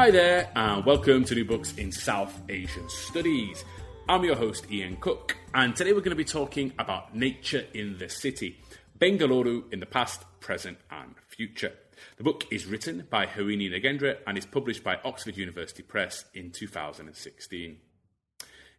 Hi 0.00 0.10
there, 0.10 0.50
and 0.56 0.82
welcome 0.86 1.26
to 1.26 1.34
New 1.34 1.44
Books 1.44 1.74
in 1.76 1.92
South 1.92 2.40
Asian 2.48 2.88
Studies. 2.88 3.66
I'm 4.08 4.24
your 4.24 4.34
host, 4.34 4.64
Ian 4.72 4.96
Cook, 4.96 5.36
and 5.52 5.76
today 5.76 5.92
we're 5.92 5.98
going 5.98 6.08
to 6.08 6.16
be 6.16 6.24
talking 6.24 6.72
about 6.78 7.14
nature 7.14 7.66
in 7.74 7.98
the 7.98 8.08
city, 8.08 8.58
Bengaluru 8.98 9.70
in 9.70 9.78
the 9.78 9.84
past, 9.84 10.24
present, 10.40 10.78
and 10.90 11.16
future. 11.28 11.74
The 12.16 12.24
book 12.24 12.46
is 12.50 12.64
written 12.64 13.08
by 13.10 13.26
Harini 13.26 13.70
Nagendra 13.70 14.16
and 14.26 14.38
is 14.38 14.46
published 14.46 14.82
by 14.82 14.98
Oxford 15.04 15.36
University 15.36 15.82
Press 15.82 16.24
in 16.32 16.50
2016. 16.50 17.76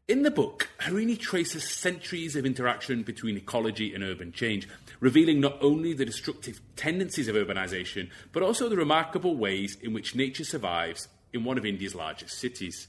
In 0.07 0.23
the 0.23 0.31
book, 0.31 0.69
Harini 0.79 1.17
traces 1.17 1.63
centuries 1.63 2.35
of 2.35 2.45
interaction 2.45 3.03
between 3.03 3.37
ecology 3.37 3.93
and 3.93 4.03
urban 4.03 4.31
change, 4.31 4.67
revealing 4.99 5.39
not 5.39 5.57
only 5.61 5.93
the 5.93 6.05
destructive 6.05 6.59
tendencies 6.75 7.27
of 7.27 7.35
urbanisation, 7.35 8.09
but 8.33 8.43
also 8.43 8.67
the 8.67 8.75
remarkable 8.75 9.35
ways 9.35 9.77
in 9.81 9.93
which 9.93 10.15
nature 10.15 10.43
survives 10.43 11.07
in 11.31 11.43
one 11.43 11.57
of 11.57 11.65
India's 11.65 11.95
largest 11.95 12.39
cities. 12.39 12.87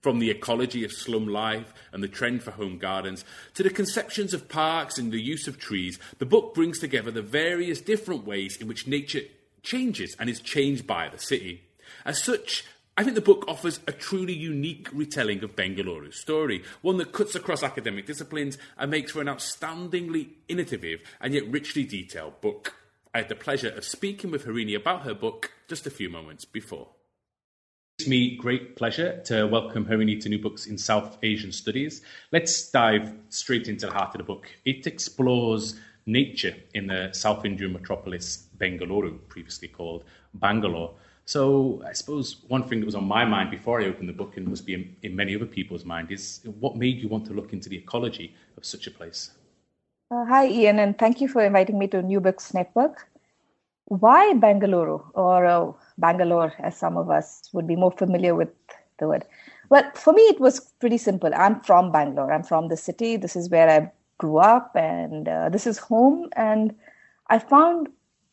From 0.00 0.20
the 0.20 0.30
ecology 0.30 0.84
of 0.84 0.92
slum 0.92 1.28
life 1.28 1.74
and 1.92 2.02
the 2.02 2.08
trend 2.08 2.42
for 2.42 2.52
home 2.52 2.78
gardens 2.78 3.24
to 3.54 3.62
the 3.62 3.70
conceptions 3.70 4.32
of 4.32 4.48
parks 4.48 4.98
and 4.98 5.12
the 5.12 5.20
use 5.20 5.46
of 5.46 5.58
trees, 5.58 5.98
the 6.18 6.26
book 6.26 6.54
brings 6.54 6.78
together 6.78 7.10
the 7.10 7.22
various 7.22 7.80
different 7.80 8.26
ways 8.26 8.56
in 8.56 8.68
which 8.68 8.86
nature 8.86 9.22
changes 9.62 10.16
and 10.18 10.30
is 10.30 10.40
changed 10.40 10.86
by 10.86 11.08
the 11.08 11.18
city. 11.18 11.62
As 12.04 12.22
such, 12.22 12.64
I 12.94 13.04
think 13.04 13.14
the 13.14 13.22
book 13.22 13.46
offers 13.48 13.80
a 13.86 13.92
truly 13.92 14.34
unique 14.34 14.88
retelling 14.92 15.42
of 15.42 15.56
Bengaluru's 15.56 16.20
story, 16.20 16.62
one 16.82 16.98
that 16.98 17.12
cuts 17.12 17.34
across 17.34 17.62
academic 17.62 18.04
disciplines 18.04 18.58
and 18.76 18.90
makes 18.90 19.12
for 19.12 19.22
an 19.22 19.28
outstandingly 19.28 20.28
innovative 20.46 21.00
and 21.18 21.32
yet 21.32 21.50
richly 21.50 21.84
detailed 21.84 22.42
book. 22.42 22.74
I 23.14 23.18
had 23.18 23.30
the 23.30 23.34
pleasure 23.34 23.70
of 23.70 23.86
speaking 23.86 24.30
with 24.30 24.44
Harini 24.44 24.76
about 24.76 25.04
her 25.04 25.14
book 25.14 25.52
just 25.68 25.86
a 25.86 25.90
few 25.90 26.10
moments 26.10 26.44
before. 26.44 26.88
It's 27.98 28.08
me 28.08 28.36
great 28.36 28.76
pleasure 28.76 29.22
to 29.24 29.46
welcome 29.46 29.86
Harini 29.86 30.20
to 30.20 30.28
New 30.28 30.40
Books 30.40 30.66
in 30.66 30.76
South 30.76 31.16
Asian 31.22 31.52
Studies. 31.52 32.02
Let's 32.30 32.70
dive 32.70 33.14
straight 33.30 33.68
into 33.68 33.86
the 33.86 33.92
heart 33.92 34.14
of 34.14 34.18
the 34.18 34.24
book. 34.24 34.50
It 34.66 34.86
explores 34.86 35.80
nature 36.04 36.56
in 36.74 36.88
the 36.88 37.10
South 37.12 37.46
Indian 37.46 37.72
metropolis 37.72 38.48
Bengaluru, 38.58 39.18
previously 39.28 39.68
called 39.68 40.04
Bangalore. 40.34 40.94
So 41.24 41.82
I 41.86 41.92
suppose 41.92 42.42
one 42.48 42.68
thing 42.68 42.80
that 42.80 42.86
was 42.86 42.94
on 42.94 43.04
my 43.04 43.24
mind 43.24 43.50
before 43.50 43.80
I 43.80 43.86
opened 43.86 44.08
the 44.08 44.12
book 44.12 44.36
and 44.36 44.48
must 44.48 44.66
be 44.66 44.96
in, 45.02 45.16
many 45.16 45.34
other 45.34 45.46
people's 45.46 45.84
mind 45.84 46.10
is 46.10 46.40
what 46.58 46.76
made 46.76 46.98
you 46.98 47.08
want 47.08 47.26
to 47.26 47.32
look 47.32 47.52
into 47.52 47.68
the 47.68 47.76
ecology 47.76 48.34
of 48.56 48.64
such 48.64 48.86
a 48.86 48.90
place? 48.90 49.30
Uh, 50.10 50.24
hi, 50.26 50.46
Ian, 50.48 50.78
and 50.78 50.98
thank 50.98 51.20
you 51.20 51.28
for 51.28 51.42
inviting 51.42 51.78
me 51.78 51.86
to 51.88 52.02
New 52.02 52.20
Books 52.20 52.52
Network. 52.52 53.08
Why 53.86 54.34
Bangalore, 54.34 55.04
or 55.14 55.46
uh, 55.46 55.72
Bangalore, 55.96 56.52
as 56.58 56.76
some 56.76 56.96
of 56.96 57.08
us 57.08 57.48
would 57.52 57.66
be 57.66 57.76
more 57.76 57.92
familiar 57.92 58.34
with 58.34 58.50
the 58.98 59.08
word? 59.08 59.24
Well, 59.70 59.90
for 59.94 60.12
me, 60.12 60.22
it 60.22 60.40
was 60.40 60.60
pretty 60.80 60.98
simple. 60.98 61.30
I'm 61.34 61.60
from 61.60 61.92
Bangalore. 61.92 62.32
I'm 62.32 62.42
from 62.42 62.68
the 62.68 62.76
city. 62.76 63.16
This 63.16 63.36
is 63.36 63.48
where 63.48 63.70
I 63.70 63.90
grew 64.18 64.38
up, 64.38 64.76
and 64.76 65.28
uh, 65.28 65.48
this 65.48 65.66
is 65.66 65.78
home. 65.78 66.28
And 66.36 66.74
I 67.28 67.38
found 67.38 67.88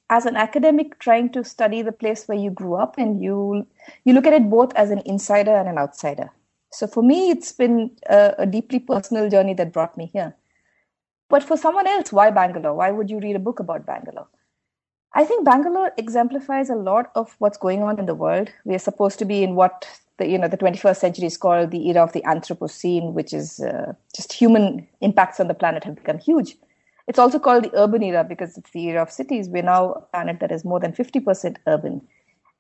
as 0.10 0.26
an 0.26 0.36
academic 0.36 0.98
trying 1.00 1.30
to 1.30 1.44
study 1.44 1.82
the 1.82 1.92
place 1.92 2.28
where 2.28 2.38
you 2.38 2.50
grew 2.50 2.76
up 2.76 2.98
and 2.98 3.22
you 3.22 3.66
you 4.06 4.14
look 4.14 4.26
at 4.26 4.34
it 4.34 4.50
both 4.50 4.74
as 4.76 4.90
an 4.90 5.02
insider 5.06 5.56
and 5.56 5.70
an 5.70 5.78
outsider. 5.78 6.32
So 6.72 6.88
for 6.88 7.04
me 7.04 7.30
it's 7.30 7.52
been 7.52 7.92
a, 8.10 8.34
a, 8.40 8.46
deeply 8.46 8.80
personal 8.80 9.30
journey 9.30 9.54
that 9.56 9.74
brought 9.74 9.98
me 9.98 10.10
here. 10.14 10.36
But 11.30 11.44
for 11.44 11.58
someone 11.58 11.88
else 11.88 12.12
why 12.12 12.32
bangalore? 12.32 12.74
Why 12.74 12.92
would 12.92 13.10
you 13.10 13.20
read 13.20 13.36
a 13.36 13.46
book 13.48 13.60
about 13.60 13.86
bangalore? 13.86 14.28
I 15.14 15.26
think 15.26 15.46
bangalore 15.46 15.92
exemplifies 15.98 16.70
a 16.70 16.76
lot 16.76 17.12
of 17.16 17.36
what's 17.40 17.58
going 17.58 17.82
on 17.82 18.00
in 18.00 18.06
the 18.06 18.16
world. 18.16 18.52
We 18.64 18.76
are 18.76 18.80
supposed 18.80 19.18
to 19.20 19.26
be 19.26 19.44
in 19.44 19.56
what 19.56 19.88
the 20.18 20.28
you 20.28 20.38
know 20.38 20.48
the 20.48 20.58
21st 20.58 20.98
century 20.98 21.26
is 21.26 21.38
called 21.38 21.72
the 21.72 21.90
era 21.90 22.04
of 22.04 22.14
the 22.14 22.22
anthropocene 22.22 23.14
which 23.14 23.34
is 23.34 23.60
uh, 23.60 23.94
just 24.16 24.34
human 24.34 24.88
impacts 25.02 25.40
on 25.40 25.48
the 25.48 25.54
planet 25.54 25.84
have 25.84 25.96
become 25.96 26.20
huge 26.20 26.56
it's 27.10 27.18
also 27.18 27.40
called 27.40 27.64
the 27.64 27.76
urban 27.76 28.04
era 28.04 28.24
because 28.24 28.56
it's 28.56 28.70
the 28.70 28.86
era 28.86 29.02
of 29.02 29.12
cities. 29.12 29.50
We're 29.50 29.64
now 29.64 29.94
a 29.94 30.02
planet 30.02 30.40
that 30.42 30.52
is 30.52 30.64
more 30.64 30.80
than 30.80 30.94
50% 30.94 31.58
urban. 31.66 32.08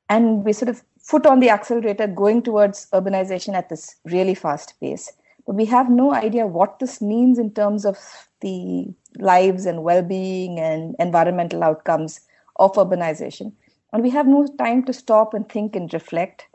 And 0.09 0.43
we 0.43 0.53
sort 0.53 0.69
of 0.69 0.81
foot 0.99 1.27
on 1.27 1.39
the 1.39 1.51
accelerator 1.51 2.07
going 2.07 2.41
towards 2.41 2.87
urbanization 2.91 3.53
at 3.53 3.69
this 3.69 3.95
really 4.05 4.33
fast 4.33 4.73
pace. 4.79 5.13
But 5.45 5.55
we 5.55 5.65
have 5.65 5.91
no 5.91 6.15
idea 6.15 6.47
what 6.47 6.79
this 6.79 6.99
means 6.99 7.37
in 7.37 7.53
terms 7.53 7.85
of 7.85 7.99
the 8.41 8.87
lives 9.19 9.67
and 9.67 9.83
well 9.83 10.01
being 10.01 10.59
and 10.59 10.95
environmental 10.97 11.63
outcomes 11.63 12.21
of 12.55 12.73
urbanization. 12.73 13.53
And 13.93 14.01
we 14.01 14.09
have 14.09 14.25
no 14.25 14.47
time 14.57 14.83
to 14.85 14.93
stop 14.93 15.35
and 15.35 15.47
think 15.47 15.75
and 15.75 15.93
reflect 15.93 16.47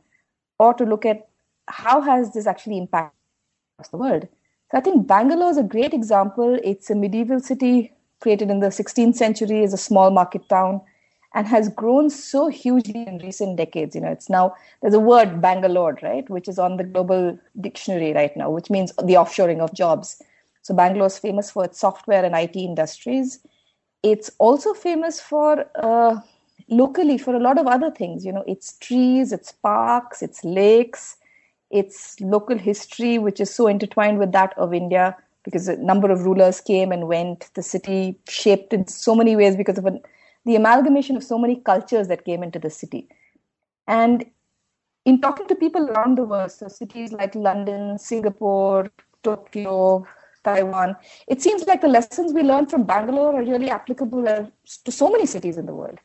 or 0.58 0.74
to 0.74 0.84
look 0.84 1.06
at 1.06 1.28
how 1.68 2.00
has 2.00 2.32
this 2.32 2.48
actually 2.48 2.78
impacted 2.78 3.12
the 3.92 3.98
world. 3.98 4.26
So 4.74 4.78
I 4.78 4.80
think 4.82 5.06
Bangalore 5.06 5.50
is 5.50 5.56
a 5.56 5.62
great 5.62 5.94
example. 5.94 6.58
It's 6.64 6.90
a 6.90 6.96
medieval 6.96 7.38
city 7.38 7.92
created 8.18 8.50
in 8.50 8.58
the 8.58 8.72
16th 8.72 9.14
century 9.14 9.62
as 9.62 9.72
a 9.72 9.76
small 9.76 10.10
market 10.10 10.48
town 10.48 10.80
and 11.32 11.46
has 11.46 11.68
grown 11.68 12.10
so 12.10 12.48
hugely 12.48 13.06
in 13.06 13.18
recent 13.18 13.56
decades. 13.56 13.94
You 13.94 14.00
know, 14.00 14.10
it's 14.10 14.28
now 14.28 14.56
there's 14.82 14.94
a 14.94 14.98
word 14.98 15.40
Bangalore, 15.40 15.96
right, 16.02 16.28
which 16.28 16.48
is 16.48 16.58
on 16.58 16.76
the 16.76 16.82
global 16.82 17.38
dictionary 17.60 18.14
right 18.14 18.36
now, 18.36 18.50
which 18.50 18.68
means 18.68 18.90
the 18.96 19.14
offshoring 19.14 19.60
of 19.60 19.72
jobs. 19.74 20.20
So 20.62 20.74
Bangalore 20.74 21.06
is 21.06 21.20
famous 21.20 21.52
for 21.52 21.64
its 21.64 21.78
software 21.78 22.24
and 22.24 22.34
IT 22.34 22.56
industries. 22.56 23.46
It's 24.02 24.28
also 24.38 24.74
famous 24.74 25.20
for 25.20 25.66
uh, 25.76 26.18
locally 26.68 27.16
for 27.16 27.36
a 27.36 27.38
lot 27.38 27.58
of 27.58 27.68
other 27.68 27.92
things. 27.92 28.26
You 28.26 28.32
know, 28.32 28.44
its 28.48 28.76
trees, 28.78 29.32
its 29.32 29.52
parks, 29.52 30.20
its 30.20 30.42
lakes, 30.42 31.16
its 31.74 32.20
local 32.20 32.56
history, 32.56 33.18
which 33.18 33.40
is 33.40 33.52
so 33.52 33.66
intertwined 33.66 34.18
with 34.18 34.32
that 34.32 34.56
of 34.56 34.72
India, 34.72 35.16
because 35.42 35.66
a 35.68 35.76
number 35.76 36.10
of 36.10 36.24
rulers 36.24 36.60
came 36.60 36.92
and 36.92 37.08
went. 37.08 37.50
The 37.54 37.62
city 37.62 38.16
shaped 38.28 38.72
in 38.72 38.86
so 38.86 39.14
many 39.14 39.34
ways 39.34 39.56
because 39.56 39.76
of 39.76 39.86
a, 39.86 39.98
the 40.46 40.54
amalgamation 40.54 41.16
of 41.16 41.24
so 41.24 41.36
many 41.36 41.56
cultures 41.56 42.06
that 42.08 42.24
came 42.24 42.44
into 42.44 42.60
the 42.60 42.70
city. 42.70 43.08
And 43.88 44.24
in 45.04 45.20
talking 45.20 45.48
to 45.48 45.56
people 45.56 45.90
around 45.90 46.16
the 46.16 46.24
world, 46.24 46.52
so 46.52 46.68
cities 46.68 47.12
like 47.12 47.34
London, 47.34 47.98
Singapore, 47.98 48.90
Tokyo, 49.24 50.06
Taiwan, 50.44 50.94
it 51.26 51.42
seems 51.42 51.64
like 51.64 51.80
the 51.80 51.88
lessons 51.88 52.32
we 52.32 52.42
learned 52.42 52.70
from 52.70 52.84
Bangalore 52.84 53.34
are 53.34 53.44
really 53.44 53.68
applicable 53.68 54.24
to 54.84 54.92
so 54.92 55.10
many 55.10 55.26
cities 55.26 55.58
in 55.58 55.66
the 55.66 55.74
world 55.74 55.98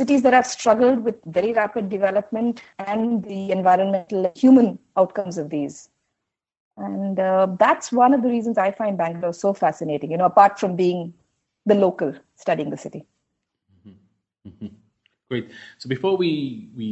cities 0.00 0.22
that 0.22 0.32
have 0.32 0.46
struggled 0.46 1.04
with 1.06 1.16
very 1.26 1.52
rapid 1.52 1.88
development 1.94 2.62
and 2.78 3.22
the 3.24 3.40
environmental 3.50 4.32
human 4.34 4.78
outcomes 4.96 5.36
of 5.36 5.50
these. 5.50 5.90
And 6.76 7.18
uh, 7.20 7.48
that's 7.58 7.92
one 7.92 8.14
of 8.14 8.22
the 8.22 8.30
reasons 8.34 8.56
i 8.56 8.70
find 8.80 8.96
bangalore 9.00 9.34
so 9.38 9.52
fascinating 9.62 10.12
you 10.12 10.18
know 10.20 10.28
apart 10.32 10.58
from 10.58 10.76
being 10.76 11.12
the 11.66 11.74
local 11.74 12.14
studying 12.36 12.70
the 12.70 12.76
city. 12.84 13.02
Mm-hmm. 13.76 14.48
Mm-hmm. 14.48 14.74
great. 15.28 15.50
So 15.78 15.88
before 15.88 16.16
we, 16.16 16.30
we 16.76 16.86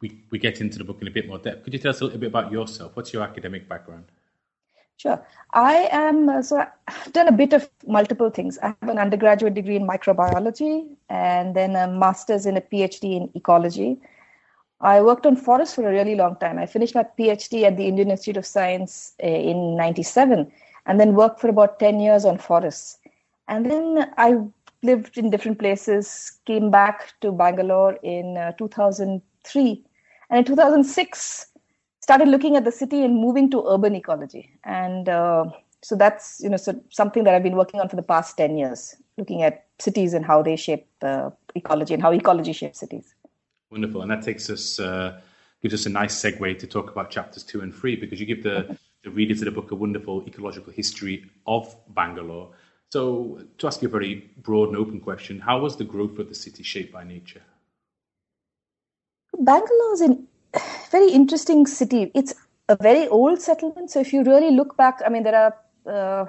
we 0.00 0.08
we 0.30 0.38
get 0.46 0.60
into 0.60 0.78
the 0.78 0.84
book 0.84 1.00
in 1.02 1.08
a 1.08 1.14
bit 1.18 1.28
more 1.28 1.38
depth 1.38 1.62
could 1.64 1.72
you 1.74 1.78
tell 1.78 1.90
us 1.90 2.00
a 2.00 2.04
little 2.04 2.18
bit 2.18 2.30
about 2.34 2.50
yourself? 2.50 2.96
What's 2.96 3.12
your 3.12 3.22
academic 3.22 3.68
background 3.68 4.06
Sure. 5.00 5.18
I 5.54 5.88
am, 5.92 6.28
uh, 6.28 6.42
so 6.42 6.62
I've 6.86 7.12
done 7.14 7.26
a 7.26 7.32
bit 7.32 7.54
of 7.54 7.70
multiple 7.86 8.28
things. 8.28 8.58
I 8.58 8.66
have 8.66 8.90
an 8.90 8.98
undergraduate 8.98 9.54
degree 9.54 9.76
in 9.76 9.86
microbiology 9.86 10.94
and 11.08 11.56
then 11.56 11.74
a 11.74 11.88
master's 11.88 12.44
in 12.44 12.58
a 12.58 12.60
PhD 12.60 13.16
in 13.16 13.30
ecology. 13.34 13.98
I 14.82 15.00
worked 15.00 15.24
on 15.24 15.36
forests 15.36 15.74
for 15.74 15.88
a 15.88 15.90
really 15.90 16.16
long 16.16 16.36
time. 16.36 16.58
I 16.58 16.66
finished 16.66 16.94
my 16.94 17.06
PhD 17.18 17.62
at 17.62 17.78
the 17.78 17.86
Indian 17.86 18.10
Institute 18.10 18.36
of 18.36 18.44
Science 18.44 19.14
uh, 19.24 19.26
in 19.26 19.74
97 19.74 20.52
and 20.84 21.00
then 21.00 21.14
worked 21.14 21.40
for 21.40 21.48
about 21.48 21.78
10 21.78 21.98
years 22.00 22.26
on 22.26 22.36
forests. 22.36 22.98
And 23.48 23.70
then 23.70 24.12
I 24.18 24.36
lived 24.82 25.16
in 25.16 25.30
different 25.30 25.58
places, 25.58 26.40
came 26.44 26.70
back 26.70 27.14
to 27.22 27.32
Bangalore 27.32 27.94
in 28.02 28.36
uh, 28.36 28.52
2003. 28.52 29.82
And 30.28 30.38
in 30.38 30.44
2006, 30.44 31.46
started 32.10 32.28
looking 32.28 32.56
at 32.56 32.64
the 32.64 32.72
city 32.72 33.04
and 33.04 33.14
moving 33.14 33.50
to 33.50 33.64
urban 33.74 33.94
ecology 33.94 34.44
and 34.64 35.08
uh, 35.08 35.44
so 35.82 35.96
that's 35.96 36.40
you 36.44 36.50
know 36.50 36.56
so 36.56 36.72
something 36.90 37.24
that 37.24 37.34
i've 37.34 37.48
been 37.50 37.60
working 37.62 37.80
on 37.80 37.88
for 37.88 37.96
the 37.96 38.08
past 38.14 38.36
10 38.36 38.58
years 38.58 38.96
looking 39.20 39.42
at 39.42 39.66
cities 39.80 40.14
and 40.14 40.24
how 40.24 40.42
they 40.42 40.56
shape 40.56 40.86
uh, 41.02 41.30
ecology 41.54 41.94
and 41.94 42.02
how 42.02 42.12
ecology 42.12 42.52
shapes 42.52 42.80
cities. 42.80 43.14
Wonderful, 43.70 44.02
and 44.02 44.10
that 44.10 44.22
takes 44.22 44.50
us 44.50 44.80
uh, 44.80 45.20
gives 45.62 45.74
us 45.74 45.86
a 45.86 45.90
nice 45.90 46.14
segue 46.20 46.58
to 46.58 46.66
talk 46.66 46.90
about 46.90 47.10
chapters 47.10 47.44
two 47.44 47.60
and 47.60 47.74
three 47.74 47.96
because 47.96 48.18
you 48.20 48.26
give 48.26 48.42
the, 48.42 48.76
the 49.04 49.10
readers 49.10 49.40
of 49.40 49.44
the 49.46 49.50
book 49.50 49.70
a 49.70 49.74
wonderful 49.74 50.24
ecological 50.26 50.72
history 50.72 51.24
of 51.46 51.76
Bangalore. 51.90 52.50
So, 52.90 53.44
to 53.58 53.66
ask 53.68 53.82
you 53.82 53.88
a 53.88 53.90
very 53.90 54.30
broad 54.38 54.70
and 54.70 54.76
open 54.76 54.98
question, 54.98 55.38
how 55.38 55.60
was 55.60 55.76
the 55.76 55.84
growth 55.84 56.18
of 56.18 56.28
the 56.28 56.34
city 56.34 56.64
shaped 56.64 56.92
by 56.92 57.04
nature? 57.04 57.42
Bangalore 59.38 59.92
is 59.92 60.00
a 60.00 60.18
very 60.90 61.10
interesting 61.10 61.66
city. 61.66 62.10
It's 62.14 62.34
a 62.68 62.76
very 62.76 63.08
old 63.08 63.40
settlement. 63.40 63.90
So, 63.90 64.00
if 64.00 64.12
you 64.12 64.22
really 64.24 64.50
look 64.50 64.76
back, 64.76 65.00
I 65.04 65.08
mean, 65.08 65.22
there 65.22 65.34
are 65.34 65.54
uh, 65.86 66.26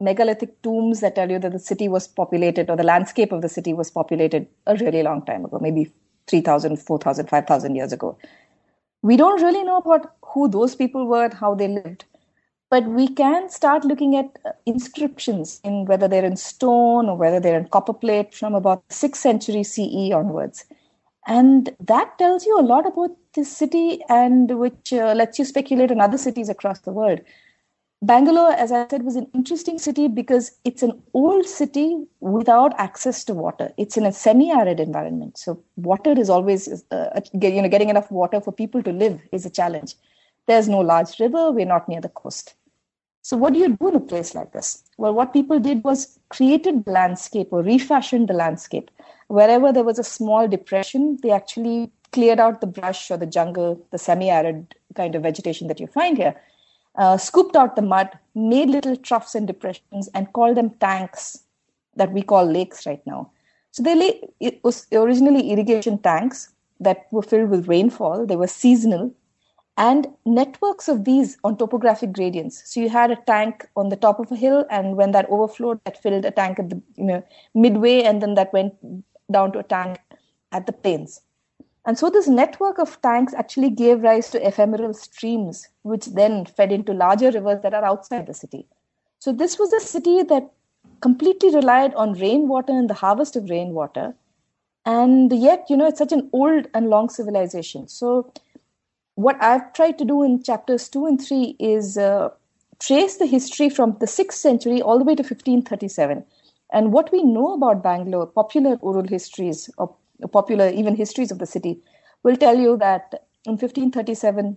megalithic 0.00 0.60
tombs 0.62 1.00
that 1.00 1.14
tell 1.14 1.30
you 1.30 1.38
that 1.38 1.52
the 1.52 1.58
city 1.58 1.88
was 1.88 2.06
populated 2.06 2.68
or 2.70 2.76
the 2.76 2.82
landscape 2.82 3.32
of 3.32 3.42
the 3.42 3.48
city 3.48 3.72
was 3.72 3.90
populated 3.90 4.46
a 4.66 4.76
really 4.76 5.02
long 5.02 5.24
time 5.24 5.44
ago, 5.44 5.58
maybe 5.60 5.90
3,000, 6.28 6.76
4,000, 6.76 7.28
5,000 7.28 7.74
years 7.74 7.92
ago. 7.92 8.18
We 9.02 9.16
don't 9.16 9.42
really 9.42 9.62
know 9.62 9.78
about 9.78 10.14
who 10.22 10.48
those 10.48 10.74
people 10.74 11.06
were 11.06 11.24
and 11.24 11.34
how 11.34 11.54
they 11.54 11.68
lived, 11.68 12.04
but 12.70 12.84
we 12.86 13.08
can 13.08 13.48
start 13.48 13.84
looking 13.84 14.16
at 14.16 14.38
uh, 14.44 14.50
inscriptions 14.66 15.60
in 15.62 15.84
whether 15.84 16.08
they're 16.08 16.24
in 16.24 16.36
stone 16.36 17.08
or 17.08 17.16
whether 17.16 17.40
they're 17.40 17.58
in 17.58 17.68
copper 17.68 17.92
plate 17.92 18.34
from 18.34 18.54
about 18.54 18.86
6th 18.88 19.16
century 19.16 19.62
CE 19.62 20.12
onwards. 20.12 20.64
And 21.26 21.74
that 21.80 22.18
tells 22.18 22.46
you 22.46 22.58
a 22.58 22.62
lot 22.62 22.86
about 22.86 23.10
this 23.34 23.54
city 23.54 24.00
and 24.08 24.58
which 24.58 24.92
uh, 24.92 25.12
lets 25.14 25.38
you 25.38 25.44
speculate 25.44 25.90
on 25.90 26.00
other 26.00 26.18
cities 26.18 26.48
across 26.48 26.80
the 26.80 26.92
world. 26.92 27.20
Bangalore, 28.02 28.52
as 28.52 28.72
I 28.72 28.86
said, 28.88 29.04
was 29.04 29.16
an 29.16 29.26
interesting 29.34 29.78
city 29.78 30.06
because 30.06 30.52
it's 30.64 30.82
an 30.82 31.02
old 31.14 31.46
city 31.46 32.04
without 32.20 32.78
access 32.78 33.24
to 33.24 33.34
water. 33.34 33.72
It's 33.78 33.96
in 33.96 34.04
a 34.04 34.12
semi-arid 34.12 34.78
environment, 34.78 35.38
so 35.38 35.62
water 35.76 36.12
is 36.12 36.28
always, 36.28 36.84
uh, 36.90 37.20
you 37.32 37.62
know, 37.62 37.68
getting 37.68 37.88
enough 37.88 38.10
water 38.10 38.40
for 38.40 38.52
people 38.52 38.82
to 38.82 38.92
live 38.92 39.18
is 39.32 39.46
a 39.46 39.50
challenge. 39.50 39.94
There's 40.46 40.68
no 40.68 40.80
large 40.80 41.18
river. 41.18 41.50
We're 41.50 41.66
not 41.66 41.88
near 41.88 42.02
the 42.02 42.10
coast. 42.10 42.54
So 43.26 43.36
what 43.36 43.54
do 43.54 43.58
you 43.58 43.76
do 43.76 43.88
in 43.88 43.96
a 43.96 44.00
place 44.00 44.36
like 44.36 44.52
this? 44.52 44.84
Well, 44.98 45.12
what 45.12 45.32
people 45.32 45.58
did 45.58 45.82
was 45.82 46.16
created 46.28 46.84
the 46.84 46.92
landscape 46.92 47.48
or 47.50 47.60
refashioned 47.60 48.28
the 48.28 48.34
landscape. 48.34 48.88
Wherever 49.26 49.72
there 49.72 49.82
was 49.82 49.98
a 49.98 50.04
small 50.04 50.46
depression, 50.46 51.18
they 51.24 51.32
actually 51.32 51.90
cleared 52.12 52.38
out 52.38 52.60
the 52.60 52.68
brush 52.68 53.10
or 53.10 53.16
the 53.16 53.26
jungle, 53.26 53.84
the 53.90 53.98
semi-arid 53.98 54.76
kind 54.94 55.16
of 55.16 55.24
vegetation 55.24 55.66
that 55.66 55.80
you 55.80 55.88
find 55.88 56.16
here 56.16 56.40
uh, 56.94 57.16
scooped 57.16 57.56
out 57.56 57.74
the 57.74 57.82
mud, 57.82 58.16
made 58.36 58.70
little 58.70 58.96
troughs 58.96 59.34
and 59.34 59.48
depressions, 59.48 60.08
and 60.14 60.32
called 60.32 60.56
them 60.56 60.70
tanks 60.78 61.42
that 61.96 62.12
we 62.12 62.22
call 62.22 62.44
lakes 62.44 62.86
right 62.86 63.04
now. 63.06 63.32
So 63.72 63.82
they 63.82 63.96
lay, 63.96 64.20
it 64.38 64.62
was 64.62 64.86
originally 64.92 65.50
irrigation 65.50 65.98
tanks 65.98 66.52
that 66.78 67.08
were 67.10 67.22
filled 67.22 67.50
with 67.50 67.66
rainfall. 67.66 68.24
They 68.24 68.36
were 68.36 68.46
seasonal, 68.46 69.12
and 69.76 70.08
networks 70.24 70.88
of 70.88 71.04
these 71.04 71.36
on 71.44 71.56
topographic 71.56 72.12
gradients. 72.12 72.62
So 72.64 72.80
you 72.80 72.88
had 72.88 73.10
a 73.10 73.16
tank 73.26 73.66
on 73.76 73.90
the 73.90 73.96
top 73.96 74.18
of 74.18 74.32
a 74.32 74.36
hill, 74.36 74.64
and 74.70 74.96
when 74.96 75.12
that 75.12 75.28
overflowed, 75.28 75.80
that 75.84 76.02
filled 76.02 76.24
a 76.24 76.30
tank 76.30 76.58
at 76.58 76.70
the 76.70 76.80
you 76.96 77.04
know 77.04 77.24
midway, 77.54 78.02
and 78.02 78.22
then 78.22 78.34
that 78.34 78.52
went 78.52 78.74
down 79.30 79.52
to 79.52 79.58
a 79.58 79.62
tank 79.62 79.98
at 80.52 80.66
the 80.66 80.72
plains. 80.72 81.20
And 81.84 81.96
so 81.96 82.10
this 82.10 82.26
network 82.26 82.78
of 82.78 83.00
tanks 83.00 83.32
actually 83.32 83.70
gave 83.70 84.02
rise 84.02 84.30
to 84.30 84.44
ephemeral 84.44 84.92
streams, 84.92 85.68
which 85.82 86.06
then 86.06 86.44
fed 86.44 86.72
into 86.72 86.92
larger 86.92 87.30
rivers 87.30 87.62
that 87.62 87.74
are 87.74 87.84
outside 87.84 88.26
the 88.26 88.34
city. 88.34 88.66
So 89.20 89.32
this 89.32 89.58
was 89.58 89.72
a 89.72 89.80
city 89.80 90.22
that 90.24 90.50
completely 91.00 91.54
relied 91.54 91.94
on 91.94 92.14
rainwater 92.14 92.72
and 92.72 92.90
the 92.90 92.94
harvest 92.94 93.36
of 93.36 93.48
rainwater. 93.48 94.14
And 94.84 95.32
yet, 95.32 95.66
you 95.68 95.76
know, 95.76 95.86
it's 95.86 95.98
such 95.98 96.12
an 96.12 96.28
old 96.32 96.66
and 96.74 96.88
long 96.88 97.08
civilization. 97.08 97.88
So 97.88 98.32
what 99.16 99.42
I've 99.42 99.72
tried 99.72 99.98
to 99.98 100.04
do 100.04 100.22
in 100.22 100.42
chapters 100.42 100.88
two 100.88 101.06
and 101.06 101.20
three 101.20 101.56
is 101.58 101.98
uh, 101.98 102.28
trace 102.78 103.16
the 103.16 103.26
history 103.26 103.68
from 103.70 103.96
the 103.98 104.06
6th 104.06 104.32
century 104.32 104.80
all 104.82 104.98
the 104.98 105.04
way 105.04 105.14
to 105.14 105.22
1537. 105.22 106.24
And 106.72 106.92
what 106.92 107.10
we 107.12 107.22
know 107.22 107.54
about 107.54 107.82
Bangalore, 107.82 108.26
popular 108.26 108.76
oral 108.82 109.08
histories 109.08 109.70
or 109.78 109.94
popular 110.32 110.68
even 110.68 110.96
histories 110.96 111.30
of 111.30 111.38
the 111.38 111.46
city 111.46 111.80
will 112.22 112.36
tell 112.36 112.58
you 112.58 112.76
that 112.76 113.26
in 113.46 113.52
1537 113.52 114.56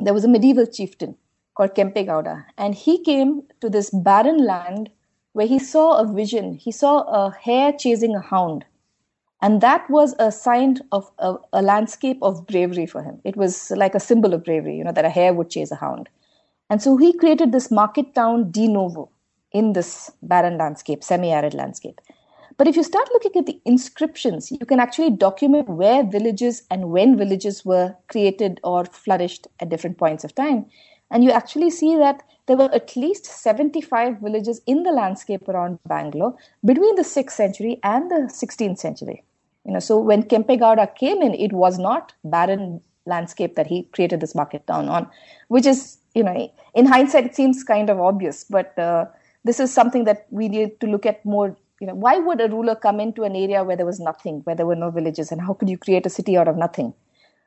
there 0.00 0.14
was 0.14 0.24
a 0.24 0.28
medieval 0.28 0.66
chieftain 0.66 1.16
called 1.54 1.74
Kempe 1.76 2.04
Gowda, 2.04 2.44
and 2.58 2.74
he 2.74 3.02
came 3.04 3.42
to 3.60 3.70
this 3.70 3.90
barren 3.90 4.44
land 4.44 4.90
where 5.34 5.46
he 5.46 5.58
saw 5.60 5.98
a 5.98 6.12
vision. 6.12 6.54
He 6.54 6.72
saw 6.72 7.02
a 7.02 7.30
hare 7.30 7.72
chasing 7.72 8.16
a 8.16 8.20
hound, 8.20 8.64
and 9.42 9.60
that 9.60 9.88
was 9.90 10.14
a 10.18 10.32
sign 10.32 10.78
of 10.92 11.10
a, 11.18 11.36
a 11.52 11.62
landscape 11.62 12.18
of 12.22 12.46
bravery 12.46 12.86
for 12.86 13.02
him. 13.02 13.20
It 13.24 13.36
was 13.36 13.70
like 13.72 13.94
a 13.94 14.00
symbol 14.00 14.32
of 14.32 14.44
bravery, 14.44 14.76
you 14.76 14.84
know, 14.84 14.92
that 14.92 15.04
a 15.04 15.10
hare 15.10 15.34
would 15.34 15.50
chase 15.50 15.70
a 15.70 15.76
hound. 15.76 16.08
And 16.70 16.82
so 16.82 16.96
he 16.96 17.12
created 17.12 17.52
this 17.52 17.70
market 17.70 18.14
town 18.14 18.50
de 18.50 18.68
novo 18.68 19.10
in 19.52 19.72
this 19.74 20.10
barren 20.22 20.58
landscape, 20.58 21.04
semi 21.04 21.30
arid 21.30 21.54
landscape. 21.54 22.00
But 22.56 22.68
if 22.68 22.76
you 22.76 22.84
start 22.84 23.08
looking 23.12 23.32
at 23.36 23.46
the 23.46 23.60
inscriptions, 23.64 24.50
you 24.50 24.64
can 24.64 24.78
actually 24.78 25.10
document 25.10 25.68
where 25.68 26.04
villages 26.04 26.62
and 26.70 26.90
when 26.90 27.16
villages 27.16 27.64
were 27.64 27.96
created 28.08 28.60
or 28.62 28.84
flourished 28.84 29.48
at 29.60 29.68
different 29.68 29.98
points 29.98 30.24
of 30.24 30.34
time. 30.34 30.66
And 31.10 31.22
you 31.22 31.30
actually 31.30 31.70
see 31.70 31.96
that 31.96 32.22
there 32.46 32.56
were 32.56 32.72
at 32.74 32.96
least 32.96 33.24
75 33.26 34.18
villages 34.18 34.60
in 34.66 34.82
the 34.82 34.90
landscape 34.90 35.48
around 35.48 35.78
Bangalore 35.86 36.36
between 36.64 36.94
the 36.96 37.02
6th 37.02 37.30
century 37.30 37.78
and 37.82 38.10
the 38.10 38.30
16th 38.32 38.78
century. 38.78 39.22
You 39.64 39.72
know, 39.72 39.80
so 39.80 39.98
when 39.98 40.24
Kempe 40.24 40.58
Gowda 40.58 40.94
came 40.94 41.22
in, 41.22 41.34
it 41.34 41.52
was 41.52 41.78
not 41.78 42.12
barren 42.24 42.80
landscape 43.06 43.54
that 43.54 43.66
he 43.66 43.84
created 43.92 44.20
this 44.20 44.34
market 44.34 44.66
town 44.66 44.88
on, 44.88 45.08
which 45.48 45.66
is, 45.66 45.98
you 46.14 46.22
know, 46.22 46.52
in 46.74 46.86
hindsight, 46.86 47.26
it 47.26 47.34
seems 47.34 47.64
kind 47.64 47.88
of 47.88 48.00
obvious, 48.00 48.44
but 48.44 48.78
uh, 48.78 49.06
this 49.44 49.60
is 49.60 49.72
something 49.72 50.04
that 50.04 50.26
we 50.30 50.48
need 50.48 50.80
to 50.80 50.86
look 50.86 51.06
at 51.06 51.24
more 51.24 51.56
you 51.80 51.86
know 51.86 51.94
why 51.94 52.18
would 52.18 52.40
a 52.40 52.48
ruler 52.48 52.74
come 52.74 53.00
into 53.00 53.24
an 53.24 53.36
area 53.36 53.62
where 53.62 53.76
there 53.76 53.86
was 53.86 54.00
nothing 54.00 54.40
where 54.44 54.56
there 54.56 54.66
were 54.66 54.76
no 54.76 54.90
villages 54.90 55.32
and 55.32 55.40
how 55.40 55.54
could 55.54 55.68
you 55.68 55.76
create 55.76 56.06
a 56.06 56.10
city 56.10 56.36
out 56.36 56.48
of 56.48 56.56
nothing 56.56 56.94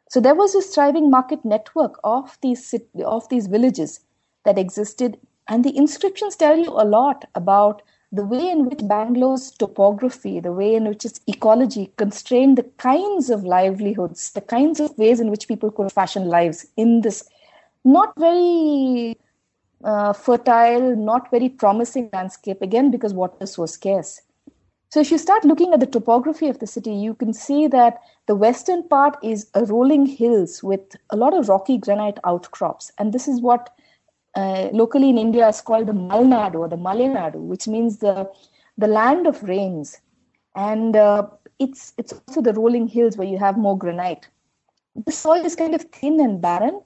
so 0.10 0.20
there 0.20 0.36
was 0.36 0.54
this 0.54 0.74
thriving 0.74 1.10
market 1.10 1.44
network 1.44 2.00
of 2.04 2.38
these 2.42 2.74
of 3.06 3.28
these 3.30 3.48
villages 3.48 4.00
that 4.46 4.58
existed 4.58 5.18
and 5.48 5.64
the 5.64 5.76
inscriptions 5.78 6.36
tell 6.36 6.58
you 6.58 6.70
a 6.70 6.86
lot 6.86 7.26
about 7.36 7.82
the 8.12 8.26
way 8.26 8.50
in 8.50 8.66
which 8.66 8.80
Bangalore's 8.88 9.52
topography, 9.52 10.40
the 10.40 10.54
way 10.54 10.76
in 10.76 10.88
which 10.88 11.04
its 11.04 11.20
ecology 11.28 11.92
constrained 11.98 12.58
the 12.58 12.64
kinds 12.78 13.30
of 13.30 13.44
livelihoods, 13.44 14.32
the 14.32 14.42
kinds 14.42 14.80
of 14.80 14.98
ways 14.98 15.20
in 15.20 15.30
which 15.30 15.48
people 15.48 15.72
could 15.72 15.92
fashion 15.92 16.26
lives 16.28 16.68
in 16.78 17.02
this 17.02 17.28
not 17.84 18.14
very 18.18 19.18
uh, 19.84 20.14
fertile, 20.14 20.96
not 20.96 21.30
very 21.32 21.50
promising 21.50 22.10
landscape, 22.14 22.62
again, 22.62 22.92
because 22.92 23.14
water 23.14 23.46
so 23.46 23.66
scarce. 23.66 24.22
So, 24.90 25.02
if 25.02 25.12
you 25.12 25.18
start 25.18 25.44
looking 25.44 25.74
at 25.74 25.82
the 25.82 25.86
topography 25.86 26.48
of 26.48 26.60
the 26.60 26.68
city, 26.68 26.94
you 26.94 27.14
can 27.14 27.34
see 27.34 27.68
that 27.68 28.00
the 28.26 28.36
western 28.36 28.88
part 28.88 29.18
is 29.22 29.50
a 29.54 29.66
rolling 29.66 30.06
hills 30.06 30.64
with 30.64 30.96
a 31.10 31.18
lot 31.18 31.34
of 31.34 31.50
rocky 31.50 31.78
granite 31.78 32.20
outcrops. 32.24 32.92
And 32.98 33.14
this 33.14 33.28
is 33.28 33.42
what 33.42 33.70
uh, 34.36 34.70
locally 34.72 35.10
in 35.10 35.18
India 35.18 35.48
is 35.48 35.62
called 35.62 35.88
the 35.88 35.94
Malnadu 35.94 36.56
or 36.56 36.70
the 36.70 36.78
Malenadu, 36.78 37.36
which 37.36 37.68
means 37.68 37.98
the, 37.98 38.30
the 38.78 38.88
land 38.88 39.28
of 39.28 39.44
rains. 39.44 40.00
And 40.56 40.96
uh, 40.96 41.28
it's, 41.60 41.94
it's 41.98 42.14
also 42.14 42.42
the 42.42 42.54
rolling 42.54 42.88
hills 42.88 43.18
where 43.18 43.28
you 43.28 43.38
have 43.40 43.58
more 43.58 43.78
granite. 43.78 44.28
The 45.06 45.12
soil 45.12 45.46
is 45.46 45.56
kind 45.56 45.76
of 45.76 45.82
thin 45.92 46.20
and 46.20 46.42
barren, 46.42 46.82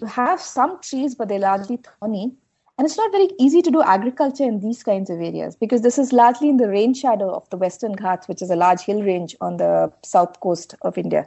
you 0.00 0.06
have 0.06 0.40
some 0.40 0.80
trees, 0.80 1.14
but 1.14 1.28
they're 1.28 1.38
largely 1.38 1.78
thorny. 1.78 2.32
And 2.78 2.86
it's 2.86 2.96
not 2.98 3.10
very 3.10 3.30
easy 3.38 3.62
to 3.62 3.70
do 3.70 3.82
agriculture 3.82 4.44
in 4.44 4.60
these 4.60 4.82
kinds 4.82 5.08
of 5.08 5.18
areas 5.20 5.56
because 5.56 5.80
this 5.80 5.98
is 5.98 6.12
largely 6.12 6.50
in 6.50 6.58
the 6.58 6.68
rain 6.68 6.92
shadow 6.92 7.34
of 7.34 7.48
the 7.48 7.56
Western 7.56 7.92
Ghats, 7.92 8.28
which 8.28 8.42
is 8.42 8.50
a 8.50 8.56
large 8.56 8.82
hill 8.82 9.02
range 9.02 9.34
on 9.40 9.56
the 9.56 9.90
south 10.04 10.40
coast 10.40 10.74
of 10.82 10.98
India. 10.98 11.26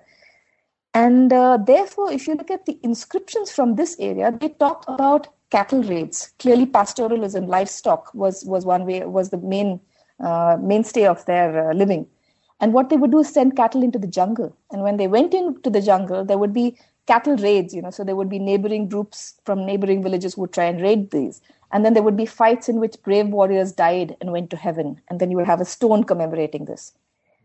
And 0.94 1.34
uh, 1.34 1.58
therefore, 1.58 2.12
if 2.12 2.28
you 2.28 2.36
look 2.36 2.52
at 2.52 2.66
the 2.66 2.80
inscriptions 2.84 3.52
from 3.52 3.76
this 3.76 3.96
area, 4.00 4.32
they 4.32 4.50
talk 4.50 4.86
about 4.88 5.28
cattle 5.50 5.84
raids. 5.84 6.32
Clearly, 6.40 6.66
pastoralism, 6.66 7.48
livestock 7.48 8.14
was 8.14 8.44
was 8.46 8.66
one 8.66 8.86
way 8.86 9.04
was 9.06 9.30
the 9.30 9.38
main 9.38 9.80
uh, 10.20 10.58
mainstay 10.60 11.06
of 11.06 11.26
their 11.26 11.70
uh, 11.70 11.74
living. 11.74 12.08
And 12.60 12.74
what 12.74 12.90
they 12.90 12.98
would 12.98 13.12
do 13.12 13.20
is 13.20 13.30
send 13.30 13.56
cattle 13.56 13.84
into 13.84 13.98
the 13.98 14.08
jungle. 14.08 14.56
And 14.72 14.82
when 14.84 14.98
they 14.98 15.08
went 15.08 15.34
into 15.34 15.70
the 15.70 15.82
jungle, 15.82 16.26
there 16.26 16.38
would 16.38 16.54
be 16.54 16.78
cattle 17.10 17.38
raids, 17.38 17.74
you 17.74 17.82
know, 17.82 17.90
so 17.90 18.04
there 18.04 18.16
would 18.16 18.30
be 18.30 18.40
neighboring 18.40 18.88
groups 18.88 19.34
from 19.44 19.66
neighboring 19.66 20.04
villages 20.04 20.36
who 20.36 20.42
would 20.42 20.54
try 20.54 20.66
and 20.66 20.82
raid 20.82 21.10
these. 21.12 21.42
And 21.72 21.84
then 21.84 21.94
there 21.94 22.04
would 22.04 22.18
be 22.18 22.26
fights 22.26 22.70
in 22.70 22.80
which 22.80 23.02
brave 23.04 23.30
warriors 23.30 23.72
died 23.72 24.16
and 24.22 24.32
went 24.32 24.50
to 24.52 24.58
heaven. 24.58 25.02
And 25.10 25.20
then 25.20 25.32
you 25.32 25.38
would 25.38 25.48
have 25.48 25.62
a 25.62 25.66
stone 25.66 26.04
commemorating 26.04 26.66
this. 26.66 26.94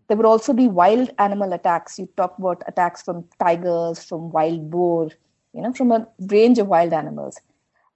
There 0.09 0.17
would 0.19 0.27
also 0.27 0.53
be 0.53 0.69
wild 0.69 1.11
animal 1.19 1.55
attacks. 1.55 1.99
You 1.99 2.09
talk 2.17 2.39
about 2.39 2.63
attacks 2.67 3.03
from 3.03 3.25
tigers, 3.39 4.05
from 4.05 4.31
wild 4.31 4.71
boar, 4.71 5.11
you 5.55 5.63
know, 5.63 5.73
from 5.73 5.93
a 5.93 6.07
range 6.37 6.59
of 6.59 6.67
wild 6.67 6.93
animals. 6.93 7.41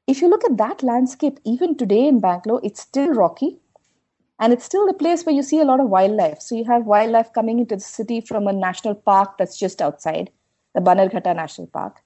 If 0.07 0.23
you 0.23 0.29
look 0.29 0.45
at 0.45 0.57
that 0.57 0.83
landscape, 0.83 1.39
even 1.45 1.77
today 1.77 2.07
in 2.09 2.21
Bangalore, 2.21 2.63
it's 2.65 2.81
still 2.81 3.13
rocky. 3.13 3.59
And 4.41 4.55
it's 4.55 4.65
still 4.65 4.87
the 4.87 4.95
place 4.95 5.27
where 5.27 5.35
you 5.35 5.43
see 5.43 5.61
a 5.61 5.65
lot 5.65 5.81
of 5.81 5.91
wildlife. 5.91 6.41
So 6.41 6.55
you 6.55 6.65
have 6.65 6.87
wildlife 6.87 7.33
coming 7.35 7.59
into 7.59 7.77
the 7.77 7.83
city 7.83 8.23
from 8.23 8.47
a 8.47 8.53
national 8.55 8.95
park 8.95 9.37
that's 9.37 9.59
just 9.59 9.83
outside, 9.83 10.31
the 10.75 10.81
Bannerghatta 10.81 11.35
National 11.35 11.67
Park. 11.69 11.97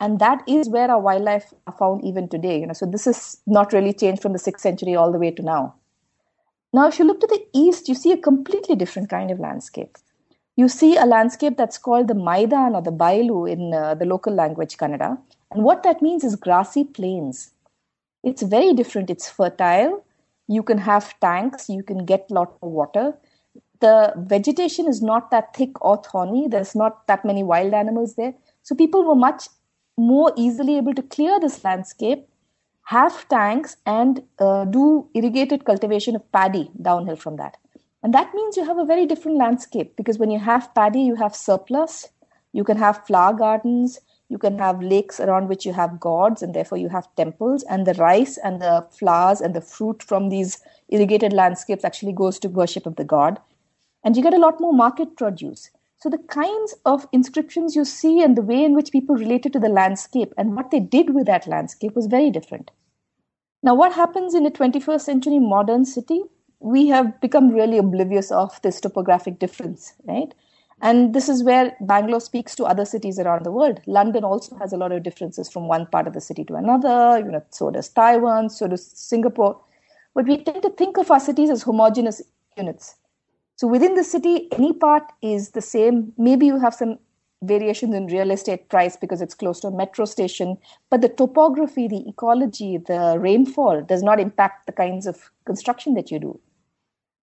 And 0.00 0.18
that 0.18 0.42
is 0.48 0.68
where 0.68 0.90
our 0.90 1.00
wildlife 1.00 1.52
are 1.66 1.74
found 1.76 2.04
even 2.04 2.28
today. 2.28 2.58
You 2.60 2.66
know, 2.66 2.72
so 2.72 2.86
this 2.86 3.06
is 3.06 3.38
not 3.46 3.72
really 3.72 3.92
changed 3.92 4.22
from 4.22 4.32
the 4.32 4.38
sixth 4.38 4.62
century 4.62 4.94
all 4.94 5.12
the 5.12 5.18
way 5.18 5.30
to 5.30 5.42
now. 5.42 5.74
Now, 6.72 6.86
if 6.88 6.98
you 6.98 7.04
look 7.04 7.20
to 7.20 7.26
the 7.26 7.44
east, 7.52 7.88
you 7.88 7.94
see 7.94 8.12
a 8.12 8.16
completely 8.16 8.76
different 8.76 9.10
kind 9.10 9.30
of 9.30 9.40
landscape. 9.40 9.96
You 10.56 10.68
see 10.68 10.96
a 10.96 11.04
landscape 11.04 11.56
that's 11.56 11.78
called 11.78 12.08
the 12.08 12.14
Maidan 12.14 12.74
or 12.74 12.82
the 12.82 12.92
Bailu 12.92 13.50
in 13.50 13.74
uh, 13.74 13.94
the 13.94 14.04
local 14.04 14.32
language 14.32 14.76
Kannada. 14.76 15.18
And 15.50 15.64
what 15.64 15.82
that 15.82 16.00
means 16.00 16.22
is 16.22 16.36
grassy 16.36 16.84
plains. 16.84 17.50
It's 18.22 18.42
very 18.42 18.72
different. 18.72 19.10
It's 19.10 19.28
fertile. 19.28 20.04
You 20.48 20.62
can 20.62 20.78
have 20.78 21.18
tanks. 21.20 21.68
You 21.68 21.82
can 21.82 22.04
get 22.04 22.26
a 22.30 22.34
lot 22.34 22.56
of 22.62 22.70
water. 22.70 23.14
The 23.80 24.12
vegetation 24.16 24.86
is 24.88 25.02
not 25.02 25.30
that 25.30 25.54
thick 25.54 25.82
or 25.84 26.02
thorny. 26.02 26.48
There's 26.48 26.74
not 26.74 27.06
that 27.06 27.24
many 27.24 27.42
wild 27.42 27.72
animals 27.74 28.14
there. 28.14 28.34
So 28.62 28.74
people 28.74 29.04
were 29.04 29.14
much 29.14 29.48
more 29.96 30.32
easily 30.36 30.76
able 30.76 30.94
to 30.94 31.02
clear 31.02 31.40
this 31.40 31.64
landscape 31.64 32.26
have 32.84 33.28
tanks 33.28 33.76
and 33.86 34.22
uh, 34.38 34.64
do 34.64 35.08
irrigated 35.14 35.64
cultivation 35.64 36.16
of 36.16 36.32
paddy 36.32 36.70
downhill 36.82 37.16
from 37.16 37.36
that. 37.36 37.56
And 38.02 38.12
that 38.14 38.34
means 38.34 38.56
you 38.56 38.64
have 38.64 38.78
a 38.78 38.84
very 38.84 39.06
different 39.06 39.38
landscape 39.38 39.94
because 39.96 40.18
when 40.18 40.30
you 40.30 40.38
have 40.38 40.74
paddy, 40.74 41.00
you 41.00 41.14
have 41.16 41.36
surplus, 41.36 42.08
you 42.52 42.64
can 42.64 42.76
have 42.78 43.06
flower 43.06 43.32
gardens, 43.32 44.00
you 44.28 44.38
can 44.38 44.58
have 44.58 44.82
lakes 44.82 45.20
around 45.20 45.48
which 45.48 45.66
you 45.66 45.72
have 45.72 46.00
gods, 46.00 46.42
and 46.42 46.54
therefore 46.54 46.78
you 46.78 46.88
have 46.88 47.08
temples, 47.16 47.62
and 47.64 47.86
the 47.86 47.94
rice 47.94 48.38
and 48.38 48.62
the 48.62 48.86
flowers 48.90 49.40
and 49.40 49.54
the 49.54 49.60
fruit 49.60 50.02
from 50.02 50.28
these 50.28 50.60
irrigated 50.88 51.32
landscapes 51.32 51.84
actually 51.84 52.12
goes 52.12 52.38
to 52.38 52.48
worship 52.48 52.86
of 52.86 52.96
the 52.96 53.04
god. 53.04 53.40
And 54.04 54.16
you 54.16 54.22
get 54.22 54.34
a 54.34 54.38
lot 54.38 54.60
more 54.60 54.72
market 54.72 55.16
produce. 55.16 55.70
So 55.96 56.08
the 56.08 56.18
kinds 56.18 56.74
of 56.86 57.06
inscriptions 57.12 57.76
you 57.76 57.84
see 57.84 58.22
and 58.22 58.36
the 58.36 58.42
way 58.42 58.64
in 58.64 58.74
which 58.74 58.90
people 58.90 59.16
related 59.16 59.52
to 59.52 59.60
the 59.60 59.68
landscape 59.68 60.32
and 60.38 60.56
what 60.56 60.70
they 60.70 60.80
did 60.80 61.14
with 61.14 61.26
that 61.26 61.46
landscape 61.46 61.94
was 61.94 62.06
very 62.06 62.30
different. 62.30 62.70
Now, 63.62 63.74
what 63.74 63.92
happens 63.92 64.34
in 64.34 64.46
a 64.46 64.50
21st 64.50 65.02
century 65.02 65.38
modern 65.38 65.84
city? 65.84 66.22
We 66.60 66.88
have 66.88 67.20
become 67.20 67.50
really 67.50 67.76
oblivious 67.76 68.30
of 68.30 68.60
this 68.62 68.80
topographic 68.80 69.38
difference, 69.38 69.92
right? 70.04 70.32
And 70.82 71.14
this 71.14 71.28
is 71.28 71.42
where 71.42 71.76
Bangalore 71.82 72.20
speaks 72.20 72.54
to 72.56 72.64
other 72.64 72.86
cities 72.86 73.18
around 73.18 73.44
the 73.44 73.52
world. 73.52 73.80
London 73.86 74.24
also 74.24 74.56
has 74.56 74.72
a 74.72 74.78
lot 74.78 74.92
of 74.92 75.02
differences 75.02 75.50
from 75.50 75.68
one 75.68 75.84
part 75.86 76.06
of 76.06 76.14
the 76.14 76.20
city 76.22 76.44
to 76.44 76.54
another. 76.54 77.18
You 77.18 77.32
know, 77.32 77.42
so 77.50 77.70
does 77.70 77.90
Taiwan, 77.90 78.48
so 78.48 78.66
does 78.66 78.86
Singapore. 78.86 79.60
But 80.14 80.26
we 80.26 80.42
tend 80.42 80.62
to 80.62 80.70
think 80.70 80.96
of 80.96 81.10
our 81.10 81.20
cities 81.20 81.50
as 81.50 81.62
homogeneous 81.62 82.22
units. 82.56 82.94
So 83.60 83.66
within 83.66 83.94
the 83.94 84.04
city, 84.04 84.50
any 84.52 84.72
part 84.72 85.12
is 85.20 85.50
the 85.50 85.60
same. 85.60 86.14
Maybe 86.16 86.46
you 86.46 86.58
have 86.58 86.72
some 86.72 86.98
variations 87.42 87.94
in 87.94 88.06
real 88.06 88.30
estate 88.30 88.70
price 88.70 88.96
because 88.96 89.20
it's 89.20 89.34
close 89.34 89.60
to 89.60 89.68
a 89.68 89.70
metro 89.70 90.06
station, 90.06 90.56
but 90.88 91.02
the 91.02 91.10
topography, 91.10 91.86
the 91.86 92.08
ecology, 92.08 92.78
the 92.78 93.18
rainfall 93.18 93.82
does 93.82 94.02
not 94.02 94.18
impact 94.18 94.64
the 94.64 94.72
kinds 94.72 95.06
of 95.06 95.30
construction 95.44 95.92
that 95.92 96.10
you 96.10 96.18
do. 96.18 96.40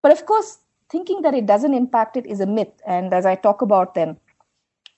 But 0.03 0.11
of 0.11 0.27
course, 0.27 0.59
thinking 0.91 1.23
that 1.23 1.33
it 1.33 1.47
doesn't 1.47 1.73
impact 1.73 2.17
it 2.17 2.27
is 2.27 2.39
a 2.39 2.45
myth. 2.45 2.83
And 2.85 3.15
as 3.15 3.25
I 3.25 3.33
talk 3.33 3.63
about 3.63 3.95
them, 3.95 4.17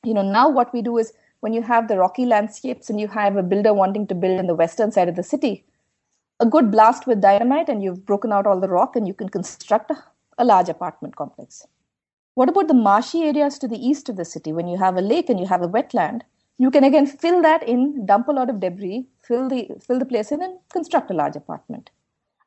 you 0.03 0.13
know, 0.13 0.29
now 0.29 0.49
what 0.49 0.73
we 0.73 0.81
do 0.81 0.97
is 0.97 1.13
when 1.39 1.53
you 1.53 1.61
have 1.61 1.87
the 1.87 1.99
rocky 1.99 2.25
landscapes 2.25 2.89
and 2.89 2.99
you 2.99 3.07
have 3.07 3.37
a 3.37 3.43
builder 3.43 3.73
wanting 3.73 4.07
to 4.07 4.13
build 4.13 4.41
in 4.41 4.47
the 4.47 4.55
western 4.55 4.91
side 4.91 5.07
of 5.07 5.15
the 5.15 5.23
city, 5.23 5.63
a 6.41 6.45
good 6.45 6.69
blast 6.69 7.07
with 7.07 7.21
dynamite 7.21 7.69
and 7.69 7.81
you've 7.81 8.05
broken 8.05 8.33
out 8.33 8.45
all 8.45 8.59
the 8.59 8.67
rock 8.67 8.97
and 8.97 9.07
you 9.07 9.13
can 9.13 9.29
construct 9.29 9.89
a 9.89 10.03
a 10.39 10.45
large 10.45 10.69
apartment 10.69 11.15
complex. 11.15 11.67
What 12.33 12.49
about 12.49 12.69
the 12.69 12.73
marshy 12.73 13.23
areas 13.23 13.59
to 13.59 13.67
the 13.67 13.77
east 13.77 14.09
of 14.09 14.15
the 14.15 14.25
city? 14.25 14.53
When 14.53 14.67
you 14.67 14.77
have 14.77 14.95
a 14.95 15.01
lake 15.01 15.29
and 15.29 15.39
you 15.39 15.45
have 15.45 15.61
a 15.61 15.67
wetland, 15.67 16.21
you 16.57 16.71
can 16.71 16.83
again 16.83 17.05
fill 17.05 17.41
that 17.41 17.67
in, 17.67 18.05
dump 18.05 18.27
a 18.27 18.31
lot 18.31 18.49
of 18.49 18.59
debris, 18.59 19.05
fill 19.21 19.49
the 19.49 19.67
fill 19.85 19.99
the 19.99 20.05
place 20.05 20.31
in, 20.31 20.41
and 20.41 20.57
construct 20.71 21.11
a 21.11 21.13
large 21.13 21.35
apartment. 21.35 21.89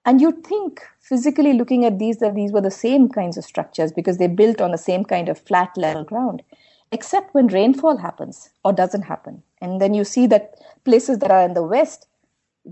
And 0.05 0.21
you'd 0.21 0.45
think, 0.45 0.83
physically 1.01 1.53
looking 1.53 1.85
at 1.85 1.99
these, 1.99 2.19
that 2.19 2.35
these 2.35 2.53
were 2.53 2.61
the 2.61 2.71
same 2.71 3.09
kinds 3.09 3.37
of 3.37 3.45
structures 3.45 3.93
because 3.93 4.19
they're 4.19 4.29
built 4.29 4.61
on 4.61 4.73
the 4.73 4.79
same 4.79 5.05
kind 5.05 5.29
of 5.29 5.39
flat 5.39 5.71
level 5.77 6.05
ground, 6.05 6.43
except 6.91 7.35
when 7.35 7.47
rainfall 7.47 7.99
happens 7.99 8.51
or 8.65 8.73
doesn't 8.73 9.03
happen. 9.03 9.43
And 9.61 9.81
then 9.81 9.95
you 9.95 10.05
see 10.05 10.27
that 10.27 10.57
places 10.85 11.19
that 11.19 11.31
are 11.31 11.45
in 11.45 11.55
the 11.55 11.63
west 11.63 12.09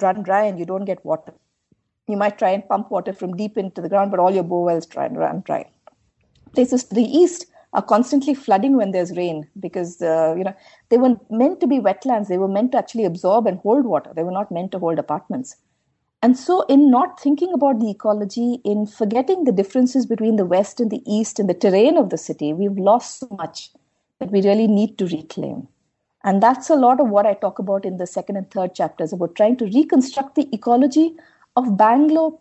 run 0.00 0.22
dry 0.22 0.44
and 0.44 0.58
you 0.58 0.64
don't 0.64 0.84
get 0.84 1.04
water. 1.04 1.34
You 2.10 2.16
might 2.16 2.38
try 2.38 2.50
and 2.50 2.68
pump 2.68 2.90
water 2.90 3.12
from 3.12 3.36
deep 3.36 3.56
into 3.56 3.80
the 3.80 3.88
ground, 3.88 4.10
but 4.10 4.20
all 4.20 4.32
your 4.32 4.42
bore 4.42 4.64
wells 4.64 4.86
try 4.86 5.06
and 5.06 5.16
run 5.16 5.42
dry. 5.44 5.64
Places 6.54 6.84
to 6.84 6.94
the 6.94 7.04
east 7.04 7.46
are 7.72 7.82
constantly 7.82 8.34
flooding 8.34 8.76
when 8.76 8.90
there's 8.90 9.16
rain 9.16 9.48
because 9.60 10.02
uh, 10.02 10.34
you 10.36 10.42
know 10.42 10.54
they 10.88 10.98
were 10.98 11.16
meant 11.30 11.60
to 11.60 11.66
be 11.66 11.78
wetlands. 11.78 12.28
They 12.28 12.38
were 12.38 12.48
meant 12.48 12.72
to 12.72 12.78
actually 12.78 13.04
absorb 13.04 13.46
and 13.46 13.58
hold 13.58 13.84
water. 13.84 14.12
They 14.14 14.24
were 14.24 14.32
not 14.32 14.50
meant 14.50 14.72
to 14.72 14.78
hold 14.78 14.98
apartments. 14.98 15.56
And 16.22 16.36
so, 16.36 16.62
in 16.62 16.90
not 16.90 17.18
thinking 17.18 17.52
about 17.54 17.80
the 17.80 17.90
ecology, 17.90 18.60
in 18.64 18.86
forgetting 18.86 19.44
the 19.44 19.52
differences 19.52 20.04
between 20.04 20.36
the 20.36 20.44
west 20.44 20.78
and 20.78 20.90
the 20.90 21.02
east 21.06 21.38
and 21.38 21.48
the 21.48 21.54
terrain 21.54 21.96
of 21.96 22.10
the 22.10 22.18
city, 22.18 22.52
we've 22.52 22.76
lost 22.76 23.20
so 23.20 23.28
much 23.38 23.70
that 24.18 24.30
we 24.30 24.42
really 24.42 24.66
need 24.66 24.98
to 24.98 25.06
reclaim. 25.06 25.66
And 26.22 26.42
that's 26.42 26.68
a 26.68 26.74
lot 26.74 27.00
of 27.00 27.08
what 27.08 27.24
I 27.24 27.32
talk 27.32 27.58
about 27.58 27.86
in 27.86 27.96
the 27.96 28.06
second 28.06 28.36
and 28.36 28.50
third 28.50 28.74
chapters 28.74 29.14
about 29.14 29.34
trying 29.34 29.56
to 29.58 29.64
reconstruct 29.64 30.34
the 30.34 30.46
ecology 30.52 31.16
of 31.56 31.76
Bangalore 31.76 32.38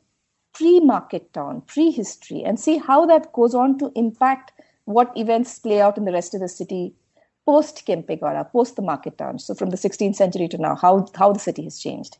pre 0.53 0.79
market 0.79 1.33
town, 1.33 1.61
pre 1.67 1.91
history, 1.91 2.43
and 2.43 2.59
see 2.59 2.77
how 2.77 3.05
that 3.05 3.31
goes 3.33 3.55
on 3.55 3.77
to 3.79 3.91
impact 3.95 4.51
what 4.85 5.11
events 5.15 5.59
play 5.59 5.81
out 5.81 5.97
in 5.97 6.05
the 6.05 6.11
rest 6.11 6.33
of 6.33 6.41
the 6.41 6.47
city 6.47 6.93
post 7.45 7.85
Kempegowda, 7.87 8.51
post 8.51 8.75
the 8.75 8.81
market 8.81 9.17
town. 9.17 9.39
So 9.39 9.55
from 9.55 9.71
the 9.71 9.77
16th 9.77 10.15
century 10.15 10.47
to 10.49 10.57
now, 10.57 10.75
how, 10.75 11.07
how 11.15 11.31
the 11.33 11.39
city 11.39 11.63
has 11.63 11.79
changed. 11.79 12.17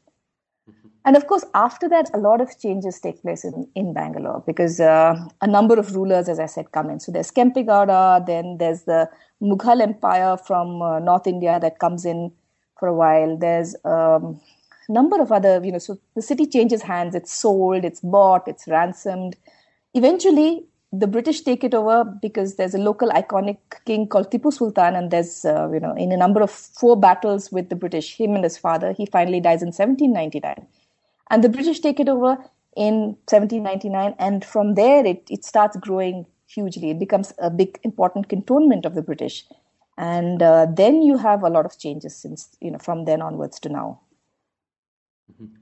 Mm-hmm. 0.69 0.88
And 1.05 1.15
of 1.15 1.27
course, 1.27 1.46
after 1.53 1.88
that, 1.89 2.10
a 2.15 2.17
lot 2.17 2.41
of 2.41 2.58
changes 2.60 3.00
take 3.00 3.22
place 3.22 3.43
in, 3.43 3.67
in 3.75 3.93
Bangalore 3.93 4.43
because 4.48 4.79
uh, 4.79 5.15
a 5.41 5.48
number 5.48 5.77
of 5.77 5.96
rulers, 5.96 6.29
as 6.29 6.39
I 6.39 6.48
said, 6.48 6.72
come 6.72 6.89
in. 6.89 7.00
So 7.00 7.12
there's 7.12 7.29
Kempegowda, 7.29 8.25
then 8.25 8.58
there's 8.58 8.84
the 8.84 9.08
Mughal 9.41 9.81
Empire 9.81 10.36
from 10.38 10.81
uh, 10.81 10.98
North 11.00 11.27
India 11.27 11.60
that 11.62 11.77
comes 11.77 12.05
in 12.05 12.31
for 12.79 12.88
a 12.88 12.93
while. 12.93 13.38
There's 13.38 13.75
um, 13.86 14.41
number 14.89 15.22
of 15.22 15.31
other, 15.31 15.62
you 15.63 15.72
know, 15.72 15.77
so 15.77 15.98
the 16.15 16.22
city 16.22 16.46
changes 16.46 16.81
hands, 16.81 17.15
it's 17.15 17.34
sold, 17.34 17.86
it's 17.86 18.01
bought, 18.01 18.48
it's 18.48 18.67
ransomed. 18.67 19.36
Eventually, 19.93 20.65
the 20.91 21.08
British 21.08 21.41
take 21.41 21.63
it 21.63 21.74
over 21.74 22.03
because 22.03 22.55
there's 22.55 22.74
a 22.74 22.79
local 22.79 23.10
iconic 23.10 23.58
king 23.86 24.08
called 24.08 24.31
Tipu 24.31 24.51
Sultan, 24.51 24.96
and 24.96 25.12
there's, 25.12 25.46
uh, 25.46 25.69
you 25.72 25.79
know, 25.79 25.93
in 25.96 26.12
a 26.12 26.17
number 26.17 26.41
of 26.41 26.50
four 26.50 27.00
battles 27.00 27.51
with 27.51 27.69
the 27.69 27.75
British, 27.75 28.15
him 28.15 28.34
and 28.34 28.43
his 28.43 28.58
father, 28.58 28.91
he 28.93 29.05
finally 29.05 29.39
dies 29.39 29.62
in 29.62 29.67
1799. 29.67 30.65
And 31.29 31.43
the 31.43 31.50
British 31.50 31.79
take 31.79 32.00
it 32.00 32.10
over 32.10 32.38
in 32.75 33.15
1799, 33.29 34.15
and 34.17 34.43
from 34.43 34.74
there 34.74 35.05
it, 35.05 35.24
it 35.29 35.46
starts 35.46 35.77
growing 35.77 36.25
hugely. 36.48 36.89
It 36.89 37.00
becomes 37.00 37.34
a 37.38 37.51
big, 37.51 37.79
important 37.84 38.27
cantonment 38.27 38.86
of 38.86 38.96
the 38.96 39.03
British. 39.03 39.46
And 39.98 40.41
uh, 40.41 40.65
then 40.65 41.01
you 41.01 41.17
have 41.17 41.43
a 41.43 41.50
lot 41.50 41.65
of 41.65 41.77
changes 41.77 42.15
since, 42.15 42.55
you 42.62 42.72
know, 42.72 42.79
from 42.79 43.05
then 43.05 43.22
onwards 43.22 43.60
to 43.60 43.69
now. 43.69 44.00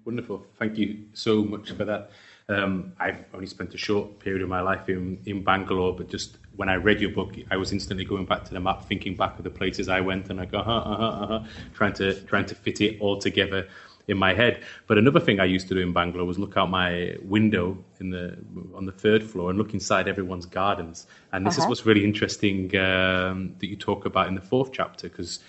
Wonderful. 0.05 0.45
Thank 0.57 0.77
you 0.77 1.05
so 1.13 1.43
much 1.43 1.71
for 1.71 1.85
that. 1.85 2.11
Um, 2.49 2.93
I've 2.99 3.25
only 3.33 3.45
spent 3.45 3.73
a 3.73 3.77
short 3.77 4.19
period 4.19 4.41
of 4.41 4.49
my 4.49 4.61
life 4.61 4.87
in, 4.87 5.19
in 5.25 5.43
Bangalore, 5.43 5.93
but 5.93 6.09
just 6.09 6.37
when 6.55 6.69
I 6.69 6.75
read 6.75 7.01
your 7.01 7.11
book, 7.11 7.35
I 7.51 7.57
was 7.57 7.71
instantly 7.71 8.05
going 8.05 8.25
back 8.25 8.45
to 8.45 8.53
the 8.53 8.59
map, 8.59 8.85
thinking 8.85 9.15
back 9.15 9.37
of 9.37 9.43
the 9.43 9.49
places 9.49 9.89
I 9.89 9.99
went, 9.99 10.29
and 10.29 10.39
I 10.39 10.45
go, 10.45 10.59
uh-huh, 10.59 10.71
uh-huh, 10.71 11.23
uh-huh, 11.23 11.47
trying 11.73 11.93
to 11.93 12.13
trying 12.21 12.45
to 12.45 12.55
fit 12.55 12.81
it 12.81 12.99
all 13.01 13.17
together 13.17 13.67
in 14.07 14.17
my 14.17 14.33
head. 14.33 14.63
But 14.87 14.97
another 14.97 15.19
thing 15.19 15.39
I 15.39 15.45
used 15.45 15.67
to 15.67 15.73
do 15.73 15.81
in 15.81 15.91
Bangalore 15.91 16.25
was 16.25 16.39
look 16.39 16.55
out 16.55 16.69
my 16.69 17.17
window 17.21 17.77
in 17.99 18.09
the 18.09 18.37
on 18.73 18.85
the 18.85 18.93
third 18.93 19.23
floor 19.23 19.49
and 19.49 19.59
look 19.59 19.73
inside 19.73 20.07
everyone's 20.07 20.45
gardens. 20.45 21.05
And 21.33 21.45
this 21.45 21.57
uh-huh. 21.57 21.65
is 21.65 21.69
what's 21.69 21.85
really 21.85 22.05
interesting 22.05 22.75
um, 22.77 23.55
that 23.59 23.67
you 23.67 23.75
talk 23.75 24.05
about 24.05 24.27
in 24.27 24.35
the 24.35 24.41
fourth 24.41 24.71
chapter 24.71 25.09
because 25.09 25.39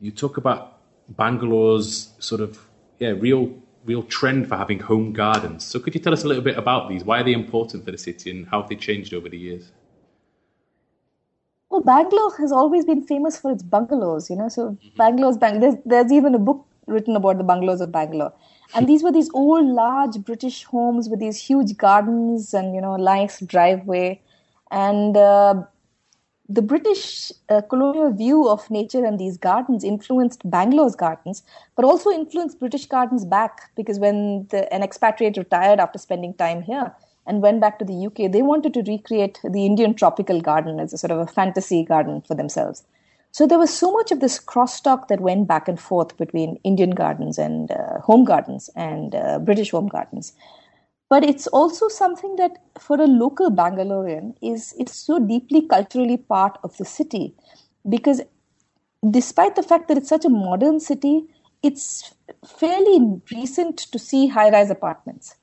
you 0.00 0.12
talk 0.12 0.36
about 0.36 0.78
Bangalore's 1.08 2.12
sort 2.20 2.40
of 2.40 2.67
yeah, 2.98 3.10
real 3.10 3.52
real 3.84 4.02
trend 4.02 4.48
for 4.48 4.56
having 4.56 4.78
home 4.78 5.12
gardens. 5.12 5.64
So 5.64 5.78
could 5.78 5.94
you 5.94 6.00
tell 6.00 6.12
us 6.12 6.24
a 6.24 6.28
little 6.28 6.42
bit 6.42 6.58
about 6.58 6.88
these? 6.88 7.04
Why 7.04 7.20
are 7.20 7.24
they 7.24 7.32
important 7.32 7.84
for 7.84 7.90
the 7.90 7.98
city 7.98 8.30
and 8.30 8.46
how 8.46 8.60
have 8.60 8.68
they 8.68 8.76
changed 8.76 9.14
over 9.14 9.28
the 9.28 9.38
years? 9.38 9.72
Well, 11.70 11.80
Bangalore 11.80 12.36
has 12.36 12.52
always 12.52 12.84
been 12.84 13.02
famous 13.02 13.38
for 13.38 13.50
its 13.50 13.62
bungalows, 13.62 14.28
you 14.28 14.36
know. 14.36 14.48
So 14.48 14.70
mm-hmm. 14.70 14.96
Bangalore's 14.96 15.38
Bang- 15.38 15.60
there's, 15.60 15.76
there's 15.84 16.12
even 16.12 16.34
a 16.34 16.38
book 16.38 16.66
written 16.86 17.16
about 17.16 17.38
the 17.38 17.44
bungalows 17.44 17.80
of 17.80 17.92
Bangalore. 17.92 18.32
And 18.74 18.86
these 18.86 19.02
were 19.02 19.12
these 19.12 19.30
old, 19.32 19.66
large 19.66 20.18
British 20.24 20.64
homes 20.64 21.08
with 21.08 21.20
these 21.20 21.38
huge 21.38 21.76
gardens 21.76 22.52
and, 22.52 22.74
you 22.74 22.80
know, 22.80 22.96
nice 22.96 23.40
driveway. 23.40 24.20
And 24.70 25.16
uh, 25.16 25.62
the 26.48 26.62
British 26.62 27.30
uh, 27.50 27.60
colonial 27.60 28.10
view 28.10 28.48
of 28.48 28.70
nature 28.70 29.04
and 29.04 29.18
these 29.18 29.36
gardens 29.36 29.84
influenced 29.84 30.48
Bangalore's 30.50 30.96
gardens, 30.96 31.42
but 31.76 31.84
also 31.84 32.10
influenced 32.10 32.58
British 32.58 32.86
gardens 32.86 33.26
back 33.26 33.70
because 33.76 33.98
when 33.98 34.46
the, 34.50 34.72
an 34.72 34.82
expatriate 34.82 35.36
retired 35.36 35.78
after 35.78 35.98
spending 35.98 36.32
time 36.34 36.62
here 36.62 36.92
and 37.26 37.42
went 37.42 37.60
back 37.60 37.78
to 37.78 37.84
the 37.84 38.06
UK, 38.06 38.32
they 38.32 38.40
wanted 38.40 38.72
to 38.74 38.82
recreate 38.82 39.38
the 39.44 39.66
Indian 39.66 39.92
tropical 39.92 40.40
garden 40.40 40.80
as 40.80 40.94
a 40.94 40.98
sort 40.98 41.10
of 41.10 41.18
a 41.18 41.26
fantasy 41.26 41.84
garden 41.84 42.22
for 42.22 42.34
themselves. 42.34 42.82
So 43.30 43.46
there 43.46 43.58
was 43.58 43.72
so 43.72 43.92
much 43.92 44.10
of 44.10 44.20
this 44.20 44.42
crosstalk 44.42 45.08
that 45.08 45.20
went 45.20 45.46
back 45.46 45.68
and 45.68 45.78
forth 45.78 46.16
between 46.16 46.58
Indian 46.64 46.92
gardens 46.92 47.36
and 47.36 47.70
uh, 47.70 48.00
home 48.00 48.24
gardens 48.24 48.70
and 48.74 49.14
uh, 49.14 49.38
British 49.38 49.70
home 49.70 49.88
gardens. 49.88 50.32
But 51.08 51.24
it's 51.24 51.46
also 51.46 51.88
something 51.88 52.36
that 52.36 52.58
for 52.78 53.00
a 53.00 53.06
local 53.06 53.50
Bangalorean 53.50 54.34
is 54.42 54.74
it's 54.78 54.94
so 54.94 55.18
deeply 55.18 55.62
culturally 55.66 56.18
part 56.18 56.58
of 56.62 56.76
the 56.76 56.84
city 56.84 57.34
because 57.88 58.20
despite 59.10 59.56
the 59.56 59.62
fact 59.62 59.88
that 59.88 59.96
it's 59.96 60.08
such 60.08 60.24
a 60.24 60.30
modern 60.30 60.80
city, 60.80 61.24
it's 61.62 62.14
fairly 62.46 63.20
recent 63.32 63.78
to 63.78 63.98
see 63.98 64.26
high-rise 64.28 64.70
apartments. 64.70 65.36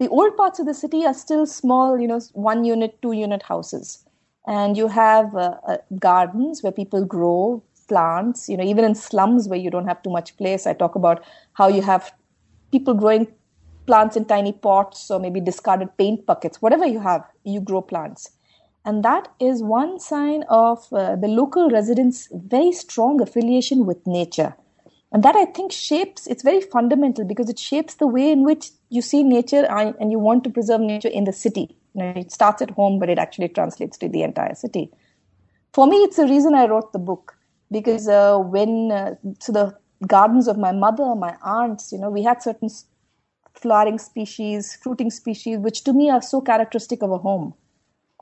The 0.00 0.08
old 0.08 0.36
parts 0.36 0.58
of 0.58 0.66
the 0.66 0.74
city 0.74 1.04
are 1.06 1.14
still 1.14 1.46
small, 1.46 1.98
you 1.98 2.08
know, 2.08 2.20
one 2.32 2.64
unit, 2.64 3.00
two 3.02 3.12
unit 3.12 3.42
houses 3.42 4.04
and 4.46 4.76
you 4.76 4.88
have 4.88 5.34
uh, 5.36 5.56
uh, 5.68 5.76
gardens 5.98 6.62
where 6.62 6.72
people 6.72 7.04
grow 7.04 7.62
plants 7.88 8.48
you 8.48 8.56
know 8.56 8.64
even 8.64 8.84
in 8.84 8.94
slums 8.94 9.48
where 9.48 9.58
you 9.58 9.70
don't 9.70 9.86
have 9.86 10.02
too 10.02 10.10
much 10.10 10.36
place 10.36 10.66
i 10.66 10.72
talk 10.72 10.94
about 10.94 11.22
how 11.52 11.68
you 11.68 11.82
have 11.82 12.12
people 12.72 12.94
growing 12.94 13.26
plants 13.86 14.16
in 14.16 14.24
tiny 14.24 14.52
pots 14.52 15.10
or 15.10 15.18
maybe 15.18 15.40
discarded 15.40 15.96
paint 15.96 16.24
buckets 16.26 16.62
whatever 16.62 16.86
you 16.86 17.00
have 17.00 17.24
you 17.44 17.60
grow 17.60 17.80
plants. 17.80 18.30
And 18.84 19.04
that 19.04 19.28
is 19.38 19.62
one 19.62 20.00
sign 20.00 20.42
of 20.48 20.92
uh, 20.92 21.14
the 21.14 21.28
local 21.28 21.70
residents 21.70 22.28
very 22.32 22.72
strong 22.72 23.20
affiliation 23.20 23.86
with 23.86 24.04
nature. 24.06 24.54
And 25.12 25.22
that 25.22 25.36
i 25.36 25.44
think 25.44 25.72
shapes 25.72 26.26
it's 26.26 26.42
very 26.42 26.60
fundamental 26.60 27.24
because 27.24 27.48
it 27.50 27.58
shapes 27.58 27.94
the 27.96 28.06
way 28.06 28.30
in 28.32 28.44
which 28.44 28.70
you 28.88 29.02
see 29.02 29.22
nature 29.22 29.66
and 29.66 30.10
you 30.10 30.18
want 30.18 30.44
to 30.44 30.50
preserve 30.50 30.80
nature 30.80 31.08
in 31.08 31.24
the 31.24 31.32
city. 31.32 31.76
You 31.94 32.02
know, 32.02 32.12
it 32.16 32.32
starts 32.32 32.62
at 32.62 32.70
home, 32.70 32.98
but 32.98 33.10
it 33.10 33.18
actually 33.18 33.48
translates 33.48 33.98
to 33.98 34.08
the 34.08 34.22
entire 34.22 34.54
city. 34.54 34.90
For 35.74 35.86
me, 35.86 35.96
it's 35.98 36.16
the 36.16 36.26
reason 36.26 36.54
I 36.54 36.66
wrote 36.66 36.92
the 36.92 36.98
book 36.98 37.36
because 37.70 38.08
uh, 38.08 38.38
when 38.38 38.92
uh, 38.92 39.14
the 39.48 39.74
gardens 40.06 40.48
of 40.48 40.58
my 40.58 40.72
mother, 40.72 41.14
my 41.14 41.36
aunts, 41.42 41.92
you 41.92 41.98
know, 41.98 42.10
we 42.10 42.22
had 42.22 42.42
certain 42.42 42.68
flowering 43.54 43.98
species, 43.98 44.76
fruiting 44.82 45.10
species, 45.10 45.58
which 45.58 45.84
to 45.84 45.92
me 45.92 46.10
are 46.10 46.22
so 46.22 46.40
characteristic 46.40 47.02
of 47.02 47.10
a 47.10 47.18
home. 47.18 47.54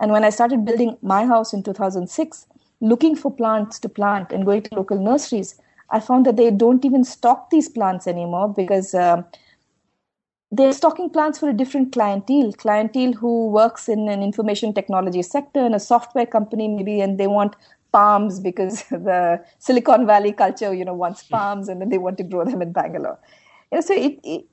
And 0.00 0.12
when 0.12 0.24
I 0.24 0.30
started 0.30 0.64
building 0.64 0.96
my 1.02 1.26
house 1.26 1.52
in 1.52 1.62
2006, 1.62 2.46
looking 2.80 3.14
for 3.14 3.30
plants 3.30 3.78
to 3.80 3.88
plant 3.88 4.32
and 4.32 4.44
going 4.44 4.62
to 4.62 4.74
local 4.74 4.98
nurseries, 4.98 5.60
I 5.90 6.00
found 6.00 6.26
that 6.26 6.36
they 6.36 6.50
don't 6.50 6.84
even 6.84 7.04
stock 7.04 7.50
these 7.50 7.68
plants 7.68 8.06
anymore 8.06 8.48
because 8.48 8.94
uh, 8.94 9.22
they're 10.50 10.72
stocking 10.72 11.10
plants 11.10 11.38
for 11.38 11.48
a 11.48 11.52
different 11.52 11.92
clientele, 11.92 12.52
clientele 12.52 13.12
who 13.12 13.48
works 13.48 13.88
in 13.88 14.08
an 14.08 14.22
information 14.22 14.72
technology 14.72 15.22
sector 15.22 15.64
in 15.64 15.74
a 15.74 15.80
software 15.80 16.26
company 16.26 16.68
maybe, 16.68 17.00
and 17.00 17.18
they 17.18 17.26
want 17.26 17.54
palms 17.92 18.40
because 18.40 18.82
the 18.90 19.44
Silicon 19.58 20.06
Valley 20.06 20.32
culture, 20.32 20.72
you 20.72 20.84
know, 20.84 20.94
wants 20.94 21.22
palms 21.22 21.68
and 21.68 21.80
then 21.80 21.88
they 21.88 21.98
want 21.98 22.18
to 22.18 22.24
grow 22.24 22.44
them 22.44 22.62
in 22.62 22.72
Bangalore. 22.72 23.18
You 23.70 23.78
know, 23.78 23.82
so 23.82 23.94
it, 23.94 24.18
it, 24.24 24.44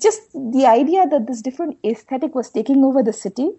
just 0.00 0.32
the 0.32 0.66
idea 0.66 1.06
that 1.08 1.26
this 1.26 1.42
different 1.42 1.78
aesthetic 1.84 2.34
was 2.34 2.50
taking 2.50 2.84
over 2.84 3.02
the 3.02 3.12
city 3.12 3.50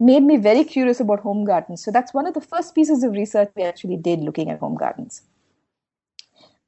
made 0.00 0.22
me 0.22 0.36
very 0.36 0.64
curious 0.64 1.00
about 1.00 1.20
home 1.20 1.44
gardens. 1.44 1.84
So 1.84 1.90
that's 1.90 2.14
one 2.14 2.26
of 2.26 2.34
the 2.34 2.40
first 2.40 2.74
pieces 2.74 3.02
of 3.02 3.12
research 3.12 3.50
we 3.56 3.62
actually 3.62 3.96
did 3.96 4.20
looking 4.20 4.50
at 4.50 4.58
home 4.58 4.76
gardens. 4.76 5.22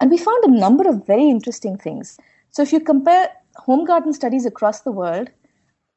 And 0.00 0.10
we 0.10 0.18
found 0.18 0.44
a 0.44 0.58
number 0.58 0.88
of 0.88 1.06
very 1.06 1.28
interesting 1.28 1.76
things. 1.76 2.18
So 2.50 2.62
if 2.62 2.72
you 2.72 2.80
compare 2.80 3.30
home 3.56 3.84
garden 3.84 4.12
studies 4.12 4.46
across 4.46 4.82
the 4.82 4.92
world, 4.92 5.30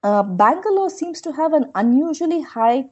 uh, 0.04 0.24
Bangalore 0.24 0.90
seems 0.90 1.22
to 1.22 1.34
have 1.34 1.54
an 1.54 1.72
unusually 1.76 2.42
high 2.42 2.86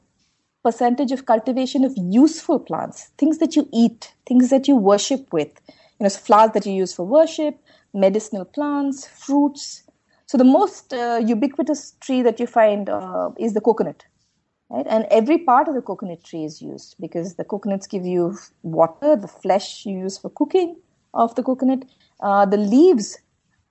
percentage 0.62 1.12
of 1.12 1.24
cultivation 1.24 1.84
of 1.84 1.94
useful 1.96 2.58
plants, 2.58 3.10
things 3.16 3.38
that 3.38 3.56
you 3.56 3.68
eat, 3.72 4.12
things 4.26 4.50
that 4.50 4.68
you 4.68 4.76
worship 4.76 5.32
with, 5.32 5.60
you 5.68 6.04
know, 6.04 6.10
flowers 6.10 6.52
that 6.52 6.66
you 6.66 6.72
use 6.72 6.92
for 6.92 7.06
worship, 7.06 7.58
medicinal 7.94 8.44
plants, 8.44 9.06
fruits. 9.06 9.84
So 10.28 10.36
the 10.36 10.44
most 10.44 10.92
uh, 10.92 11.22
ubiquitous 11.24 11.92
tree 12.00 12.20
that 12.20 12.38
you 12.38 12.46
find 12.46 12.90
uh, 12.90 13.30
is 13.38 13.54
the 13.54 13.62
coconut, 13.62 14.04
right? 14.68 14.86
And 14.86 15.06
every 15.10 15.38
part 15.38 15.68
of 15.68 15.74
the 15.74 15.80
coconut 15.80 16.22
tree 16.22 16.44
is 16.44 16.60
used 16.60 16.96
because 17.00 17.36
the 17.36 17.44
coconuts 17.44 17.86
give 17.86 18.04
you 18.04 18.36
water, 18.62 19.16
the 19.16 19.26
flesh 19.26 19.86
you 19.86 20.00
use 20.00 20.18
for 20.18 20.28
cooking 20.28 20.76
of 21.14 21.34
the 21.34 21.42
coconut, 21.42 21.86
uh, 22.20 22.44
the 22.44 22.58
leaves 22.58 23.18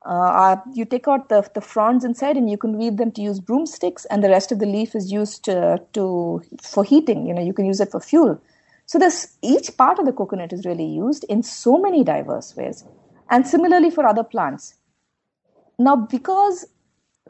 uh, 0.08 0.56
you 0.74 0.84
take 0.86 1.08
out 1.08 1.30
the, 1.30 1.48
the 1.54 1.62
fronds 1.62 2.04
inside 2.04 2.38
and 2.38 2.50
you 2.50 2.58
can 2.58 2.78
weave 2.78 2.98
them 2.98 3.12
to 3.12 3.22
use 3.22 3.40
broomsticks 3.40 4.06
and 4.06 4.24
the 4.24 4.30
rest 4.30 4.52
of 4.52 4.58
the 4.58 4.66
leaf 4.66 4.96
is 4.96 5.12
used 5.12 5.50
uh, 5.50 5.78
to 5.94 6.42
for 6.62 6.84
heating 6.84 7.26
you 7.28 7.34
know 7.34 7.42
you 7.42 7.54
can 7.54 7.66
use 7.66 7.80
it 7.80 7.92
for 7.92 8.00
fuel. 8.00 8.42
So 8.88 8.98
this 8.98 9.38
each 9.44 9.78
part 9.78 10.00
of 10.00 10.06
the 10.06 10.14
coconut 10.14 10.54
is 10.54 10.66
really 10.66 10.86
used 10.86 11.24
in 11.26 11.44
so 11.44 11.78
many 11.78 12.04
diverse 12.04 12.56
ways. 12.56 12.84
And 13.30 13.46
similarly 13.46 13.92
for 13.92 14.08
other 14.08 14.24
plants 14.24 14.76
now 15.80 15.96
because 15.96 16.66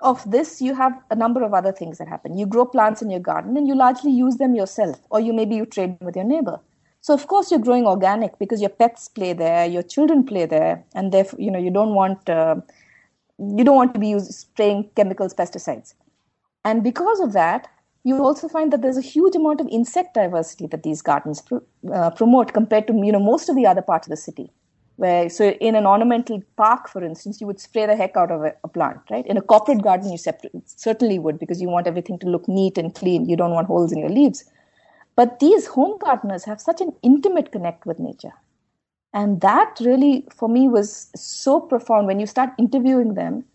of 0.02 0.30
this 0.30 0.62
you 0.62 0.76
have 0.76 0.94
a 1.10 1.16
number 1.16 1.44
of 1.44 1.54
other 1.54 1.72
things 1.72 1.98
that 1.98 2.08
happen. 2.08 2.38
You 2.38 2.46
grow 2.46 2.66
plants 2.66 3.02
in 3.02 3.10
your 3.10 3.20
garden 3.20 3.58
and 3.58 3.68
you 3.68 3.76
largely 3.76 4.12
use 4.12 4.38
them 4.38 4.56
yourself 4.56 5.00
or 5.10 5.20
you 5.20 5.34
maybe 5.34 5.56
you 5.56 5.66
trade 5.66 5.98
with 6.02 6.16
your 6.16 6.26
neighbor. 6.26 6.60
So 7.02 7.14
of 7.14 7.28
course 7.28 7.52
you're 7.52 7.60
growing 7.60 7.86
organic 7.86 8.38
because 8.40 8.62
your 8.62 8.70
pets 8.70 9.08
play 9.08 9.34
there, 9.34 9.66
your 9.66 9.84
children 9.84 10.26
play 10.26 10.46
there, 10.46 10.84
and 10.94 11.12
therefore 11.12 11.40
you 11.40 11.52
know 11.52 11.60
you 11.60 11.72
don't 11.72 11.94
want 11.94 12.30
uh, 12.30 12.56
you 13.40 13.64
don't 13.64 13.76
want 13.76 13.94
to 13.94 14.00
be 14.00 14.10
using, 14.10 14.32
spraying 14.32 14.90
chemicals, 14.96 15.34
pesticides, 15.34 15.94
and 16.66 16.84
because 16.84 17.20
of 17.20 17.34
that, 17.34 17.70
you 18.04 18.22
also 18.24 18.48
find 18.48 18.74
that 18.74 18.82
there's 18.82 18.98
a 18.98 19.02
huge 19.02 19.36
amount 19.36 19.62
of 19.62 19.68
insect 19.70 20.16
diversity 20.16 20.68
that 20.68 20.84
these 20.84 21.02
gardens 21.02 21.44
uh, 21.94 22.10
promote 22.12 22.54
compared 22.54 22.88
to 22.88 22.94
you 22.94 23.12
know 23.12 23.20
most 23.20 23.48
of 23.48 23.56
the 23.56 23.66
other 23.66 23.82
parts 23.82 24.08
of 24.08 24.12
the 24.12 24.18
city. 24.18 24.52
Where 24.98 25.30
so 25.30 25.52
in 25.52 25.76
an 25.76 25.86
ornamental 25.86 26.42
park, 26.56 26.90
for 26.90 27.04
instance, 27.04 27.40
you 27.40 27.46
would 27.46 27.60
spray 27.60 27.86
the 27.86 27.96
heck 27.96 28.18
out 28.18 28.32
of 28.32 28.44
a, 28.44 28.54
a 28.64 28.68
plant, 28.68 29.00
right? 29.12 29.26
In 29.28 29.38
a 29.38 29.42
corporate 29.42 29.84
garden, 29.84 30.12
you 30.12 30.18
certainly 30.66 31.20
would 31.20 31.38
because 31.38 31.62
you 31.62 31.70
want 31.70 31.86
everything 31.86 32.18
to 32.20 32.28
look 32.28 32.48
neat 32.48 32.80
and 32.80 32.94
clean. 32.96 33.30
You 33.30 33.36
don't 33.36 33.54
want 33.54 33.68
holes 33.68 33.92
in 33.92 34.00
your 34.00 34.10
leaves. 34.10 34.44
But 35.16 35.40
these 35.40 35.68
home 35.68 36.00
gardeners 36.00 36.46
have 36.46 36.60
such 36.60 36.82
an 36.82 36.94
intimate 37.04 37.52
connect 37.52 37.86
with 37.86 38.00
nature. 38.00 38.34
And 39.14 39.40
that 39.42 39.78
really, 39.82 40.28
for 40.36 40.50
me, 40.50 40.68
was 40.68 41.12
so 41.16 41.60
profound. 41.60 42.08
When 42.08 42.20
you 42.20 42.26
start 42.26 42.50
interviewing 42.58 43.14
them, 43.14 43.46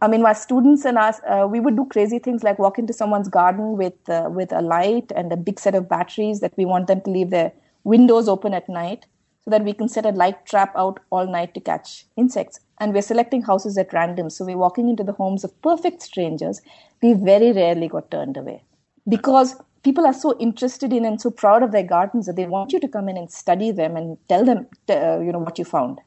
I 0.00 0.08
mean, 0.08 0.22
my 0.22 0.32
students 0.32 0.86
and 0.86 0.96
us, 0.96 1.20
uh, 1.28 1.46
we 1.46 1.60
would 1.60 1.76
do 1.76 1.84
crazy 1.86 2.18
things 2.18 2.42
like 2.42 2.58
walk 2.58 2.78
into 2.78 2.94
someone's 2.94 3.28
garden 3.28 3.76
with 3.76 4.08
uh, 4.08 4.28
with 4.30 4.52
a 4.52 4.62
light 4.62 5.12
and 5.14 5.32
a 5.32 5.36
big 5.36 5.60
set 5.60 5.74
of 5.74 5.88
batteries 5.88 6.40
that 6.40 6.56
we 6.56 6.64
want 6.64 6.86
them 6.86 7.00
to 7.02 7.10
leave 7.10 7.30
their 7.30 7.52
windows 7.84 8.28
open 8.28 8.54
at 8.54 8.68
night 8.68 9.06
so 9.48 9.50
that 9.52 9.64
we 9.64 9.72
can 9.72 9.88
set 9.88 10.04
a 10.04 10.10
light 10.10 10.44
trap 10.44 10.74
out 10.76 11.00
all 11.08 11.26
night 11.26 11.54
to 11.54 11.60
catch 11.60 12.04
insects. 12.18 12.60
And 12.80 12.92
we're 12.92 13.00
selecting 13.00 13.40
houses 13.40 13.78
at 13.78 13.94
random. 13.94 14.28
So 14.28 14.44
we're 14.44 14.58
walking 14.58 14.90
into 14.90 15.02
the 15.02 15.12
homes 15.12 15.42
of 15.42 15.62
perfect 15.62 16.02
strangers. 16.02 16.60
We 17.02 17.14
very 17.14 17.52
rarely 17.52 17.88
got 17.88 18.10
turned 18.10 18.36
away 18.36 18.62
because 19.08 19.56
people 19.84 20.04
are 20.04 20.12
so 20.12 20.36
interested 20.38 20.92
in 20.92 21.06
and 21.06 21.18
so 21.18 21.30
proud 21.30 21.62
of 21.62 21.72
their 21.72 21.82
gardens 21.82 22.26
that 22.26 22.36
they 22.36 22.44
want 22.44 22.74
you 22.74 22.80
to 22.80 22.88
come 22.88 23.08
in 23.08 23.16
and 23.16 23.30
study 23.30 23.70
them 23.70 23.96
and 23.96 24.18
tell 24.28 24.44
them 24.44 24.66
uh, 24.90 25.18
you 25.20 25.32
know 25.32 25.38
what 25.38 25.58
you 25.58 25.64
found 25.64 26.00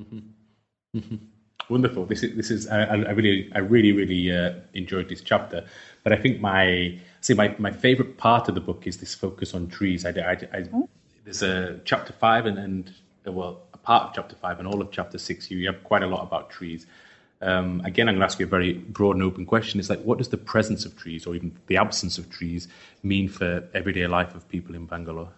mm-hmm. 0.00 0.18
Mm-hmm. 0.96 1.16
wonderful 1.68 2.06
this 2.06 2.22
is 2.22 2.34
this 2.34 2.50
is 2.50 2.66
i, 2.68 2.82
I 2.82 3.10
really 3.10 3.52
i 3.54 3.58
really 3.58 3.92
really 3.92 4.34
uh, 4.34 4.54
enjoyed 4.72 5.10
this 5.10 5.20
chapter 5.20 5.64
but 6.02 6.14
i 6.14 6.16
think 6.16 6.40
my 6.40 6.98
see 7.20 7.34
my, 7.34 7.54
my 7.58 7.70
favorite 7.70 8.16
part 8.16 8.48
of 8.48 8.54
the 8.54 8.60
book 8.62 8.86
is 8.86 8.96
this 8.96 9.14
focus 9.14 9.52
on 9.54 9.68
trees 9.68 10.06
i, 10.06 10.10
I, 10.10 10.32
I 10.32 10.36
mm-hmm. 10.36 10.80
There's 11.24 11.42
a 11.42 11.80
chapter 11.84 12.12
five 12.12 12.46
and 12.46 12.58
and 12.58 12.92
well 13.26 13.62
a 13.72 13.78
part 13.78 14.08
of 14.08 14.14
chapter 14.14 14.36
five 14.36 14.58
and 14.58 14.68
all 14.68 14.80
of 14.80 14.90
chapter 14.90 15.18
six 15.18 15.50
you 15.50 15.66
have 15.66 15.82
quite 15.84 16.02
a 16.02 16.06
lot 16.06 16.22
about 16.22 16.50
trees 16.50 16.86
um, 17.44 17.82
again, 17.84 18.08
I'm 18.08 18.14
going 18.14 18.20
to 18.20 18.24
ask 18.24 18.40
you 18.40 18.46
a 18.46 18.48
very 18.48 18.72
broad 18.72 19.16
and 19.16 19.22
open 19.22 19.44
question. 19.44 19.78
It's 19.78 19.90
like, 19.90 20.02
what 20.02 20.16
does 20.16 20.28
the 20.28 20.38
presence 20.38 20.86
of 20.86 20.96
trees 20.96 21.26
or 21.26 21.34
even 21.34 21.54
the 21.66 21.76
absence 21.76 22.16
of 22.16 22.30
trees 22.30 22.68
mean 23.02 23.28
for 23.28 23.68
everyday 23.74 24.06
life 24.06 24.34
of 24.34 24.48
people 24.48 24.74
in 24.74 24.86
Bangalore? 24.86 25.28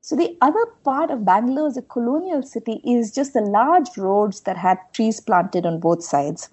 So, 0.00 0.16
the 0.16 0.36
other 0.40 0.66
part 0.82 1.10
of 1.10 1.24
Bangalore 1.24 1.66
as 1.66 1.76
a 1.76 1.82
colonial 1.82 2.42
city 2.42 2.80
is 2.84 3.12
just 3.12 3.34
the 3.34 3.40
large 3.40 3.96
roads 3.98 4.40
that 4.42 4.56
had 4.56 4.78
trees 4.92 5.20
planted 5.20 5.66
on 5.66 5.80
both 5.80 6.02
sides 6.02 6.48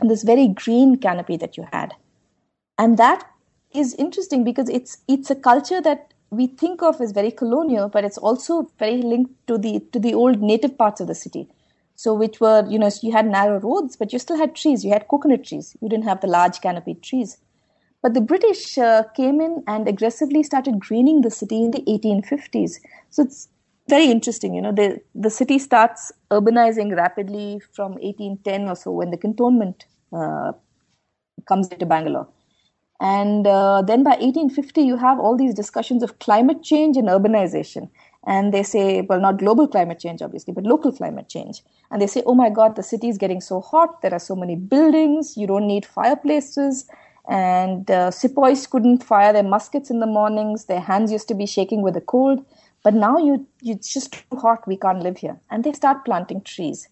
and 0.00 0.10
this 0.10 0.22
very 0.22 0.48
green 0.48 0.96
canopy 0.96 1.36
that 1.38 1.56
you 1.56 1.66
had. 1.72 1.94
And 2.78 2.98
that 2.98 3.26
is 3.72 3.94
interesting 3.94 4.44
because 4.44 4.68
it's 4.68 4.98
it's 5.08 5.30
a 5.30 5.34
culture 5.34 5.80
that 5.80 6.12
we 6.30 6.46
think 6.46 6.82
of 6.82 7.00
as 7.00 7.12
very 7.12 7.30
colonial, 7.30 7.88
but 7.88 8.04
it's 8.04 8.18
also 8.18 8.70
very 8.78 9.02
linked 9.02 9.34
to 9.48 9.58
the 9.58 9.80
to 9.92 9.98
the 9.98 10.14
old 10.14 10.40
native 10.40 10.78
parts 10.78 11.00
of 11.00 11.08
the 11.08 11.14
city. 11.14 11.48
So, 11.96 12.14
which 12.14 12.40
were, 12.40 12.66
you 12.66 12.78
know, 12.78 12.90
you 13.02 13.12
had 13.12 13.26
narrow 13.26 13.60
roads, 13.60 13.96
but 13.96 14.12
you 14.12 14.18
still 14.18 14.38
had 14.38 14.54
trees. 14.54 14.84
You 14.84 14.92
had 14.92 15.08
coconut 15.08 15.44
trees. 15.44 15.76
You 15.82 15.88
didn't 15.88 16.04
have 16.04 16.20
the 16.22 16.28
large 16.28 16.60
canopied 16.62 17.02
trees. 17.02 17.36
But 18.02 18.14
the 18.14 18.22
British 18.22 18.78
uh, 18.78 19.02
came 19.14 19.40
in 19.40 19.62
and 19.66 19.86
aggressively 19.86 20.42
started 20.42 20.80
greening 20.80 21.20
the 21.20 21.30
city 21.30 21.62
in 21.62 21.72
the 21.72 21.82
1850s. 21.86 22.80
So 23.10 23.24
it's 23.24 23.48
very 23.88 24.06
interesting. 24.06 24.54
You 24.54 24.62
know, 24.62 24.72
the, 24.72 25.02
the 25.14 25.28
city 25.28 25.58
starts 25.58 26.10
urbanizing 26.30 26.96
rapidly 26.96 27.60
from 27.72 27.92
1810 27.98 28.68
or 28.68 28.76
so 28.76 28.92
when 28.92 29.10
the 29.10 29.18
cantonment 29.18 29.84
uh, 30.12 30.52
comes 31.46 31.68
into 31.68 31.84
Bangalore. 31.84 32.28
And 33.00 33.46
uh, 33.46 33.82
then 33.82 34.02
by 34.02 34.10
1850, 34.10 34.82
you 34.82 34.96
have 34.96 35.18
all 35.18 35.36
these 35.36 35.54
discussions 35.54 36.02
of 36.02 36.18
climate 36.18 36.62
change 36.62 36.98
and 36.98 37.08
urbanization. 37.08 37.88
And 38.26 38.52
they 38.52 38.62
say, 38.62 39.00
well, 39.00 39.20
not 39.20 39.38
global 39.38 39.66
climate 39.66 39.98
change, 39.98 40.20
obviously, 40.20 40.52
but 40.52 40.64
local 40.64 40.92
climate 40.92 41.28
change. 41.28 41.62
And 41.90 42.02
they 42.02 42.06
say, 42.06 42.22
oh 42.26 42.34
my 42.34 42.50
God, 42.50 42.76
the 42.76 42.82
city 42.82 43.08
is 43.08 43.16
getting 43.16 43.40
so 43.40 43.62
hot. 43.62 44.02
There 44.02 44.12
are 44.12 44.18
so 44.18 44.36
many 44.36 44.54
buildings. 44.54 45.38
You 45.38 45.46
don't 45.46 45.66
need 45.66 45.86
fireplaces. 45.86 46.86
And 47.26 47.90
uh, 47.90 48.10
sepoys 48.10 48.66
couldn't 48.66 49.02
fire 49.02 49.32
their 49.32 49.42
muskets 49.44 49.88
in 49.88 50.00
the 50.00 50.06
mornings. 50.06 50.66
Their 50.66 50.80
hands 50.80 51.10
used 51.10 51.28
to 51.28 51.34
be 51.34 51.46
shaking 51.46 51.80
with 51.80 51.94
the 51.94 52.02
cold. 52.02 52.44
But 52.82 52.92
now 52.92 53.16
you, 53.16 53.46
it's 53.62 53.92
just 53.92 54.12
too 54.12 54.36
hot. 54.36 54.66
We 54.66 54.76
can't 54.76 55.02
live 55.02 55.16
here. 55.16 55.40
And 55.50 55.64
they 55.64 55.72
start 55.72 56.04
planting 56.04 56.42
trees. 56.42 56.88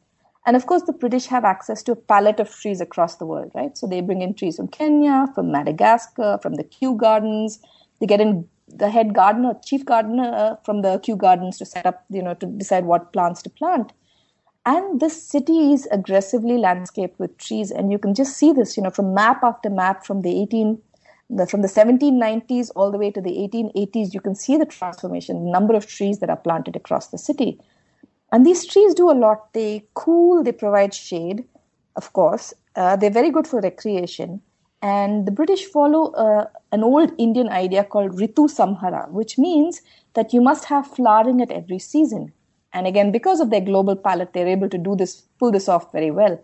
And 0.49 0.57
of 0.57 0.65
course, 0.65 0.85
the 0.85 0.95
British 0.95 1.27
have 1.27 1.45
access 1.45 1.83
to 1.83 1.93
a 1.93 1.97
palette 1.97 2.41
of 2.41 2.51
trees 2.51 2.81
across 2.81 3.17
the 3.17 3.27
world, 3.27 3.53
right? 3.55 3.77
So 3.77 3.87
they 3.87 4.01
bring 4.01 4.23
in 4.23 4.33
trees 4.33 4.57
from 4.57 4.69
Kenya, 4.69 5.27
from 5.35 5.53
Madagascar, 5.53 6.39
from 6.41 6.55
the 6.55 6.65
Kew 6.65 6.97
Gardens. 6.97 7.59
They 8.01 8.07
get 8.07 8.23
in 8.23 8.49
the 8.67 8.89
head 8.89 9.13
gardener, 9.13 9.61
chief 9.63 9.85
gardener 9.85 10.33
uh, 10.35 10.57
from 10.65 10.81
the 10.81 11.01
Kew 11.01 11.17
Gardens 11.17 11.59
to 11.59 11.67
set 11.67 11.85
up, 11.85 12.03
you 12.09 12.23
know, 12.23 12.33
to 12.33 12.47
decide 12.47 12.87
what 12.87 13.13
plants 13.13 13.43
to 13.43 13.51
plant. 13.51 13.93
And 14.65 15.01
this 15.01 15.23
city 15.23 15.75
is 15.75 15.87
aggressively 15.93 16.57
landscaped 16.57 17.19
with 17.19 17.37
trees, 17.37 17.71
and 17.71 17.93
you 17.93 17.99
can 17.99 18.15
just 18.15 18.35
see 18.35 18.51
this, 18.55 18.75
you 18.75 18.83
know, 18.83 18.91
from 18.91 19.13
map 19.13 19.45
after 19.45 19.69
map 19.69 20.07
from 20.07 20.23
the 20.23 20.41
18, 20.41 20.81
the, 21.29 21.47
from 21.47 21.61
the 21.61 21.69
1790s 21.69 22.71
all 22.75 22.91
the 22.91 22.97
way 22.97 23.11
to 23.11 23.21
the 23.21 23.33
1880s. 23.33 24.15
You 24.15 24.23
can 24.23 24.35
see 24.35 24.57
the 24.57 24.65
transformation, 24.65 25.45
the 25.45 25.51
number 25.51 25.75
of 25.75 25.87
trees 25.87 26.21
that 26.21 26.31
are 26.31 26.39
planted 26.39 26.75
across 26.75 27.09
the 27.09 27.19
city. 27.19 27.61
And 28.33 28.45
these 28.45 28.67
trees 28.67 28.95
do 28.95 29.11
a 29.11 29.13
lot. 29.13 29.53
They 29.53 29.85
cool, 29.95 30.43
they 30.43 30.53
provide 30.53 30.95
shade, 30.95 31.45
of 31.97 32.13
course. 32.13 32.53
Uh, 32.77 32.97
they're 32.97 33.11
very 33.11 33.31
good 33.31 33.47
for 33.47 33.61
recreation. 33.61 34.41
And 34.81 35.27
the 35.27 35.33
British 35.33 35.65
follow 35.65 36.13
uh, 36.13 36.47
an 36.71 36.85
old 36.85 37.13
Indian 37.19 37.49
idea 37.49 37.85
called 37.85 38.13
Ritu 38.13 38.49
Samhara, 38.49 39.11
which 39.11 39.39
means 39.39 39.83
that 40.15 40.33
you 40.33 40.41
must 40.41 40.67
have 40.67 40.87
flowering 40.87 41.41
at 41.41 41.51
every 41.51 41.79
season. 41.79 42.33
And 42.73 42.87
again, 42.87 43.11
because 43.11 43.41
of 43.41 43.51
their 43.51 43.61
global 43.61 43.97
palette, 43.97 44.33
they're 44.33 44.47
able 44.47 44.69
to 44.69 44.79
do 44.79 44.95
this, 44.95 45.23
pull 45.39 45.51
this 45.51 45.69
off 45.69 45.91
very 45.91 46.11
well. 46.11 46.43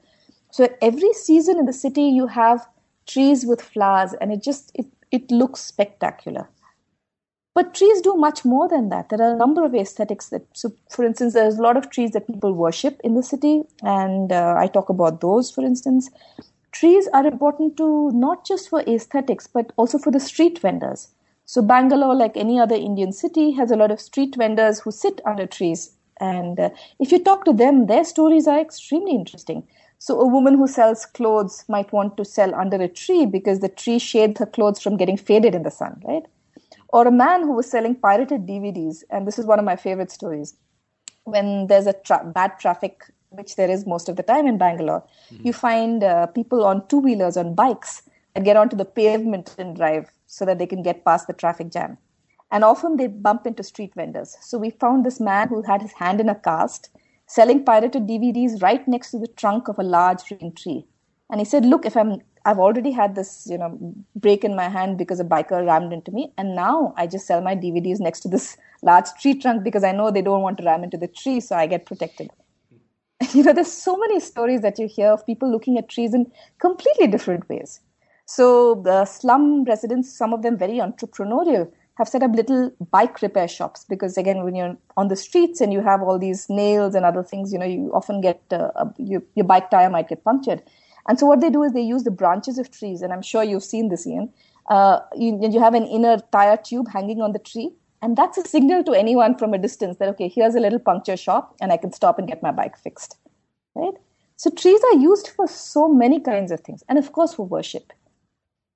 So 0.50 0.68
every 0.80 1.12
season 1.12 1.58
in 1.58 1.66
the 1.66 1.72
city, 1.72 2.02
you 2.02 2.26
have 2.26 2.66
trees 3.06 3.44
with 3.44 3.60
flowers, 3.60 4.14
and 4.20 4.32
it 4.32 4.42
just 4.42 4.72
it, 4.74 4.86
it 5.10 5.30
looks 5.30 5.60
spectacular. 5.60 6.48
But 7.54 7.72
trees 7.72 8.00
do 8.00 8.16
much 8.16 8.44
more 8.44 8.68
than 8.68 8.88
that. 8.88 9.08
There 9.08 9.22
are 9.22 9.34
a 9.34 9.38
number 9.38 9.64
of 9.64 9.74
aesthetics 9.74 10.28
that, 10.30 10.44
so 10.52 10.72
for 10.90 11.04
instance, 11.04 11.34
there's 11.34 11.56
a 11.58 11.62
lot 11.62 11.76
of 11.76 11.88
trees 11.88 12.10
that 12.10 12.26
people 12.26 12.52
worship 12.52 13.00
in 13.04 13.14
the 13.14 13.22
city, 13.22 13.62
and 13.82 14.32
uh, 14.32 14.56
I 14.58 14.66
talk 14.66 14.88
about 14.88 15.20
those, 15.20 15.50
for 15.52 15.64
instance. 15.64 16.10
Trees 16.72 17.08
are 17.14 17.24
important 17.24 17.76
to 17.76 18.10
not 18.10 18.44
just 18.44 18.68
for 18.68 18.80
aesthetics, 18.82 19.46
but 19.46 19.70
also 19.76 19.98
for 19.98 20.10
the 20.10 20.18
street 20.18 20.58
vendors. 20.58 21.10
So, 21.46 21.62
Bangalore, 21.62 22.16
like 22.16 22.36
any 22.36 22.58
other 22.58 22.74
Indian 22.74 23.12
city, 23.12 23.52
has 23.52 23.70
a 23.70 23.76
lot 23.76 23.92
of 23.92 24.00
street 24.00 24.34
vendors 24.34 24.80
who 24.80 24.90
sit 24.90 25.20
under 25.24 25.46
trees. 25.46 25.92
And 26.20 26.58
uh, 26.58 26.70
if 26.98 27.12
you 27.12 27.20
talk 27.22 27.44
to 27.44 27.52
them, 27.52 27.86
their 27.86 28.04
stories 28.04 28.48
are 28.48 28.58
extremely 28.58 29.12
interesting. 29.12 29.62
So, 29.98 30.20
a 30.20 30.26
woman 30.26 30.54
who 30.54 30.66
sells 30.66 31.06
clothes 31.06 31.64
might 31.68 31.92
want 31.92 32.16
to 32.16 32.24
sell 32.24 32.52
under 32.54 32.76
a 32.82 32.88
tree 32.88 33.26
because 33.26 33.60
the 33.60 33.68
tree 33.68 34.00
shades 34.00 34.40
her 34.40 34.46
clothes 34.46 34.80
from 34.80 34.96
getting 34.96 35.16
faded 35.16 35.54
in 35.54 35.62
the 35.62 35.70
sun, 35.70 36.02
right? 36.04 36.24
Or 36.94 37.08
a 37.08 37.10
man 37.10 37.42
who 37.42 37.52
was 37.52 37.68
selling 37.68 37.96
pirated 37.96 38.46
DVDs. 38.46 39.02
And 39.10 39.26
this 39.26 39.36
is 39.36 39.46
one 39.46 39.58
of 39.58 39.64
my 39.64 39.74
favorite 39.74 40.12
stories. 40.12 40.54
When 41.24 41.66
there's 41.66 41.88
a 41.88 41.92
tra- 41.92 42.24
bad 42.24 42.60
traffic, 42.60 43.02
which 43.30 43.56
there 43.56 43.68
is 43.68 43.84
most 43.84 44.08
of 44.08 44.14
the 44.14 44.22
time 44.22 44.46
in 44.46 44.58
Bangalore, 44.58 45.02
mm-hmm. 45.28 45.44
you 45.44 45.52
find 45.52 46.04
uh, 46.04 46.26
people 46.26 46.64
on 46.64 46.86
two 46.86 47.00
wheelers, 47.00 47.36
on 47.36 47.56
bikes, 47.56 48.02
that 48.34 48.44
get 48.44 48.56
onto 48.56 48.76
the 48.76 48.84
pavement 48.84 49.56
and 49.58 49.74
drive 49.74 50.08
so 50.28 50.44
that 50.44 50.60
they 50.60 50.66
can 50.66 50.84
get 50.84 51.04
past 51.04 51.26
the 51.26 51.32
traffic 51.32 51.72
jam. 51.72 51.98
And 52.52 52.62
often 52.62 52.96
they 52.96 53.08
bump 53.08 53.44
into 53.44 53.64
street 53.64 53.92
vendors. 53.96 54.36
So 54.40 54.56
we 54.56 54.70
found 54.70 55.04
this 55.04 55.18
man 55.18 55.48
who 55.48 55.62
had 55.62 55.82
his 55.82 55.92
hand 55.92 56.20
in 56.20 56.28
a 56.28 56.36
cast 56.36 56.90
selling 57.26 57.64
pirated 57.64 58.06
DVDs 58.06 58.62
right 58.62 58.86
next 58.86 59.10
to 59.10 59.18
the 59.18 59.26
trunk 59.26 59.66
of 59.66 59.80
a 59.80 59.82
large 59.82 60.22
green 60.28 60.52
tree. 60.54 60.86
And 61.28 61.40
he 61.40 61.44
said, 61.44 61.66
Look, 61.66 61.84
if 61.84 61.96
I'm 61.96 62.20
I've 62.46 62.58
already 62.58 62.90
had 62.90 63.14
this, 63.14 63.46
you 63.48 63.56
know, 63.56 63.78
break 64.14 64.44
in 64.44 64.54
my 64.54 64.68
hand 64.68 64.98
because 64.98 65.18
a 65.18 65.24
biker 65.24 65.66
rammed 65.66 65.92
into 65.92 66.10
me, 66.10 66.32
and 66.36 66.54
now 66.54 66.92
I 66.96 67.06
just 67.06 67.26
sell 67.26 67.40
my 67.40 67.56
DVDs 67.56 68.00
next 68.00 68.20
to 68.20 68.28
this 68.28 68.56
large 68.82 69.08
tree 69.20 69.34
trunk 69.34 69.64
because 69.64 69.84
I 69.84 69.92
know 69.92 70.10
they 70.10 70.22
don't 70.22 70.42
want 70.42 70.58
to 70.58 70.64
ram 70.64 70.84
into 70.84 70.98
the 70.98 71.08
tree, 71.08 71.40
so 71.40 71.56
I 71.56 71.66
get 71.66 71.86
protected. 71.86 72.30
You 73.32 73.42
know, 73.42 73.52
there's 73.52 73.72
so 73.72 73.96
many 73.96 74.20
stories 74.20 74.60
that 74.60 74.78
you 74.78 74.86
hear 74.86 75.08
of 75.08 75.24
people 75.24 75.50
looking 75.50 75.78
at 75.78 75.88
trees 75.88 76.12
in 76.12 76.30
completely 76.58 77.06
different 77.06 77.48
ways. 77.48 77.80
So 78.26 78.74
the 78.84 79.06
slum 79.06 79.64
residents, 79.64 80.14
some 80.14 80.34
of 80.34 80.42
them 80.42 80.58
very 80.58 80.74
entrepreneurial, 80.74 81.70
have 81.96 82.08
set 82.08 82.22
up 82.22 82.34
little 82.34 82.70
bike 82.90 83.22
repair 83.22 83.48
shops 83.48 83.86
because 83.88 84.16
again, 84.18 84.44
when 84.44 84.54
you're 84.54 84.76
on 84.96 85.08
the 85.08 85.16
streets 85.16 85.60
and 85.60 85.72
you 85.72 85.80
have 85.80 86.02
all 86.02 86.18
these 86.18 86.50
nails 86.50 86.94
and 86.94 87.04
other 87.04 87.22
things, 87.22 87.52
you 87.52 87.58
know, 87.58 87.64
you 87.64 87.90
often 87.94 88.20
get 88.20 88.42
uh, 88.50 88.84
your, 88.98 89.22
your 89.36 89.44
bike 89.44 89.70
tire 89.70 89.88
might 89.88 90.08
get 90.08 90.24
punctured 90.24 90.62
and 91.08 91.18
so 91.18 91.26
what 91.26 91.40
they 91.40 91.50
do 91.50 91.62
is 91.62 91.72
they 91.72 91.82
use 91.82 92.04
the 92.04 92.10
branches 92.10 92.58
of 92.58 92.70
trees, 92.70 93.02
and 93.02 93.12
I'm 93.12 93.22
sure 93.22 93.42
you've 93.42 93.64
seen 93.64 93.88
this, 93.88 94.06
Ian. 94.06 94.32
Uh, 94.68 95.00
you, 95.14 95.38
you 95.42 95.60
have 95.60 95.74
an 95.74 95.86
inner 95.86 96.18
tire 96.32 96.56
tube 96.56 96.88
hanging 96.88 97.20
on 97.20 97.32
the 97.32 97.38
tree, 97.38 97.70
and 98.00 98.16
that's 98.16 98.38
a 98.38 98.46
signal 98.46 98.82
to 98.84 98.92
anyone 98.92 99.36
from 99.36 99.52
a 99.52 99.58
distance 99.58 99.98
that 99.98 100.08
okay, 100.10 100.28
here's 100.28 100.54
a 100.54 100.60
little 100.60 100.78
puncture 100.78 101.16
shop, 101.16 101.54
and 101.60 101.72
I 101.72 101.76
can 101.76 101.92
stop 101.92 102.18
and 102.18 102.26
get 102.26 102.42
my 102.42 102.50
bike 102.50 102.78
fixed. 102.78 103.16
Right? 103.74 103.94
So 104.36 104.50
trees 104.50 104.80
are 104.92 104.98
used 104.98 105.28
for 105.28 105.46
so 105.46 105.88
many 105.88 106.20
kinds 106.20 106.50
of 106.50 106.60
things, 106.60 106.82
and 106.88 106.98
of 106.98 107.12
course 107.12 107.34
for 107.34 107.46
worship. 107.46 107.92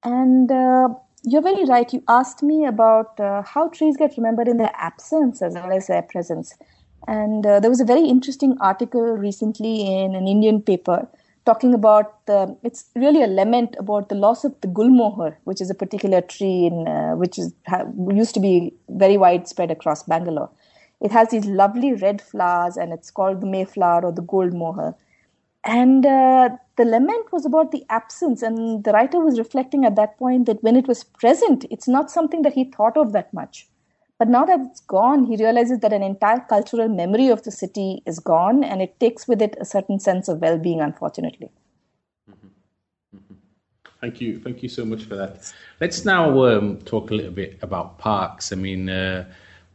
And 0.05 0.53
uh, 0.53 0.89
you're 1.25 1.43
very 1.43 1.65
right. 1.65 1.93
You 1.93 2.03
asked 2.09 2.43
me 2.43 2.65
about 2.65 3.19
uh, 3.19 3.43
how 3.43 3.69
trees 3.69 3.97
get 3.97 4.17
remembered 4.17 4.49
in 4.49 4.59
their 4.59 4.73
absence 4.75 5.43
as 5.43 5.55
well 5.55 5.73
as 5.73 5.87
their 5.89 6.03
presence. 6.03 6.55
And 7.07 7.45
uh, 7.47 7.59
there 7.61 7.71
was 7.71 7.81
a 7.81 7.85
very 7.85 8.07
interesting 8.07 8.57
article 8.61 9.17
recently 9.17 9.81
in 9.81 10.15
an 10.15 10.29
Indian 10.29 10.61
paper 10.61 11.09
talking 11.49 11.73
about 11.73 12.27
the, 12.27 12.39
it's 12.63 12.91
really 12.95 13.23
a 13.23 13.27
lament 13.27 13.75
about 13.79 14.11
the 14.11 14.15
loss 14.15 14.45
of 14.45 14.55
the 14.61 14.69
gulmohar, 14.69 15.35
which 15.45 15.61
is 15.65 15.71
a 15.71 15.75
particular 15.83 16.21
tree 16.21 16.67
in, 16.67 16.87
uh, 16.87 17.13
which 17.23 17.39
is 17.39 17.55
used 18.21 18.35
to 18.35 18.41
be 18.41 18.55
very 18.91 19.17
widespread 19.17 19.71
across 19.71 20.03
Bangalore. 20.03 20.51
It 21.01 21.11
has 21.13 21.31
these 21.31 21.47
lovely 21.47 21.95
red 21.95 22.21
flowers, 22.21 22.77
and 22.77 22.93
it's 22.93 23.11
called 23.11 23.41
the 23.41 23.47
Mayflower 23.47 24.05
or 24.05 24.13
the 24.13 24.27
gold 24.35 24.53
mohur. 24.53 24.95
And 25.65 26.05
uh, 26.05 26.51
the 26.77 26.85
lament 26.85 27.33
was 27.33 27.47
about 27.47 27.73
the 27.73 27.85
absence, 27.89 28.43
and 28.43 28.85
the 28.85 28.93
writer 28.93 29.21
was 29.21 29.39
reflecting 29.39 29.85
at 29.85 29.97
that 29.97 30.19
point 30.19 30.47
that 30.47 30.63
when 30.63 30.77
it 30.77 30.87
was 30.87 31.05
present, 31.05 31.65
it's 31.71 31.89
not 31.89 32.11
something 32.11 32.43
that 32.43 32.53
he 32.53 32.65
thought 32.65 32.97
of 32.97 33.13
that 33.13 33.33
much. 33.33 33.67
But 34.19 34.29
now 34.29 34.45
that 34.45 34.61
it's 34.61 34.81
gone, 34.81 35.25
he 35.25 35.37
realizes 35.37 35.79
that 35.81 35.93
an 35.93 36.03
entire 36.03 36.41
cultural 36.41 36.89
memory 36.89 37.29
of 37.29 37.45
the 37.45 37.53
city 37.53 38.03
is 38.05 38.19
gone 38.19 38.65
and 38.65 38.83
it 38.83 38.99
takes 38.99 39.29
with 39.29 39.41
it 39.41 39.57
a 39.61 39.65
certain 39.65 40.01
sense 40.01 40.29
of 40.29 40.41
well 40.41 40.59
being, 40.59 40.81
unfortunately. 40.81 41.51
Thank 44.01 44.21
you. 44.21 44.39
Thank 44.41 44.63
you 44.63 44.69
so 44.69 44.85
much 44.85 45.05
for 45.05 45.17
that. 45.17 45.53
Let's 45.81 46.05
now 46.05 46.45
um, 46.45 46.79
talk 46.79 47.11
a 47.11 47.15
little 47.15 47.33
bit 47.33 47.59
about 47.63 47.99
parks. 47.99 48.53
I 48.53 48.57
mean, 48.57 48.89
uh, 48.89 49.25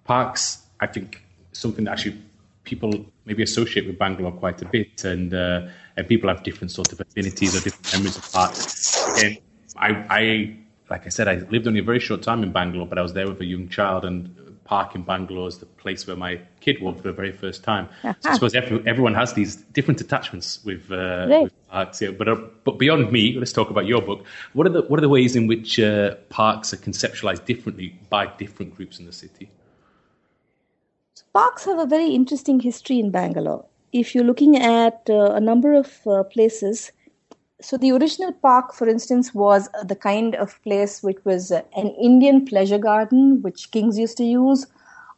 parks, 0.05 0.65
I 0.79 0.87
think, 0.87 1.23
something 1.51 1.85
that 1.85 1.91
actually 1.91 2.21
people 2.63 3.05
maybe 3.25 3.43
associate 3.43 3.85
with 3.85 3.97
Bangalore 3.97 4.31
quite 4.31 4.61
a 4.61 4.65
bit, 4.65 5.03
and 5.03 5.33
uh, 5.33 5.67
and 5.97 6.07
people 6.07 6.29
have 6.29 6.43
different 6.43 6.71
sort 6.71 6.93
of 6.93 7.01
affinities 7.01 7.55
or 7.55 7.61
different 7.61 7.91
memories 7.93 8.17
of 8.17 8.31
parks. 8.31 9.21
And 9.21 9.37
I, 9.75 9.89
I 10.09 10.55
like 10.93 11.07
I 11.07 11.09
said, 11.09 11.27
I 11.27 11.35
lived 11.55 11.65
only 11.67 11.79
a 11.79 11.83
very 11.91 11.99
short 11.99 12.21
time 12.21 12.43
in 12.43 12.51
Bangalore, 12.51 12.87
but 12.87 12.99
I 12.99 13.01
was 13.01 13.13
there 13.13 13.27
with 13.27 13.41
a 13.41 13.45
young 13.45 13.67
child, 13.67 14.05
and 14.05 14.17
park 14.63 14.93
in 14.93 15.01
Bangalore 15.01 15.47
is 15.47 15.57
the 15.57 15.65
place 15.65 16.05
where 16.07 16.15
my 16.15 16.39
kid 16.61 16.81
walked 16.83 16.99
for 17.01 17.07
the 17.11 17.17
very 17.21 17.31
first 17.31 17.63
time. 17.63 17.85
Uh-huh. 18.03 18.13
So 18.19 18.29
I 18.29 18.33
suppose 18.35 18.53
every, 18.53 18.77
everyone 18.91 19.15
has 19.15 19.33
these 19.33 19.55
different 19.77 19.99
attachments 20.01 20.63
with, 20.63 20.91
uh, 20.91 21.25
right. 21.29 21.43
with 21.45 21.67
parks. 21.69 22.01
Yeah. 22.03 22.11
But 22.11 22.27
uh, 22.29 22.35
but 22.63 22.77
beyond 22.77 23.11
me, 23.11 23.23
let's 23.39 23.51
talk 23.59 23.71
about 23.71 23.87
your 23.87 24.03
book. 24.03 24.23
What 24.53 24.67
are 24.67 24.73
the 24.77 24.83
what 24.83 24.99
are 24.99 25.05
the 25.07 25.09
ways 25.09 25.35
in 25.35 25.47
which 25.47 25.79
uh, 25.79 26.13
parks 26.29 26.73
are 26.73 26.81
conceptualized 26.87 27.45
differently 27.45 27.87
by 28.09 28.27
different 28.43 28.75
groups 28.77 28.99
in 28.99 29.07
the 29.07 29.13
city? 29.23 29.49
Parks 31.33 31.65
have 31.65 31.79
a 31.79 31.87
very 31.87 32.09
interesting 32.19 32.59
history 32.59 32.99
in 32.99 33.09
Bangalore. 33.09 33.65
If 33.91 34.13
you're 34.13 34.29
looking 34.31 34.57
at 34.57 35.09
uh, 35.09 35.39
a 35.39 35.39
number 35.39 35.73
of 35.73 35.89
uh, 36.05 36.23
places 36.35 36.91
so 37.63 37.77
the 37.77 37.91
original 37.91 38.33
park, 38.33 38.73
for 38.73 38.89
instance, 38.89 39.33
was 39.33 39.69
the 39.85 39.95
kind 39.95 40.35
of 40.35 40.61
place 40.63 41.01
which 41.01 41.23
was 41.23 41.49
an 41.51 41.87
Indian 42.01 42.45
pleasure 42.45 42.77
garden, 42.77 43.41
which 43.41 43.71
kings 43.71 43.97
used 43.97 44.17
to 44.17 44.25
use, 44.25 44.67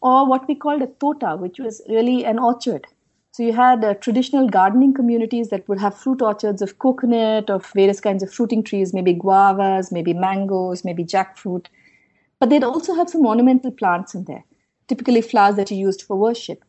or 0.01 0.27
what 0.29 0.47
we 0.47 0.53
called 0.53 0.84
a 0.84 0.88
tota, 0.88 1.36
which 1.38 1.60
was 1.60 1.81
really 1.89 2.23
an 2.23 2.38
orchard. 2.38 2.86
So 3.31 3.41
you 3.41 3.51
had 3.51 3.84
uh, 3.84 3.95
traditional 3.95 4.47
gardening 4.47 4.93
communities 4.93 5.49
that 5.49 5.67
would 5.67 5.79
have 5.79 5.97
fruit 5.97 6.21
orchards 6.21 6.62
of 6.62 6.77
coconut, 6.77 7.49
of 7.49 7.65
various 7.73 7.99
kinds 7.99 8.21
of 8.21 8.31
fruiting 8.31 8.63
trees, 8.63 8.93
maybe 8.93 9.13
guavas, 9.13 9.91
maybe 9.91 10.13
mangoes, 10.13 10.86
maybe 10.86 11.03
jackfruit. 11.03 11.65
But 12.39 12.49
they'd 12.49 12.63
also 12.63 12.93
have 12.93 13.10
some 13.10 13.25
ornamental 13.25 13.71
plants 13.71 14.13
in 14.13 14.25
there, 14.25 14.43
typically 14.88 15.21
flowers 15.21 15.55
that 15.55 15.71
you 15.71 15.77
used 15.77 16.03
for 16.03 16.15
worship. 16.15 16.63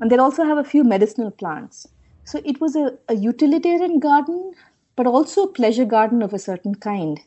And 0.00 0.10
they'd 0.10 0.18
also 0.18 0.44
have 0.44 0.58
a 0.58 0.64
few 0.64 0.82
medicinal 0.82 1.30
plants. 1.30 1.86
So 2.24 2.42
it 2.44 2.60
was 2.60 2.76
a, 2.76 2.98
a 3.08 3.14
utilitarian 3.14 3.98
garden 4.00 4.54
but 5.00 5.06
also 5.06 5.44
a 5.44 5.52
pleasure 5.58 5.86
garden 5.86 6.20
of 6.20 6.34
a 6.34 6.38
certain 6.38 6.74
kind. 6.74 7.20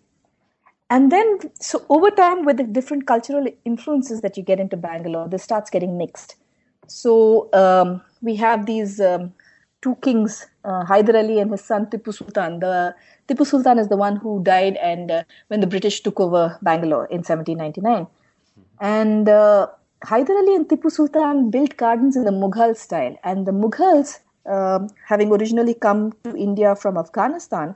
And 0.91 1.11
then, 1.11 1.39
so 1.59 1.83
over 1.89 2.11
time, 2.11 2.45
with 2.45 2.57
the 2.57 2.65
different 2.65 3.07
cultural 3.07 3.47
influences 3.65 4.21
that 4.21 4.37
you 4.37 4.43
get 4.43 4.59
into 4.59 4.77
Bangalore, 4.77 5.27
this 5.27 5.41
starts 5.41 5.71
getting 5.71 5.97
mixed. 5.97 6.35
So 6.85 7.49
um, 7.51 8.03
we 8.21 8.35
have 8.35 8.67
these 8.67 9.01
um, 9.01 9.33
two 9.81 9.95
kings, 10.03 10.45
uh, 10.63 10.85
Hyder 10.85 11.17
Ali 11.17 11.39
and 11.39 11.49
his 11.49 11.61
son 11.61 11.87
Tipu 11.87 12.13
Sultan. 12.13 12.59
The 12.59 12.93
Tipu 13.27 13.43
Sultan 13.43 13.79
is 13.79 13.87
the 13.87 13.97
one 13.97 14.17
who 14.17 14.43
died, 14.43 14.75
and 14.75 15.09
uh, 15.09 15.23
when 15.47 15.59
the 15.59 15.65
British 15.65 16.01
took 16.01 16.19
over 16.19 16.59
Bangalore 16.61 17.07
in 17.07 17.23
1799, 17.23 18.05
and 18.81 19.27
uh, 19.27 19.65
Hyder 20.03 20.33
Ali 20.33 20.55
and 20.57 20.69
Tipu 20.69 20.91
Sultan 20.91 21.49
built 21.49 21.75
gardens 21.77 22.15
in 22.15 22.23
the 22.23 22.37
Mughal 22.43 22.77
style, 22.77 23.17
and 23.23 23.47
the 23.47 23.51
Mughals, 23.51 24.19
um, 24.45 24.89
having 25.05 25.31
originally 25.31 25.73
come 25.73 26.13
to 26.23 26.35
India 26.35 26.75
from 26.75 26.97
Afghanistan, 26.97 27.75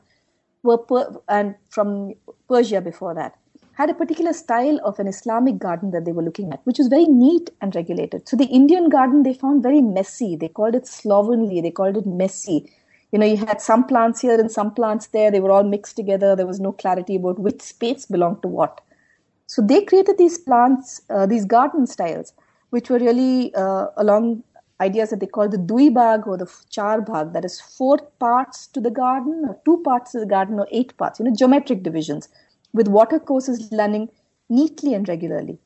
were 0.63 0.77
per- 0.77 1.15
and 1.29 1.55
from 1.69 2.13
Persia 2.49 2.81
before 2.81 3.13
that, 3.13 3.35
had 3.73 3.89
a 3.89 3.93
particular 3.93 4.33
style 4.33 4.79
of 4.83 4.99
an 4.99 5.07
Islamic 5.07 5.59
garden 5.59 5.91
that 5.91 6.05
they 6.05 6.11
were 6.11 6.23
looking 6.23 6.51
at, 6.51 6.59
which 6.65 6.79
was 6.79 6.87
very 6.87 7.05
neat 7.05 7.49
and 7.61 7.75
regulated. 7.75 8.27
So 8.27 8.35
the 8.35 8.45
Indian 8.45 8.89
garden 8.89 9.23
they 9.23 9.33
found 9.33 9.63
very 9.63 9.81
messy. 9.81 10.35
They 10.35 10.47
called 10.47 10.75
it 10.75 10.87
slovenly. 10.87 11.61
They 11.61 11.71
called 11.71 11.97
it 11.97 12.05
messy. 12.05 12.71
You 13.11 13.19
know, 13.19 13.25
you 13.25 13.37
had 13.37 13.61
some 13.61 13.85
plants 13.85 14.19
here 14.21 14.39
and 14.39 14.51
some 14.51 14.73
plants 14.73 15.07
there. 15.07 15.31
They 15.31 15.39
were 15.39 15.51
all 15.51 15.63
mixed 15.63 15.95
together. 15.95 16.35
There 16.35 16.47
was 16.47 16.59
no 16.59 16.71
clarity 16.71 17.15
about 17.15 17.39
which 17.39 17.61
space 17.61 18.05
belonged 18.05 18.41
to 18.41 18.47
what. 18.47 18.81
So 19.45 19.61
they 19.61 19.83
created 19.85 20.17
these 20.17 20.37
plants, 20.37 21.01
uh, 21.09 21.25
these 21.25 21.45
garden 21.45 21.87
styles, 21.87 22.33
which 22.71 22.89
were 22.89 22.99
really 22.99 23.53
uh, 23.55 23.87
along 23.95 24.43
ideas 24.81 25.09
that 25.09 25.19
they 25.19 25.25
call 25.25 25.49
the 25.49 25.57
Dui 25.57 25.93
Bag 25.93 26.27
or 26.27 26.37
the 26.37 26.51
Char 26.69 27.01
Bagh, 27.01 27.33
that 27.33 27.45
is 27.45 27.59
four 27.59 27.97
parts 28.19 28.67
to 28.67 28.81
the 28.81 28.91
garden, 28.91 29.45
or 29.47 29.59
two 29.65 29.81
parts 29.83 30.11
to 30.11 30.19
the 30.19 30.25
garden, 30.25 30.59
or 30.59 30.67
eight 30.71 30.95
parts, 30.97 31.19
you 31.19 31.25
know, 31.25 31.35
geometric 31.35 31.83
divisions, 31.83 32.29
with 32.73 32.87
water 32.87 33.19
courses 33.19 33.69
running 33.71 34.09
neatly 34.49 34.93
and 34.93 35.07
regularly. 35.09 35.57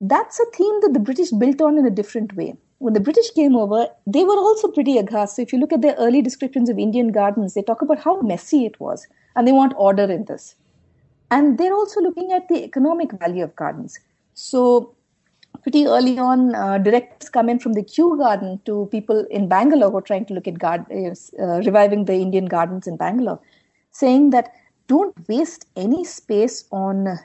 That's 0.00 0.38
a 0.38 0.44
theme 0.54 0.80
that 0.82 0.92
the 0.92 1.00
British 1.00 1.30
built 1.30 1.62
on 1.62 1.78
in 1.78 1.86
a 1.86 1.90
different 1.90 2.36
way. 2.36 2.54
When 2.78 2.92
the 2.92 3.00
British 3.00 3.30
came 3.30 3.56
over, 3.56 3.88
they 4.06 4.24
were 4.24 4.36
also 4.36 4.68
pretty 4.68 4.98
aghast. 4.98 5.36
So 5.36 5.42
if 5.42 5.52
you 5.52 5.58
look 5.58 5.72
at 5.72 5.80
their 5.80 5.94
early 5.94 6.20
descriptions 6.20 6.68
of 6.68 6.78
Indian 6.78 7.12
gardens, 7.12 7.54
they 7.54 7.62
talk 7.62 7.80
about 7.80 8.00
how 8.00 8.20
messy 8.20 8.66
it 8.66 8.78
was, 8.78 9.06
and 9.36 9.48
they 9.48 9.52
want 9.52 9.72
order 9.76 10.04
in 10.10 10.26
this. 10.26 10.56
And 11.30 11.56
they're 11.56 11.72
also 11.72 12.00
looking 12.00 12.32
at 12.32 12.48
the 12.48 12.62
economic 12.62 13.12
value 13.12 13.42
of 13.42 13.56
gardens. 13.56 13.98
So 14.34 14.93
pretty 15.64 15.86
early 15.86 16.18
on, 16.18 16.54
uh, 16.54 16.78
come 17.32 17.48
in 17.48 17.58
from 17.58 17.72
the 17.72 17.82
Kew 17.82 18.16
Garden 18.18 18.60
to 18.66 18.86
people 18.92 19.26
in 19.30 19.48
Bangalore 19.48 19.90
who 19.90 19.96
are 19.96 20.02
trying 20.02 20.26
to 20.26 20.34
look 20.34 20.46
at 20.46 20.58
guard, 20.58 20.84
uh, 20.92 21.60
reviving 21.68 22.04
the 22.04 22.12
Indian 22.14 22.44
gardens 22.46 22.86
in 22.86 22.98
Bangalore, 22.98 23.40
saying 23.90 24.30
that 24.30 24.52
don't 24.88 25.28
waste 25.28 25.66
any 25.76 26.04
space 26.04 26.64
on 26.70 27.08
uh, 27.08 27.16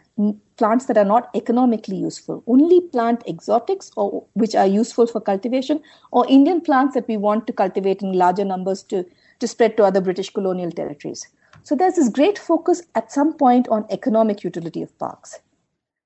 plants 0.55 0.85
that 0.85 0.97
are 0.97 1.03
not 1.05 1.29
economically 1.35 1.97
useful. 1.97 2.41
Only 2.47 2.79
plant 2.79 3.23
exotics 3.27 3.91
or 3.97 4.23
which 4.33 4.55
are 4.55 4.65
useful 4.65 5.05
for 5.05 5.19
cultivation, 5.19 5.81
or 6.11 6.25
Indian 6.29 6.61
plants 6.61 6.93
that 6.93 7.09
we 7.09 7.17
want 7.17 7.45
to 7.47 7.53
cultivate 7.53 8.01
in 8.01 8.13
larger 8.13 8.45
numbers 8.45 8.83
to, 8.83 9.05
to 9.39 9.47
spread 9.47 9.75
to 9.75 9.83
other 9.83 9.99
British 9.99 10.29
colonial 10.29 10.71
territories. 10.71 11.27
So 11.63 11.75
there's 11.75 11.95
this 11.95 12.07
great 12.07 12.37
focus 12.37 12.81
at 12.95 13.11
some 13.11 13.33
point 13.33 13.67
on 13.67 13.85
economic 13.89 14.45
utility 14.45 14.81
of 14.81 14.97
parks. 14.97 15.39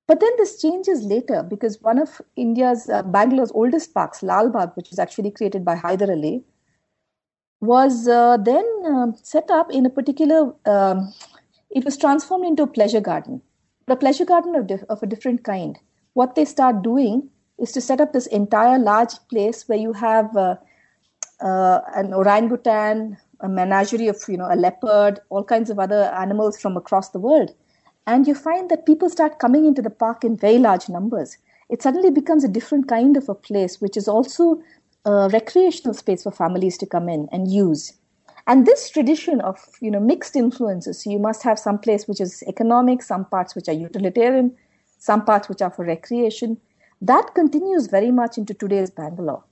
But 0.06 0.20
then 0.20 0.30
this 0.36 0.60
changes 0.60 1.02
later 1.02 1.42
because 1.42 1.80
one 1.80 1.98
of 1.98 2.20
India's, 2.36 2.88
uh, 2.88 3.02
Bangalore's 3.02 3.52
oldest 3.52 3.94
parks, 3.94 4.22
Lal 4.22 4.50
Bagh, 4.50 4.72
which 4.74 4.90
was 4.90 4.98
actually 4.98 5.30
created 5.30 5.64
by 5.64 5.76
Hyder 5.76 6.10
Ali, 6.10 6.44
was 7.60 8.06
uh, 8.06 8.36
then 8.36 8.66
uh, 8.86 9.12
set 9.22 9.50
up 9.50 9.70
in 9.70 9.86
a 9.86 9.90
particular, 9.90 10.52
um, 10.66 11.12
it 11.70 11.84
was 11.84 11.96
transformed 11.96 12.44
into 12.44 12.62
a 12.62 12.66
pleasure 12.66 13.00
garden, 13.00 13.40
but 13.86 13.94
a 13.94 14.00
pleasure 14.00 14.26
garden 14.26 14.54
of, 14.54 14.70
of 14.90 15.02
a 15.02 15.06
different 15.06 15.42
kind. 15.42 15.78
What 16.12 16.34
they 16.34 16.44
start 16.44 16.82
doing 16.82 17.30
is 17.58 17.72
to 17.72 17.80
set 17.80 18.00
up 18.00 18.12
this 18.12 18.26
entire 18.26 18.78
large 18.78 19.14
place 19.30 19.66
where 19.66 19.78
you 19.78 19.94
have 19.94 20.36
uh, 20.36 20.56
uh, 21.40 21.80
an 21.94 22.12
orangutan, 22.12 23.16
a 23.40 23.48
menagerie 23.48 24.08
of, 24.08 24.22
you 24.28 24.36
know, 24.36 24.48
a 24.50 24.56
leopard, 24.56 25.20
all 25.30 25.44
kinds 25.44 25.70
of 25.70 25.78
other 25.78 26.12
animals 26.14 26.60
from 26.60 26.76
across 26.76 27.10
the 27.10 27.18
world 27.18 27.54
and 28.06 28.26
you 28.26 28.34
find 28.34 28.70
that 28.70 28.86
people 28.86 29.08
start 29.08 29.38
coming 29.38 29.64
into 29.64 29.82
the 29.82 29.90
park 29.90 30.24
in 30.24 30.36
very 30.36 30.58
large 30.58 30.88
numbers. 30.88 31.38
It 31.68 31.82
suddenly 31.82 32.10
becomes 32.10 32.44
a 32.44 32.48
different 32.48 32.88
kind 32.88 33.16
of 33.16 33.28
a 33.28 33.34
place, 33.34 33.80
which 33.80 33.96
is 33.96 34.08
also 34.08 34.60
a 35.04 35.28
recreational 35.32 35.94
space 35.94 36.22
for 36.22 36.30
families 36.30 36.78
to 36.78 36.86
come 36.86 37.08
in 37.08 37.28
and 37.32 37.50
use. 37.50 37.94
And 38.46 38.66
this 38.66 38.90
tradition 38.90 39.40
of 39.40 39.58
you 39.80 39.90
know 39.90 40.00
mixed 40.00 40.36
influences, 40.36 41.02
so 41.02 41.10
you 41.10 41.18
must 41.18 41.42
have 41.42 41.58
some 41.58 41.78
place 41.78 42.06
which 42.06 42.20
is 42.20 42.42
economic, 42.46 43.02
some 43.02 43.24
parts 43.24 43.54
which 43.54 43.68
are 43.68 43.72
utilitarian, 43.72 44.54
some 44.98 45.24
parts 45.24 45.48
which 45.48 45.62
are 45.62 45.70
for 45.70 45.84
recreation. 45.84 46.58
That 47.00 47.34
continues 47.34 47.86
very 47.86 48.10
much 48.10 48.36
into 48.36 48.52
today's 48.52 48.90
Bangalore. 48.90 49.44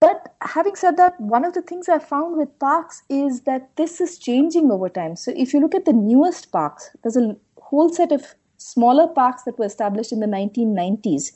But 0.00 0.34
having 0.42 0.76
said 0.76 0.96
that, 0.96 1.20
one 1.20 1.44
of 1.44 1.54
the 1.54 1.62
things 1.62 1.88
I 1.88 1.98
found 1.98 2.36
with 2.36 2.58
parks 2.60 3.02
is 3.08 3.40
that 3.42 3.74
this 3.76 4.00
is 4.00 4.18
changing 4.18 4.70
over 4.70 4.88
time. 4.88 5.16
So 5.16 5.32
if 5.36 5.52
you 5.52 5.60
look 5.60 5.74
at 5.74 5.86
the 5.86 5.92
newest 5.92 6.52
parks, 6.52 6.90
there's 7.02 7.16
a 7.16 7.36
whole 7.60 7.92
set 7.92 8.12
of 8.12 8.34
smaller 8.58 9.08
parks 9.08 9.42
that 9.42 9.58
were 9.58 9.64
established 9.64 10.12
in 10.12 10.20
the 10.20 10.26
1990s. 10.26 11.32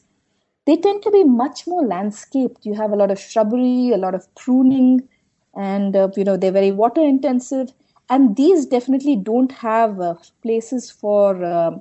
They 0.64 0.76
tend 0.76 1.02
to 1.02 1.10
be 1.10 1.24
much 1.24 1.66
more 1.66 1.84
landscaped. 1.84 2.64
You 2.64 2.74
have 2.74 2.92
a 2.92 2.96
lot 2.96 3.10
of 3.10 3.18
shrubbery, 3.18 3.90
a 3.90 3.96
lot 3.96 4.14
of 4.14 4.32
pruning, 4.36 5.08
and 5.56 5.96
uh, 5.96 6.08
you 6.16 6.22
know 6.22 6.36
they're 6.36 6.52
very 6.52 6.70
water 6.70 7.00
intensive. 7.00 7.72
And 8.08 8.36
these 8.36 8.66
definitely 8.66 9.16
don't 9.16 9.50
have 9.52 10.00
uh, 10.00 10.14
places 10.40 10.88
for 10.88 11.44
uh, 11.44 11.72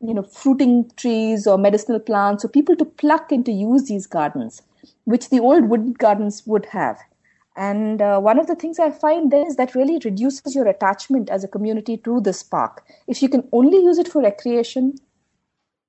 you 0.00 0.12
know 0.12 0.22
fruiting 0.24 0.90
trees 0.96 1.46
or 1.46 1.56
medicinal 1.56 2.00
plants 2.00 2.44
or 2.44 2.48
people 2.48 2.76
to 2.76 2.84
pluck 2.84 3.32
and 3.32 3.46
to 3.46 3.52
use 3.52 3.84
these 3.84 4.06
gardens 4.06 4.60
which 5.08 5.30
the 5.30 5.40
old 5.40 5.70
wooden 5.70 5.94
gardens 5.94 6.46
would 6.46 6.66
have. 6.66 6.98
And 7.56 8.02
uh, 8.02 8.20
one 8.20 8.38
of 8.38 8.46
the 8.46 8.54
things 8.54 8.78
I 8.78 8.90
find 8.90 9.32
there 9.32 9.46
is 9.46 9.56
that 9.56 9.74
really 9.74 9.98
reduces 10.04 10.54
your 10.54 10.68
attachment 10.68 11.30
as 11.30 11.42
a 11.42 11.48
community 11.48 11.96
to 12.08 12.20
this 12.20 12.42
park. 12.42 12.84
If 13.06 13.22
you 13.22 13.30
can 13.30 13.48
only 13.52 13.78
use 13.78 13.96
it 13.96 14.06
for 14.06 14.20
recreation, 14.20 14.98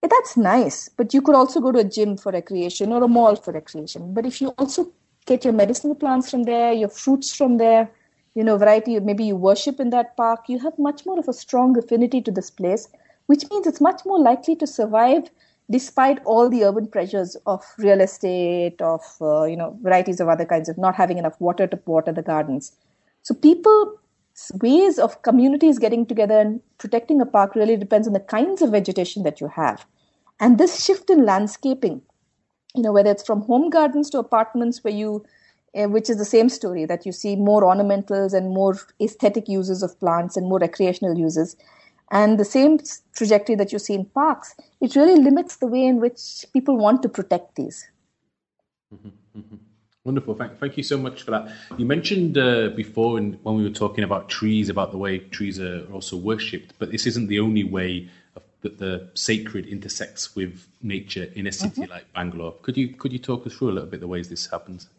eh, 0.01 0.07
that's 0.09 0.37
nice, 0.37 0.87
but 0.87 1.13
you 1.13 1.21
could 1.21 1.35
also 1.35 1.59
go 1.59 1.73
to 1.73 1.79
a 1.79 1.83
gym 1.83 2.15
for 2.15 2.31
recreation 2.31 2.93
or 2.93 3.03
a 3.03 3.09
mall 3.09 3.35
for 3.35 3.51
recreation. 3.51 4.13
But 4.13 4.25
if 4.25 4.39
you 4.39 4.53
also 4.57 4.89
get 5.25 5.43
your 5.43 5.53
medicinal 5.53 5.95
plants 5.95 6.31
from 6.31 6.43
there, 6.43 6.71
your 6.71 6.89
fruits 6.89 7.35
from 7.35 7.57
there, 7.57 7.91
you 8.35 8.43
know, 8.45 8.57
variety, 8.57 8.97
maybe 9.01 9.25
you 9.25 9.35
worship 9.35 9.81
in 9.81 9.89
that 9.89 10.15
park, 10.15 10.45
you 10.47 10.59
have 10.59 10.79
much 10.79 11.05
more 11.05 11.19
of 11.19 11.27
a 11.27 11.33
strong 11.33 11.77
affinity 11.77 12.21
to 12.21 12.31
this 12.31 12.49
place, 12.49 12.87
which 13.25 13.43
means 13.51 13.67
it's 13.67 13.81
much 13.81 14.05
more 14.05 14.19
likely 14.19 14.55
to 14.55 14.65
survive 14.65 15.29
despite 15.71 16.19
all 16.25 16.49
the 16.49 16.63
urban 16.63 16.87
pressures 16.87 17.35
of 17.45 17.63
real 17.77 18.01
estate, 18.01 18.81
of 18.81 19.01
uh, 19.21 19.43
you 19.43 19.55
know 19.55 19.77
varieties 19.81 20.19
of 20.19 20.27
other 20.27 20.45
kinds 20.45 20.69
of 20.69 20.77
not 20.77 20.95
having 20.95 21.17
enough 21.17 21.39
water 21.39 21.67
to 21.67 21.79
water 21.85 22.11
the 22.11 22.21
gardens. 22.21 22.71
So 23.21 23.33
people 23.33 23.99
ways 24.61 24.97
of 24.97 25.21
communities 25.21 25.79
getting 25.79 26.05
together 26.05 26.39
and 26.39 26.61
protecting 26.77 27.19
a 27.21 27.25
park 27.25 27.55
really 27.55 27.75
depends 27.75 28.07
on 28.07 28.13
the 28.13 28.19
kinds 28.19 28.61
of 28.61 28.71
vegetation 28.71 29.23
that 29.23 29.41
you 29.41 29.47
have. 29.47 29.85
And 30.39 30.57
this 30.57 30.83
shift 30.83 31.09
in 31.09 31.25
landscaping, 31.25 32.01
you 32.73 32.81
know, 32.81 32.93
whether 32.93 33.11
it's 33.11 33.25
from 33.25 33.41
home 33.41 33.69
gardens 33.69 34.09
to 34.11 34.19
apartments 34.19 34.83
where 34.83 34.93
you 34.93 35.25
uh, 35.75 35.87
which 35.87 36.09
is 36.09 36.17
the 36.17 36.25
same 36.25 36.49
story 36.49 36.85
that 36.85 37.05
you 37.05 37.11
see 37.11 37.35
more 37.35 37.61
ornamentals 37.61 38.33
and 38.33 38.49
more 38.49 38.75
aesthetic 38.99 39.47
uses 39.47 39.83
of 39.83 39.99
plants 39.99 40.35
and 40.35 40.47
more 40.47 40.57
recreational 40.57 41.15
uses 41.15 41.55
and 42.11 42.39
the 42.39 42.45
same 42.45 42.79
trajectory 43.15 43.55
that 43.55 43.71
you 43.71 43.79
see 43.79 43.93
in 43.93 44.05
parks, 44.05 44.55
it 44.81 44.95
really 44.95 45.21
limits 45.21 45.57
the 45.57 45.67
way 45.67 45.83
in 45.83 45.99
which 45.99 46.45
people 46.53 46.77
want 46.77 47.03
to 47.03 47.09
protect 47.09 47.55
these. 47.55 47.87
Mm-hmm, 48.93 49.39
mm-hmm. 49.39 49.55
Wonderful. 50.05 50.33
Thank, 50.33 50.57
thank 50.57 50.77
you 50.77 50.83
so 50.83 50.97
much 50.97 51.23
for 51.23 51.31
that. 51.31 51.51
You 51.77 51.85
mentioned 51.85 52.37
uh, 52.37 52.69
before 52.69 53.17
in, 53.17 53.33
when 53.43 53.55
we 53.55 53.63
were 53.63 53.69
talking 53.69 54.03
about 54.03 54.29
trees, 54.29 54.69
about 54.69 54.91
the 54.91 54.97
way 54.97 55.19
trees 55.19 55.59
are 55.59 55.85
also 55.91 56.17
worshipped, 56.17 56.73
but 56.79 56.91
this 56.91 57.05
isn't 57.05 57.27
the 57.27 57.39
only 57.39 57.63
way 57.63 58.09
of, 58.35 58.41
that 58.61 58.79
the 58.79 59.09
sacred 59.13 59.67
intersects 59.67 60.35
with 60.35 60.67
nature 60.81 61.27
in 61.35 61.47
a 61.47 61.51
city 61.51 61.81
mm-hmm. 61.81 61.91
like 61.91 62.11
Bangalore. 62.13 62.55
Could 62.61 62.77
you 62.77 62.87
could 62.89 63.13
you 63.13 63.19
talk 63.19 63.45
us 63.45 63.53
through 63.53 63.71
a 63.71 63.73
little 63.73 63.89
bit 63.89 63.99
the 63.99 64.07
ways 64.07 64.29
this 64.29 64.47
happens? 64.47 64.89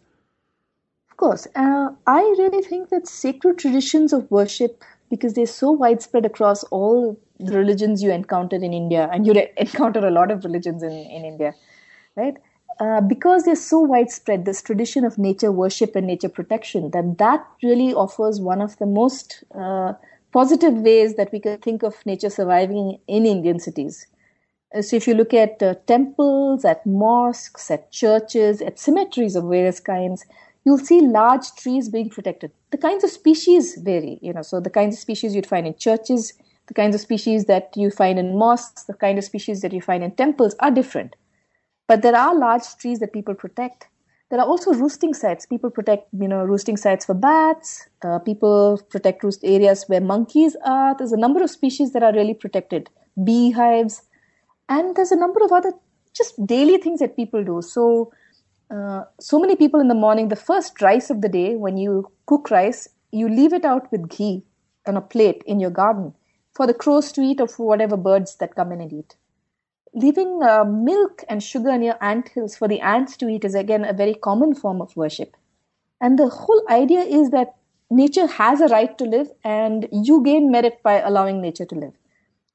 Of 1.11 1.17
course. 1.17 1.47
Uh, 1.57 1.91
I 2.07 2.21
really 2.39 2.63
think 2.63 2.91
that 2.91 3.09
sacred 3.09 3.59
traditions 3.59 4.13
of 4.13 4.31
worship 4.31 4.85
because 5.11 5.35
they're 5.35 5.47
so 5.47 5.71
widespread 5.71 6.25
across 6.25 6.63
all 6.65 7.19
the 7.39 7.57
religions 7.57 8.03
you 8.03 8.13
encounter 8.13 8.57
in 8.57 8.73
India, 8.73 9.09
and 9.13 9.27
you 9.27 9.33
encounter 9.57 10.07
a 10.07 10.11
lot 10.11 10.31
of 10.31 10.45
religions 10.45 10.83
in, 10.83 10.93
in 10.93 11.25
India, 11.25 11.55
right? 12.17 12.37
Uh, 12.81 13.01
because 13.03 13.45
they're 13.45 13.57
so 13.57 13.81
widespread, 13.81 14.45
this 14.45 14.63
tradition 14.63 15.05
of 15.05 15.19
nature 15.19 15.53
worship 15.53 15.95
and 15.97 16.07
nature 16.07 16.29
protection, 16.29 16.91
that 16.93 17.19
that 17.19 17.47
really 17.63 17.93
offers 17.93 18.41
one 18.41 18.63
of 18.63 18.79
the 18.79 18.87
most 18.87 19.45
uh, 19.55 19.93
positive 20.33 20.75
ways 20.75 21.17
that 21.17 21.31
we 21.33 21.41
can 21.41 21.59
think 21.59 21.83
of 21.83 21.95
nature 22.07 22.31
surviving 22.31 22.99
in 23.07 23.27
Indian 23.27 23.59
cities. 23.59 24.07
Uh, 24.75 24.81
so 24.81 24.97
if 24.97 25.07
you 25.07 25.15
look 25.15 25.35
at 25.35 25.63
uh, 25.63 25.75
temples, 25.87 26.65
at 26.65 26.87
mosques, 26.87 27.71
at 27.71 27.91
churches, 27.91 28.63
at 28.63 28.79
cemeteries 28.79 29.37
of 29.37 29.45
various 29.45 29.81
kinds, 29.81 30.25
you'll 30.65 30.79
see 30.79 31.01
large 31.01 31.53
trees 31.57 31.89
being 31.89 32.11
protected. 32.11 32.53
The 32.71 32.79
kinds 32.79 33.05
of 33.05 33.11
species 33.11 33.77
vary, 33.77 34.19
you 34.23 34.33
know, 34.33 34.43
so 34.43 34.61
the 34.61 34.71
kinds 34.71 34.97
of 34.97 35.01
species 35.01 35.35
you'd 35.35 35.47
find 35.47 35.67
in 35.67 35.75
churches, 35.77 36.35
the 36.67 36.75
kinds 36.75 36.95
of 36.95 37.01
species 37.01 37.47
that 37.47 37.77
you 37.77 37.91
find 37.91 38.19
in 38.19 38.39
mosques, 38.39 38.85
the 38.85 38.95
kind 38.95 39.19
of 39.19 39.25
species 39.25 39.61
that 39.63 39.73
you 39.73 39.81
find 39.81 40.05
in 40.05 40.13
temples 40.13 40.55
are 40.61 40.71
different. 40.71 41.17
But 41.89 42.03
there 42.03 42.15
are 42.15 42.35
large 42.39 42.77
trees 42.77 43.01
that 43.01 43.13
people 43.13 43.35
protect. 43.35 43.89
There 44.31 44.39
are 44.39 44.47
also 44.47 44.73
roosting 44.73 45.13
sites. 45.13 45.45
People 45.45 45.71
protect, 45.71 46.07
you 46.13 46.29
know, 46.29 46.45
roosting 46.45 46.77
sites 46.77 47.05
for 47.05 47.15
bats. 47.15 47.89
Uh, 48.03 48.21
people 48.21 48.81
protect 48.89 49.25
roost 49.25 49.43
areas 49.43 49.85
where 49.89 50.01
monkeys 50.01 50.57
are. 50.65 50.95
There's 50.97 51.11
a 51.11 51.17
number 51.17 51.43
of 51.43 51.51
species 51.51 51.93
that 51.93 52.05
are 52.05 52.13
really 52.13 52.35
protected. 52.35 52.89
Beehives, 53.25 54.03
and 54.69 54.95
there's 54.95 55.11
a 55.11 55.17
number 55.17 55.43
of 55.43 55.51
other 55.51 55.73
just 56.15 56.47
daily 56.47 56.79
things 56.79 57.01
that 57.01 57.17
people 57.17 57.43
do. 57.43 57.61
So 57.61 58.13
uh, 58.71 59.05
so 59.21 59.39
many 59.39 59.57
people 59.57 59.81
in 59.81 59.89
the 59.89 59.95
morning, 59.95 60.29
the 60.29 60.37
first 60.37 60.81
rice 60.81 61.11
of 61.11 61.21
the 61.21 61.29
day, 61.29 61.57
when 61.57 61.77
you 61.77 62.11
cook 62.27 62.51
rice, 62.51 62.89
you 63.11 63.29
leave 63.29 63.53
it 63.53 63.65
out 63.65 63.91
with 63.91 64.09
ghee 64.09 64.45
on 64.87 64.97
a 64.97 65.01
plate 65.01 65.43
in 65.47 65.61
your 65.61 65.71
garden 65.71 66.15
for 66.55 66.67
the 66.67 66.75
crows 66.75 67.13
to 67.13 67.21
eat 67.21 67.41
or 67.41 67.49
for 67.49 67.67
whatever 67.67 67.97
birds 67.97 68.37
that 68.37 68.55
come 68.55 68.73
in 68.73 68.81
and 68.81 68.93
eat. 68.93 69.17
Leaving 69.93 70.41
uh, 70.43 70.65
milk 70.65 71.25
and 71.29 71.43
sugar 71.43 71.77
near 71.77 71.97
ant 72.01 72.29
hills 72.29 72.57
for 72.57 72.69
the 72.69 72.81
ants 72.81 73.17
to 73.17 73.29
eat 73.29 73.45
is 73.45 73.55
again 73.57 73.85
a 73.85 73.93
very 73.93 74.15
common 74.15 74.55
form 74.55 74.81
of 74.81 74.97
worship. 74.97 75.37
And 76.01 76.19
the 76.19 76.29
whole 76.29 76.63
idea 76.71 77.01
is 77.01 77.31
that 77.31 77.57
nature 77.91 78.27
has 78.27 78.61
a 78.61 78.69
right 78.69 78.97
to 78.99 79.05
live 79.05 79.31
and 79.43 79.89
you 79.91 80.23
gain 80.23 80.51
merit 80.51 80.81
by 80.85 81.01
allowing 81.01 81.41
nature 81.41 81.65
to 81.67 81.75
live. 81.75 81.95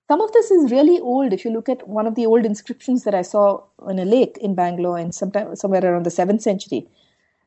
Some 0.08 0.22
of 0.22 0.32
this 0.34 0.52
is 0.52 0.72
really 0.72 1.00
old. 1.00 1.34
If 1.34 1.44
you 1.44 1.52
look 1.52 1.68
at 1.68 1.88
one 1.88 2.06
of 2.06 2.14
the 2.14 2.28
old 2.28 2.46
inscriptions 2.46 3.06
that 3.06 3.16
I 3.16 3.24
saw 3.24 3.64
in 3.90 3.98
a 3.98 4.06
lake 4.06 4.38
in 4.38 4.54
Bangalore 4.54 5.00
and 5.00 5.16
sometime 5.16 5.56
somewhere 5.56 5.84
around 5.84 6.06
the 6.06 6.12
seventh 6.12 6.44
century, 6.44 6.88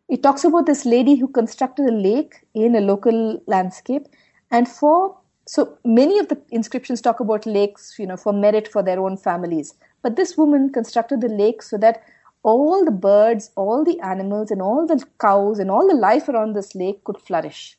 it 0.08 0.24
talks 0.24 0.42
about 0.42 0.66
this 0.66 0.84
lady 0.84 1.14
who 1.14 1.28
constructed 1.28 1.86
a 1.86 1.92
lake 1.92 2.44
in 2.54 2.74
a 2.74 2.80
local 2.80 3.40
landscape, 3.46 4.06
and 4.50 4.66
for 4.66 5.16
so 5.46 5.78
many 5.84 6.18
of 6.18 6.28
the 6.28 6.40
inscriptions 6.50 7.00
talk 7.00 7.20
about 7.20 7.46
lakes, 7.46 7.94
you 7.96 8.06
know, 8.06 8.16
for 8.16 8.32
merit 8.32 8.66
for 8.66 8.82
their 8.82 8.98
own 8.98 9.16
families. 9.16 9.74
But 10.02 10.16
this 10.16 10.36
woman 10.36 10.72
constructed 10.72 11.20
the 11.20 11.28
lake 11.28 11.62
so 11.62 11.78
that 11.78 12.02
all 12.42 12.84
the 12.84 12.90
birds, 12.90 13.50
all 13.54 13.84
the 13.84 14.00
animals, 14.00 14.50
and 14.50 14.60
all 14.60 14.84
the 14.86 15.04
cows 15.20 15.60
and 15.60 15.70
all 15.70 15.86
the 15.86 15.94
life 15.94 16.28
around 16.28 16.54
this 16.54 16.74
lake 16.74 17.04
could 17.04 17.18
flourish. 17.18 17.78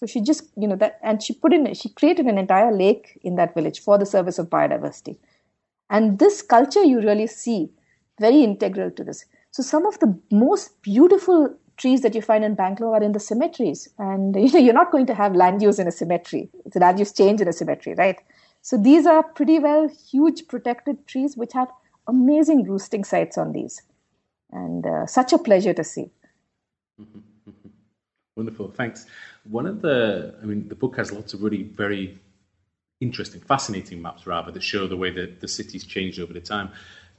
So 0.00 0.06
she 0.06 0.22
just, 0.22 0.44
you 0.56 0.66
know, 0.66 0.76
that, 0.76 0.98
and 1.02 1.22
she 1.22 1.34
put 1.34 1.52
in, 1.52 1.72
she 1.74 1.90
created 1.90 2.24
an 2.24 2.38
entire 2.38 2.74
lake 2.74 3.20
in 3.22 3.36
that 3.36 3.52
village 3.54 3.80
for 3.80 3.98
the 3.98 4.06
service 4.06 4.38
of 4.38 4.48
biodiversity. 4.48 5.18
And 5.90 6.18
this 6.18 6.40
culture 6.40 6.82
you 6.82 7.00
really 7.02 7.26
see 7.26 7.70
very 8.18 8.42
integral 8.42 8.90
to 8.92 9.04
this. 9.04 9.26
So 9.50 9.62
some 9.62 9.84
of 9.84 9.98
the 9.98 10.18
most 10.30 10.80
beautiful 10.80 11.54
trees 11.76 12.00
that 12.00 12.14
you 12.14 12.22
find 12.22 12.44
in 12.44 12.54
Bangalore 12.54 12.96
are 12.96 13.02
in 13.02 13.12
the 13.12 13.20
cemeteries. 13.20 13.90
And 13.98 14.34
you 14.42 14.50
know, 14.50 14.58
you're 14.58 14.72
not 14.72 14.90
going 14.90 15.04
to 15.06 15.14
have 15.14 15.36
land 15.36 15.60
use 15.60 15.78
in 15.78 15.86
a 15.86 15.92
cemetery. 15.92 16.48
It's 16.64 16.76
a 16.76 16.78
land 16.78 16.98
use 16.98 17.12
change 17.12 17.42
in 17.42 17.48
a 17.48 17.52
cemetery, 17.52 17.94
right? 17.96 18.16
So 18.62 18.78
these 18.78 19.04
are 19.04 19.22
pretty 19.22 19.58
well 19.58 19.86
huge 20.10 20.48
protected 20.48 21.06
trees 21.06 21.36
which 21.36 21.52
have 21.52 21.68
amazing 22.08 22.64
roosting 22.64 23.04
sites 23.04 23.36
on 23.36 23.52
these. 23.52 23.82
And 24.50 24.86
uh, 24.86 25.06
such 25.06 25.34
a 25.34 25.38
pleasure 25.38 25.74
to 25.74 25.84
see. 25.84 26.10
Wonderful, 28.36 28.70
thanks. 28.70 29.06
One 29.44 29.66
of 29.66 29.82
the, 29.82 30.34
I 30.42 30.46
mean, 30.46 30.68
the 30.68 30.74
book 30.74 30.96
has 30.96 31.12
lots 31.12 31.34
of 31.34 31.42
really 31.42 31.64
very 31.64 32.18
interesting, 33.00 33.40
fascinating 33.40 34.00
maps, 34.00 34.26
rather, 34.26 34.52
that 34.52 34.62
show 34.62 34.86
the 34.86 34.96
way 34.96 35.10
that 35.10 35.40
the 35.40 35.48
city's 35.48 35.84
changed 35.84 36.20
over 36.20 36.32
the 36.32 36.40
time. 36.40 36.70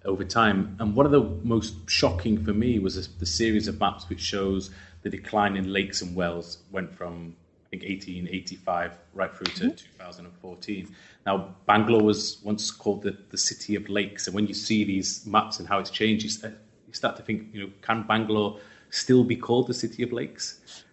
Over 0.03 0.23
time, 0.23 0.75
and 0.79 0.95
one 0.95 1.05
of 1.05 1.11
the 1.11 1.21
most 1.43 1.75
shocking 1.87 2.43
for 2.43 2.53
me 2.53 2.79
was 2.79 3.07
the 3.07 3.25
series 3.25 3.67
of 3.67 3.79
maps 3.79 4.09
which 4.09 4.19
shows 4.19 4.71
the 5.03 5.11
decline 5.11 5.55
in 5.55 5.71
lakes 5.71 6.01
and 6.01 6.15
wells 6.15 6.57
went 6.71 6.91
from 6.91 7.35
I 7.67 7.69
think 7.69 7.83
1885 7.83 8.97
right 9.13 9.35
through 9.35 9.45
to 9.45 9.63
mm-hmm. 9.65 9.99
2014. 9.99 10.95
Now, 11.27 11.55
Bangalore 11.67 12.01
was 12.01 12.39
once 12.43 12.71
called 12.71 13.03
the, 13.03 13.15
the 13.29 13.37
city 13.37 13.75
of 13.75 13.89
lakes, 13.89 14.25
and 14.25 14.35
when 14.35 14.47
you 14.47 14.55
see 14.55 14.83
these 14.83 15.23
maps 15.27 15.59
and 15.59 15.67
how 15.67 15.77
it's 15.77 15.91
changed, 15.91 16.23
you 16.23 16.31
start, 16.31 16.53
you 16.87 16.93
start 16.93 17.15
to 17.17 17.21
think, 17.21 17.53
you 17.53 17.61
know, 17.61 17.71
can 17.83 18.01
Bangalore 18.01 18.59
still 18.89 19.23
be 19.23 19.35
called 19.35 19.67
the 19.67 19.73
city 19.73 20.01
of 20.01 20.11
lakes? 20.11 20.83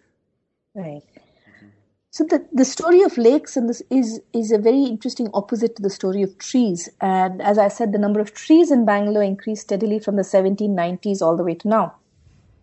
Right. 0.75 1.01
Mm-hmm. 1.01 1.67
So 2.11 2.23
the, 2.23 2.45
the 2.51 2.65
story 2.65 3.01
of 3.01 3.17
lakes 3.17 3.55
and 3.55 3.69
this 3.69 3.83
is 3.89 4.21
is 4.33 4.51
a 4.51 4.57
very 4.57 4.83
interesting 4.83 5.29
opposite 5.33 5.75
to 5.75 5.81
the 5.81 5.89
story 5.89 6.23
of 6.23 6.37
trees. 6.37 6.89
And 7.01 7.41
as 7.41 7.57
I 7.57 7.67
said, 7.67 7.91
the 7.91 7.99
number 7.99 8.19
of 8.19 8.33
trees 8.33 8.71
in 8.71 8.85
Bangalore 8.85 9.23
increased 9.23 9.63
steadily 9.63 9.99
from 9.99 10.15
the 10.15 10.23
1790s 10.23 11.21
all 11.21 11.37
the 11.37 11.43
way 11.43 11.55
to 11.55 11.67
now. 11.67 11.95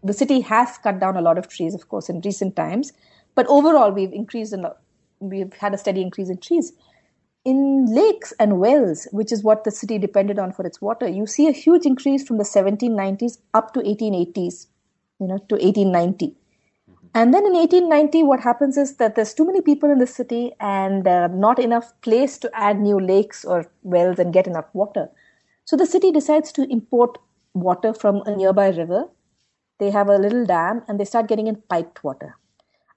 The 0.02 0.12
city 0.12 0.40
has 0.40 0.78
cut 0.78 0.98
down 1.00 1.16
a 1.16 1.20
lot 1.20 1.38
of 1.38 1.48
trees, 1.48 1.74
of 1.74 1.88
course, 1.88 2.08
in 2.08 2.20
recent 2.22 2.56
times, 2.56 2.92
but 3.34 3.46
overall 3.46 3.92
we've 3.92 4.12
increased 4.12 4.52
in 4.52 4.66
we've 5.20 5.52
had 5.54 5.74
a 5.74 5.78
steady 5.78 6.02
increase 6.02 6.28
in 6.28 6.38
trees. 6.38 6.72
In 7.44 7.86
lakes 7.86 8.32
and 8.40 8.58
wells, 8.58 9.06
which 9.12 9.30
is 9.30 9.44
what 9.44 9.62
the 9.62 9.70
city 9.70 9.98
depended 9.98 10.40
on 10.40 10.52
for 10.52 10.66
its 10.66 10.80
water, 10.80 11.08
you 11.08 11.26
see 11.26 11.46
a 11.46 11.52
huge 11.52 11.86
increase 11.86 12.26
from 12.26 12.38
the 12.38 12.44
1790s 12.44 13.38
up 13.54 13.72
to 13.74 13.80
1880s, 13.80 14.66
you 15.20 15.28
know, 15.28 15.38
to 15.38 15.54
1890 15.54 16.34
and 17.16 17.32
then 17.32 17.46
in 17.46 17.54
1890, 17.54 18.24
what 18.24 18.40
happens 18.40 18.76
is 18.76 18.96
that 18.96 19.14
there's 19.14 19.32
too 19.32 19.46
many 19.46 19.62
people 19.62 19.90
in 19.90 19.98
the 19.98 20.06
city 20.06 20.52
and 20.60 21.08
uh, 21.08 21.28
not 21.28 21.58
enough 21.58 21.98
place 22.02 22.36
to 22.36 22.50
add 22.52 22.78
new 22.78 23.00
lakes 23.00 23.42
or 23.42 23.64
wells 23.82 24.18
and 24.18 24.34
get 24.34 24.46
enough 24.46 24.66
water. 24.74 25.08
So 25.64 25.78
the 25.78 25.86
city 25.86 26.12
decides 26.12 26.52
to 26.52 26.70
import 26.70 27.16
water 27.54 27.94
from 27.94 28.16
a 28.26 28.36
nearby 28.36 28.68
river. 28.68 29.06
They 29.78 29.90
have 29.90 30.10
a 30.10 30.18
little 30.18 30.44
dam 30.44 30.82
and 30.88 31.00
they 31.00 31.06
start 31.06 31.26
getting 31.26 31.46
in 31.46 31.56
piped 31.70 32.04
water. 32.04 32.36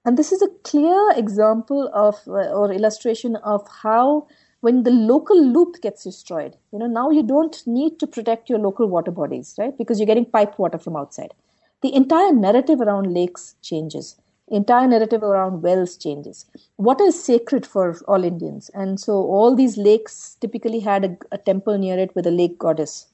And 0.04 0.18
this 0.18 0.32
is 0.32 0.42
a 0.42 0.48
clear 0.64 1.12
example 1.16 1.90
of 1.94 2.16
uh, 2.28 2.52
or 2.52 2.70
illustration 2.74 3.36
of 3.36 3.66
how 3.82 4.26
when 4.60 4.82
the 4.82 4.90
local 4.90 5.42
loop 5.42 5.80
gets 5.80 6.04
destroyed, 6.04 6.58
you 6.74 6.78
know, 6.78 6.86
now 6.86 7.08
you 7.08 7.22
don't 7.22 7.62
need 7.66 7.98
to 8.00 8.06
protect 8.06 8.50
your 8.50 8.58
local 8.58 8.86
water 8.86 9.10
bodies, 9.10 9.54
right? 9.56 9.76
Because 9.78 9.98
you're 9.98 10.06
getting 10.06 10.26
piped 10.26 10.58
water 10.58 10.76
from 10.76 10.94
outside 10.94 11.32
the 11.82 11.94
entire 11.94 12.32
narrative 12.32 12.80
around 12.80 13.12
lakes 13.12 13.56
changes. 13.62 14.16
Entire 14.48 14.88
narrative 14.88 15.22
around 15.22 15.62
wells 15.62 15.96
changes. 15.96 16.44
Water 16.76 17.04
is 17.04 17.22
sacred 17.22 17.64
for 17.64 17.96
all 18.08 18.24
indians? 18.24 18.68
And 18.74 18.98
so 18.98 19.12
all 19.12 19.54
these 19.54 19.76
lakes 19.76 20.36
typically 20.40 20.80
had 20.80 21.04
a, 21.04 21.16
a, 21.32 21.38
temple 21.38 21.78
near 21.78 21.98
it 21.98 22.14
with 22.16 22.26
a 22.26 22.32
lake 22.32 22.58
goddess. 22.58 23.06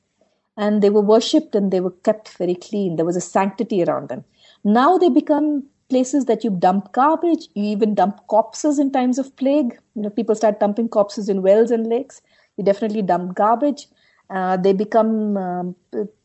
And 0.56 0.82
they 0.82 0.88
were 0.88 1.02
worshipped 1.02 1.54
and 1.54 1.70
they 1.70 1.80
were 1.80 1.90
kept 1.90 2.30
very 2.30 2.54
clean. 2.54 2.96
There 2.96 3.04
was 3.04 3.16
a 3.16 3.20
sanctity 3.20 3.84
around 3.84 4.08
them. 4.08 4.24
Now 4.64 4.96
they 4.96 5.10
become 5.10 5.64
places 5.90 6.24
that 6.24 6.42
you 6.42 6.50
dump 6.50 6.92
garbage 6.92 7.48
you 7.54 7.64
even 7.64 7.94
dump 7.94 8.26
corpses 8.26 8.78
in 8.78 8.90
times 8.90 9.18
of 9.18 9.36
plague. 9.36 9.78
You 9.94 10.02
know 10.02 10.10
people 10.10 10.34
start 10.34 10.58
dumping 10.58 10.88
corpses 10.88 11.28
in 11.28 11.42
wells 11.42 11.70
and 11.70 11.86
lakes. 11.86 12.22
You 12.56 12.64
definitely 12.64 13.02
dump 13.02 13.34
garbage 13.34 13.88
uh, 14.30 14.56
they 14.56 14.72
become 14.72 15.36
um, 15.36 15.76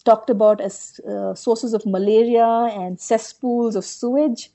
talked 0.04 0.30
about 0.30 0.60
as 0.60 1.00
uh, 1.08 1.34
sources 1.36 1.74
of 1.74 1.86
malaria 1.86 2.46
and 2.46 3.00
cesspools 3.00 3.76
of 3.76 3.86
sewage. 3.86 4.50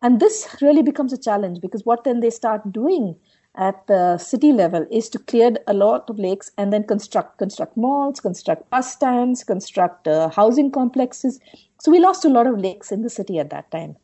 And 0.00 0.20
this 0.20 0.56
really 0.62 0.82
becomes 0.82 1.12
a 1.12 1.18
challenge 1.18 1.60
because 1.60 1.84
what 1.84 2.04
then 2.04 2.20
they 2.20 2.30
start 2.30 2.72
doing 2.72 3.16
at 3.56 3.86
the 3.88 4.16
city 4.18 4.52
level 4.52 4.86
is 4.90 5.08
to 5.10 5.18
clear 5.18 5.56
a 5.66 5.74
lot 5.74 6.08
of 6.08 6.18
lakes 6.18 6.50
and 6.56 6.72
then 6.72 6.84
construct 6.84 7.38
construct 7.38 7.76
malls, 7.76 8.20
construct 8.20 8.70
bus 8.70 8.92
stands, 8.92 9.42
construct 9.42 10.06
uh, 10.06 10.28
housing 10.30 10.70
complexes. 10.70 11.40
So 11.80 11.90
we 11.90 11.98
lost 11.98 12.24
a 12.24 12.28
lot 12.28 12.46
of 12.46 12.58
lakes 12.58 12.92
in 12.92 13.02
the 13.02 13.10
city 13.10 13.38
at 13.38 13.50
that 13.50 13.70
time. 13.70 13.96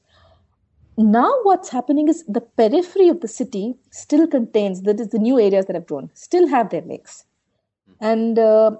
Now 0.97 1.33
what's 1.45 1.71
happening 1.71 2.09
is 2.09 2.25
the 2.27 2.41
periphery 2.41 3.09
of 3.09 3.21
the 3.21 3.29
city 3.29 3.77
still 3.91 4.27
contains 4.27 4.83
that 4.83 5.01
is 5.01 5.09
the 5.09 5.19
new 5.19 5.41
areas 5.41 5.67
that 5.67 5.75
have 5.75 5.87
grown 5.87 6.11
still 6.15 6.47
have 6.49 6.71
their 6.71 6.83
lakes 6.83 7.25
and 8.01 8.39
uh, 8.39 8.73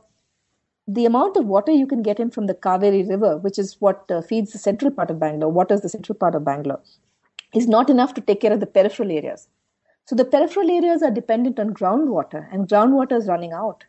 the 0.87 1.07
amount 1.07 1.37
of 1.37 1.47
water 1.47 1.73
you 1.73 1.87
can 1.87 2.03
get 2.03 2.21
in 2.21 2.31
from 2.31 2.47
the 2.47 2.55
Kaveri 2.55 3.09
River, 3.09 3.39
which 3.39 3.59
is 3.59 3.77
what 3.81 4.05
uh, 4.11 4.21
feeds 4.21 4.53
the 4.53 4.59
central 4.59 4.91
part 4.91 5.11
of 5.11 5.19
Bangalore, 5.19 5.51
waters 5.51 5.81
the 5.81 5.89
central 5.89 6.17
part 6.17 6.35
of 6.35 6.45
Bangalore, 6.45 6.81
is 7.55 7.67
not 7.67 7.89
enough 7.89 8.15
to 8.15 8.21
take 8.21 8.41
care 8.41 8.53
of 8.53 8.61
the 8.61 8.67
peripheral 8.67 9.11
areas. 9.11 9.49
So 10.07 10.15
the 10.15 10.25
peripheral 10.25 10.71
areas 10.71 11.03
are 11.03 11.11
dependent 11.11 11.59
on 11.59 11.73
groundwater, 11.73 12.47
and 12.53 12.69
groundwater 12.69 13.17
is 13.17 13.27
running 13.27 13.53
out. 13.53 13.85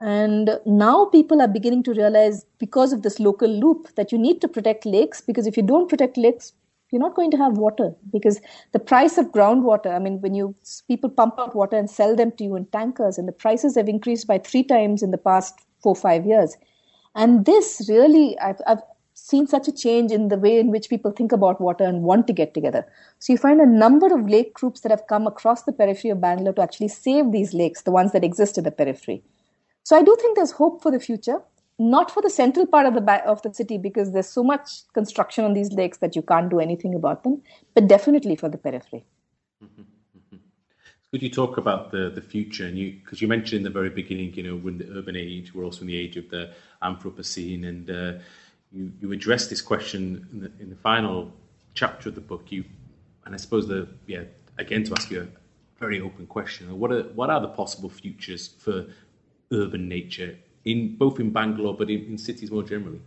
And 0.00 0.60
now 0.64 1.06
people 1.06 1.42
are 1.42 1.48
beginning 1.48 1.82
to 1.84 1.92
realize, 1.92 2.46
because 2.58 2.92
of 2.92 3.02
this 3.02 3.18
local 3.18 3.48
loop, 3.48 3.92
that 3.96 4.12
you 4.12 4.18
need 4.18 4.40
to 4.42 4.46
protect 4.46 4.86
lakes, 4.86 5.20
because 5.20 5.48
if 5.48 5.56
you 5.56 5.64
don't 5.64 5.88
protect 5.88 6.16
lakes, 6.16 6.52
you're 6.90 7.00
not 7.00 7.14
going 7.14 7.30
to 7.30 7.36
have 7.36 7.58
water 7.58 7.92
because 8.12 8.40
the 8.72 8.78
price 8.78 9.18
of 9.18 9.26
groundwater 9.26 9.94
i 9.94 9.98
mean 9.98 10.20
when 10.20 10.34
you 10.34 10.54
people 10.88 11.10
pump 11.10 11.34
out 11.38 11.54
water 11.54 11.76
and 11.76 11.90
sell 11.90 12.16
them 12.16 12.32
to 12.32 12.44
you 12.44 12.56
in 12.56 12.66
tankers 12.66 13.18
and 13.18 13.28
the 13.28 13.32
prices 13.32 13.76
have 13.76 13.88
increased 13.88 14.26
by 14.26 14.38
three 14.38 14.62
times 14.62 15.02
in 15.02 15.10
the 15.10 15.18
past 15.18 15.60
four 15.82 15.94
five 15.94 16.26
years. 16.26 16.56
And 17.14 17.44
this 17.44 17.86
really 17.88 18.38
I've, 18.38 18.60
I've 18.66 18.82
seen 19.14 19.46
such 19.46 19.66
a 19.66 19.72
change 19.72 20.12
in 20.12 20.28
the 20.28 20.36
way 20.36 20.58
in 20.58 20.70
which 20.70 20.88
people 20.88 21.10
think 21.10 21.32
about 21.32 21.60
water 21.60 21.84
and 21.84 22.02
want 22.02 22.26
to 22.28 22.32
get 22.32 22.54
together. 22.54 22.86
So 23.18 23.32
you 23.32 23.38
find 23.38 23.60
a 23.60 23.66
number 23.66 24.14
of 24.14 24.28
lake 24.28 24.54
groups 24.54 24.80
that 24.80 24.90
have 24.90 25.06
come 25.08 25.26
across 25.26 25.64
the 25.64 25.72
periphery 25.72 26.10
of 26.10 26.20
bangalore 26.20 26.54
to 26.54 26.62
actually 26.62 26.88
save 26.88 27.32
these 27.32 27.52
lakes 27.52 27.82
the 27.82 27.90
ones 27.90 28.12
that 28.12 28.24
exist 28.24 28.58
in 28.58 28.64
the 28.64 28.70
periphery. 28.70 29.22
So 29.84 29.96
i 29.96 30.02
do 30.02 30.16
think 30.20 30.36
there's 30.36 30.52
hope 30.52 30.82
for 30.82 30.90
the 30.90 31.00
future 31.00 31.40
not 31.78 32.10
for 32.10 32.22
the 32.22 32.30
central 32.30 32.66
part 32.66 32.86
of 32.86 32.94
the 32.94 33.26
of 33.26 33.40
the 33.42 33.54
city 33.54 33.78
because 33.78 34.12
there's 34.12 34.28
so 34.28 34.42
much 34.42 34.82
construction 34.92 35.44
on 35.44 35.54
these 35.54 35.72
lakes 35.72 35.98
that 35.98 36.16
you 36.16 36.22
can't 36.22 36.50
do 36.50 36.58
anything 36.58 36.94
about 36.94 37.22
them, 37.22 37.40
but 37.74 37.86
definitely 37.86 38.36
for 38.36 38.48
the 38.48 38.58
periphery. 38.58 39.04
Could 41.10 41.22
you 41.22 41.30
talk 41.30 41.56
about 41.56 41.90
the, 41.90 42.10
the 42.10 42.20
future? 42.20 42.66
And 42.66 42.76
you, 42.76 42.98
because 43.02 43.22
you 43.22 43.28
mentioned 43.28 43.58
in 43.58 43.62
the 43.62 43.70
very 43.70 43.88
beginning, 43.88 44.34
you 44.34 44.42
know, 44.42 44.56
we're 44.56 44.72
in 44.72 44.78
the 44.78 44.98
urban 44.98 45.16
age, 45.16 45.54
we're 45.54 45.64
also 45.64 45.80
in 45.80 45.86
the 45.86 45.96
age 45.96 46.18
of 46.18 46.28
the 46.28 46.52
Anthropocene, 46.82 47.66
and 47.66 47.90
uh, 47.90 48.12
you 48.72 48.92
you 49.00 49.12
address 49.12 49.46
this 49.46 49.62
question 49.62 50.26
in 50.32 50.40
the, 50.40 50.52
in 50.60 50.68
the 50.68 50.76
final 50.76 51.32
chapter 51.72 52.10
of 52.10 52.14
the 52.14 52.20
book. 52.20 52.52
You, 52.52 52.64
and 53.24 53.34
I 53.34 53.38
suppose 53.38 53.66
the 53.66 53.88
yeah, 54.06 54.24
again 54.58 54.84
to 54.84 54.92
ask 54.92 55.10
you 55.10 55.22
a 55.22 55.28
very 55.80 55.98
open 56.00 56.26
question: 56.26 56.78
what 56.78 56.92
are 56.92 57.04
what 57.14 57.30
are 57.30 57.40
the 57.40 57.48
possible 57.48 57.88
futures 57.88 58.48
for 58.48 58.86
urban 59.50 59.88
nature 59.88 60.36
in 60.64 60.96
both 60.96 61.20
in 61.20 61.30
Bangalore 61.30 61.74
but 61.74 61.90
in, 61.90 62.04
in 62.04 62.18
cities 62.18 62.50
more 62.50 62.62
generally? 62.62 63.00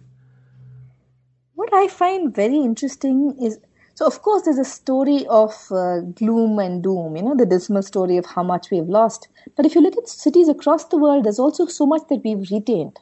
What 1.55 1.73
I 1.73 1.87
find 1.87 2.33
very 2.33 2.57
interesting 2.57 3.35
is 3.41 3.59
so, 4.01 4.07
of 4.07 4.21
course, 4.21 4.43
there's 4.43 4.57
a 4.57 4.65
story 4.65 5.25
of 5.27 5.53
uh, 5.71 5.99
gloom 5.99 6.59
and 6.59 6.81
doom, 6.81 7.15
you 7.17 7.23
know, 7.23 7.35
the 7.35 7.45
dismal 7.45 7.83
story 7.83 8.17
of 8.17 8.25
how 8.25 8.41
much 8.41 8.71
we've 8.71 8.87
lost. 8.87 9.27
But 9.55 9.65
if 9.65 9.75
you 9.75 9.81
look 9.81 9.97
at 9.97 10.07
cities 10.07 10.47
across 10.49 10.85
the 10.85 10.97
world, 10.97 11.25
there's 11.25 11.39
also 11.39 11.65
so 11.65 11.85
much 11.85 12.03
that 12.09 12.21
we've 12.23 12.49
retained. 12.49 12.97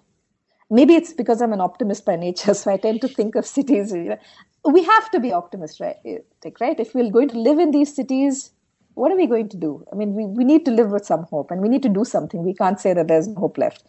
Maybe 0.69 0.95
it's 0.95 1.13
because 1.13 1.41
I'm 1.41 1.53
an 1.53 1.61
optimist 1.61 2.05
by 2.05 2.15
nature, 2.15 2.53
so 2.61 2.71
I 2.71 2.77
tend 2.77 3.01
to 3.01 3.07
think 3.07 3.35
of 3.35 3.45
cities. 3.45 3.91
You 3.93 4.03
know, 4.03 4.17
we 4.65 4.83
have 4.83 5.09
to 5.11 5.19
be 5.19 5.31
optimists, 5.31 5.79
right? 5.79 5.95
Right? 6.59 6.79
If 6.79 6.93
we're 6.93 7.11
going 7.11 7.29
to 7.29 7.39
live 7.39 7.59
in 7.59 7.71
these 7.71 7.95
cities, 7.95 8.51
what 8.95 9.11
are 9.11 9.15
we 9.15 9.27
going 9.27 9.47
to 9.49 9.57
do? 9.57 9.85
I 9.93 9.95
mean, 9.95 10.13
we, 10.13 10.25
we 10.25 10.43
need 10.43 10.65
to 10.65 10.71
live 10.71 10.89
with 10.89 11.05
some 11.05 11.23
hope 11.23 11.51
and 11.51 11.61
we 11.61 11.69
need 11.69 11.83
to 11.83 11.89
do 11.89 12.03
something. 12.03 12.43
We 12.43 12.53
can't 12.53 12.79
say 12.79 12.93
that 12.93 13.07
there's 13.07 13.27
no 13.27 13.35
hope 13.35 13.57
left. 13.57 13.83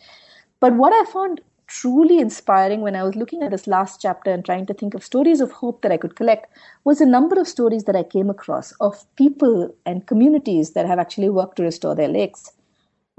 But 0.60 0.74
what 0.74 0.92
I 0.92 1.10
found 1.10 1.40
truly 1.66 2.18
inspiring 2.18 2.80
when 2.80 2.96
I 2.96 3.04
was 3.04 3.14
looking 3.14 3.42
at 3.42 3.50
this 3.52 3.66
last 3.66 4.00
chapter 4.00 4.30
and 4.30 4.44
trying 4.44 4.66
to 4.66 4.74
think 4.74 4.94
of 4.94 5.04
stories 5.04 5.40
of 5.40 5.52
hope 5.52 5.82
that 5.82 5.92
I 5.92 5.96
could 5.96 6.16
collect 6.16 6.52
was 6.84 7.00
a 7.00 7.06
number 7.06 7.40
of 7.40 7.46
stories 7.48 7.84
that 7.84 7.96
I 7.96 8.02
came 8.02 8.28
across 8.28 8.72
of 8.80 9.04
people 9.16 9.74
and 9.86 10.06
communities 10.06 10.72
that 10.72 10.86
have 10.86 10.98
actually 10.98 11.30
worked 11.30 11.56
to 11.56 11.62
restore 11.62 11.94
their 11.94 12.08
lakes. 12.08 12.52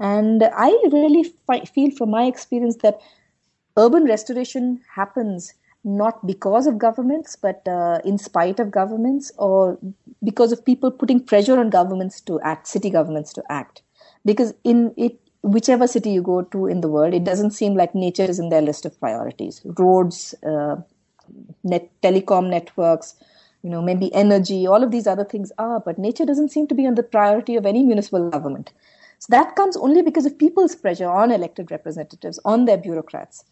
And 0.00 0.42
I 0.44 0.68
really 0.92 1.24
fi- 1.46 1.64
feel 1.64 1.90
from 1.92 2.10
my 2.10 2.24
experience 2.26 2.76
that 2.82 3.00
urban 3.76 4.04
restoration 4.04 4.80
happens 4.94 5.54
not 5.84 6.24
because 6.26 6.66
of 6.66 6.78
governments, 6.78 7.36
but 7.36 7.66
uh, 7.66 7.98
in 8.04 8.16
spite 8.16 8.60
of 8.60 8.70
governments, 8.70 9.32
or 9.36 9.78
because 10.22 10.52
of 10.52 10.64
people 10.64 10.92
putting 10.92 11.18
pressure 11.24 11.58
on 11.58 11.70
governments 11.70 12.20
to 12.20 12.40
act, 12.42 12.68
city 12.68 12.88
governments 12.88 13.32
to 13.32 13.42
act. 13.50 13.82
Because 14.24 14.54
in 14.62 14.94
it, 14.96 15.18
whichever 15.42 15.86
city 15.86 16.10
you 16.10 16.22
go 16.22 16.42
to 16.42 16.66
in 16.66 16.80
the 16.80 16.88
world, 16.88 17.14
it 17.14 17.24
doesn't 17.24 17.50
seem 17.50 17.74
like 17.74 17.94
nature 17.94 18.24
is 18.24 18.38
in 18.38 18.48
their 18.48 18.62
list 18.62 18.86
of 18.86 18.98
priorities. 18.98 19.60
Roads, 19.64 20.34
uh, 20.44 20.76
net, 21.64 21.90
telecom 22.02 22.48
networks, 22.48 23.16
you 23.62 23.70
know, 23.70 23.82
maybe 23.82 24.12
energy, 24.14 24.66
all 24.66 24.82
of 24.82 24.90
these 24.90 25.06
other 25.06 25.24
things 25.24 25.52
are, 25.58 25.80
but 25.80 25.98
nature 25.98 26.24
doesn't 26.24 26.50
seem 26.50 26.66
to 26.66 26.74
be 26.74 26.86
on 26.86 26.94
the 26.94 27.02
priority 27.02 27.56
of 27.56 27.66
any 27.66 27.82
municipal 27.82 28.28
government. 28.30 28.72
So 29.18 29.26
that 29.30 29.54
comes 29.54 29.76
only 29.76 30.02
because 30.02 30.26
of 30.26 30.36
people's 30.38 30.74
pressure 30.74 31.08
on 31.08 31.30
elected 31.30 31.70
representatives, 31.70 32.40
on 32.44 32.64
their 32.64 32.78
bureaucrats. 32.78 33.44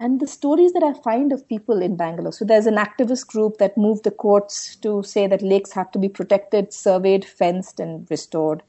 And 0.00 0.20
the 0.20 0.26
stories 0.26 0.72
that 0.72 0.82
I 0.82 1.00
find 1.02 1.32
of 1.32 1.48
people 1.48 1.80
in 1.80 1.96
Bangalore. 1.96 2.32
So 2.32 2.44
there's 2.44 2.66
an 2.66 2.74
activist 2.76 3.28
group 3.28 3.58
that 3.58 3.78
moved 3.78 4.04
the 4.04 4.10
courts 4.10 4.76
to 4.76 5.02
say 5.02 5.26
that 5.28 5.40
lakes 5.40 5.72
have 5.72 5.90
to 5.92 5.98
be 5.98 6.08
protected, 6.08 6.72
surveyed, 6.72 7.24
fenced, 7.24 7.80
and 7.80 8.06
restored. 8.10 8.62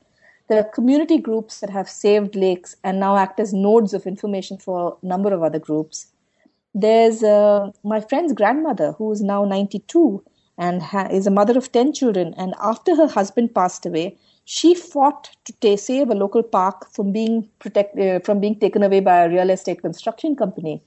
There 0.47 0.59
are 0.59 0.63
community 0.63 1.17
groups 1.17 1.59
that 1.59 1.71
have 1.71 1.89
saved 1.89 2.35
lakes 2.35 2.75
and 2.83 2.99
now 2.99 3.17
act 3.17 3.39
as 3.39 3.51
nodes 3.51 3.95
of 3.95 4.05
information 4.05 4.57
for 4.59 4.97
a 5.01 5.05
number 5.05 5.33
of 5.33 5.41
other 5.41 5.57
groups. 5.57 6.07
There's 6.75 7.23
uh, 7.23 7.71
my 7.83 7.99
friend's 7.99 8.33
grandmother, 8.33 8.91
who 8.91 9.11
is 9.11 9.21
now 9.21 9.43
92 9.45 10.23
and 10.57 10.83
ha- 10.83 11.07
is 11.09 11.25
a 11.25 11.31
mother 11.31 11.57
of 11.57 11.71
10 11.71 11.93
children. 11.93 12.35
And 12.37 12.53
after 12.61 12.95
her 12.95 13.07
husband 13.07 13.55
passed 13.55 13.87
away, 13.87 14.17
she 14.43 14.75
fought 14.75 15.31
to 15.45 15.53
t- 15.53 15.77
save 15.77 16.09
a 16.09 16.15
local 16.15 16.43
park 16.43 16.91
from 16.91 17.11
being 17.11 17.49
protect- 17.57 17.97
uh, 17.97 18.19
from 18.19 18.39
being 18.39 18.59
taken 18.59 18.83
away 18.83 18.99
by 18.99 19.23
a 19.23 19.29
real 19.29 19.49
estate 19.49 19.81
construction 19.81 20.35
company. 20.35 20.83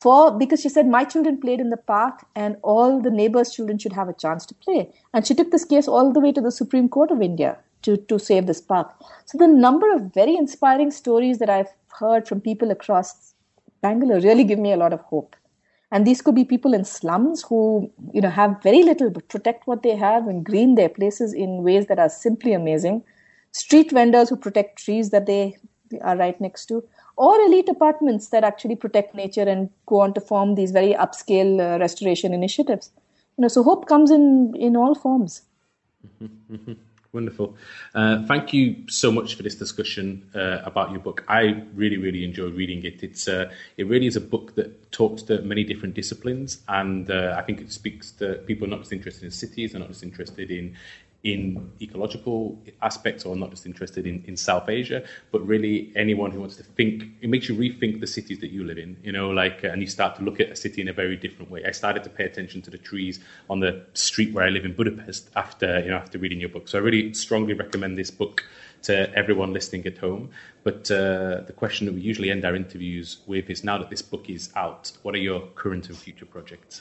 For 0.00 0.30
because 0.30 0.60
she 0.60 0.68
said 0.68 0.86
my 0.86 1.04
children 1.04 1.40
played 1.40 1.60
in 1.60 1.70
the 1.70 1.76
park 1.78 2.26
and 2.34 2.56
all 2.62 3.00
the 3.00 3.10
neighbors' 3.10 3.54
children 3.54 3.78
should 3.78 3.94
have 3.94 4.08
a 4.10 4.14
chance 4.14 4.44
to 4.46 4.54
play. 4.54 4.92
And 5.14 5.26
she 5.26 5.34
took 5.34 5.50
this 5.50 5.64
case 5.64 5.88
all 5.88 6.12
the 6.12 6.20
way 6.20 6.32
to 6.32 6.40
the 6.40 6.50
Supreme 6.50 6.88
Court 6.88 7.10
of 7.10 7.22
India 7.22 7.58
to, 7.82 7.96
to 7.96 8.18
save 8.18 8.46
this 8.46 8.60
park. 8.60 8.94
So 9.24 9.38
the 9.38 9.48
number 9.48 9.92
of 9.94 10.12
very 10.14 10.36
inspiring 10.36 10.90
stories 10.90 11.38
that 11.38 11.50
I've 11.50 11.72
heard 11.98 12.26
from 12.26 12.40
people 12.40 12.70
across 12.70 13.34
Bangalore 13.82 14.20
really 14.20 14.44
give 14.44 14.58
me 14.58 14.72
a 14.72 14.76
lot 14.76 14.92
of 14.92 15.00
hope. 15.00 15.36
And 15.92 16.06
these 16.06 16.22
could 16.22 16.34
be 16.34 16.44
people 16.44 16.72
in 16.72 16.84
slums 16.84 17.42
who, 17.42 17.90
you 18.12 18.20
know, 18.20 18.30
have 18.30 18.62
very 18.62 18.82
little 18.82 19.10
but 19.10 19.28
protect 19.28 19.66
what 19.66 19.82
they 19.82 19.96
have 19.96 20.28
and 20.28 20.44
green 20.44 20.76
their 20.76 20.88
places 20.88 21.32
in 21.32 21.62
ways 21.62 21.86
that 21.86 21.98
are 21.98 22.08
simply 22.08 22.52
amazing. 22.52 23.02
Street 23.52 23.90
vendors 23.90 24.28
who 24.28 24.36
protect 24.36 24.78
trees 24.78 25.10
that 25.10 25.26
they 25.26 25.56
are 26.02 26.16
right 26.16 26.40
next 26.40 26.66
to, 26.66 26.84
or 27.16 27.40
elite 27.40 27.68
apartments 27.68 28.28
that 28.28 28.44
actually 28.44 28.76
protect 28.76 29.14
nature 29.16 29.42
and 29.42 29.68
go 29.86 30.00
on 30.00 30.14
to 30.14 30.20
form 30.20 30.54
these 30.54 30.70
very 30.70 30.94
upscale 30.94 31.58
uh, 31.60 31.78
restoration 31.80 32.32
initiatives. 32.32 32.92
You 33.36 33.42
know, 33.42 33.48
so 33.48 33.64
hope 33.64 33.88
comes 33.88 34.12
in 34.12 34.54
in 34.56 34.76
all 34.76 34.94
forms. 34.94 35.42
Wonderful. 37.12 37.56
Uh, 37.92 38.24
thank 38.26 38.52
you 38.52 38.84
so 38.88 39.10
much 39.10 39.34
for 39.34 39.42
this 39.42 39.56
discussion 39.56 40.30
uh, 40.32 40.58
about 40.64 40.92
your 40.92 41.00
book. 41.00 41.24
I 41.26 41.64
really, 41.74 41.96
really 41.96 42.24
enjoyed 42.24 42.54
reading 42.54 42.84
it. 42.84 43.02
It's 43.02 43.26
uh, 43.26 43.50
it 43.76 43.88
really 43.88 44.06
is 44.06 44.14
a 44.14 44.20
book 44.20 44.54
that 44.54 44.92
talks 44.92 45.22
to 45.24 45.42
many 45.42 45.64
different 45.64 45.94
disciplines, 45.94 46.60
and 46.68 47.10
uh, 47.10 47.34
I 47.36 47.42
think 47.42 47.60
it 47.60 47.72
speaks 47.72 48.12
to 48.12 48.34
people 48.46 48.68
not 48.68 48.78
just 48.78 48.92
interested 48.92 49.24
in 49.24 49.32
cities, 49.32 49.72
they're 49.72 49.80
not 49.80 49.88
just 49.88 50.04
interested 50.04 50.52
in 50.52 50.76
in 51.22 51.70
ecological 51.82 52.58
aspects 52.80 53.26
or 53.26 53.36
not 53.36 53.50
just 53.50 53.66
interested 53.66 54.06
in, 54.06 54.24
in 54.26 54.36
South 54.36 54.68
Asia, 54.68 55.02
but 55.30 55.46
really 55.46 55.92
anyone 55.94 56.30
who 56.30 56.40
wants 56.40 56.56
to 56.56 56.62
think, 56.62 57.04
it 57.20 57.28
makes 57.28 57.48
you 57.48 57.54
rethink 57.54 58.00
the 58.00 58.06
cities 58.06 58.38
that 58.40 58.50
you 58.50 58.64
live 58.64 58.78
in, 58.78 58.96
you 59.02 59.12
know, 59.12 59.28
like, 59.30 59.62
and 59.62 59.82
you 59.82 59.86
start 59.86 60.16
to 60.16 60.22
look 60.22 60.40
at 60.40 60.50
a 60.50 60.56
city 60.56 60.80
in 60.80 60.88
a 60.88 60.92
very 60.92 61.16
different 61.16 61.50
way. 61.50 61.62
I 61.64 61.72
started 61.72 62.04
to 62.04 62.10
pay 62.10 62.24
attention 62.24 62.62
to 62.62 62.70
the 62.70 62.78
trees 62.78 63.20
on 63.50 63.60
the 63.60 63.84
street 63.92 64.32
where 64.32 64.46
I 64.46 64.48
live 64.48 64.64
in 64.64 64.72
Budapest 64.72 65.28
after, 65.36 65.80
you 65.80 65.90
know, 65.90 65.96
after 65.96 66.18
reading 66.18 66.40
your 66.40 66.48
book. 66.48 66.68
So 66.68 66.78
I 66.78 66.80
really 66.80 67.12
strongly 67.12 67.52
recommend 67.52 67.98
this 67.98 68.10
book 68.10 68.42
to 68.82 69.14
everyone 69.14 69.52
listening 69.52 69.86
at 69.86 69.98
home. 69.98 70.30
But 70.62 70.90
uh, 70.90 71.42
the 71.46 71.54
question 71.54 71.86
that 71.86 71.94
we 71.94 72.00
usually 72.00 72.30
end 72.30 72.46
our 72.46 72.56
interviews 72.56 73.18
with 73.26 73.50
is 73.50 73.62
now 73.62 73.76
that 73.76 73.90
this 73.90 74.00
book 74.00 74.30
is 74.30 74.50
out, 74.56 74.92
what 75.02 75.14
are 75.14 75.18
your 75.18 75.48
current 75.48 75.88
and 75.90 75.98
future 75.98 76.24
projects? 76.24 76.80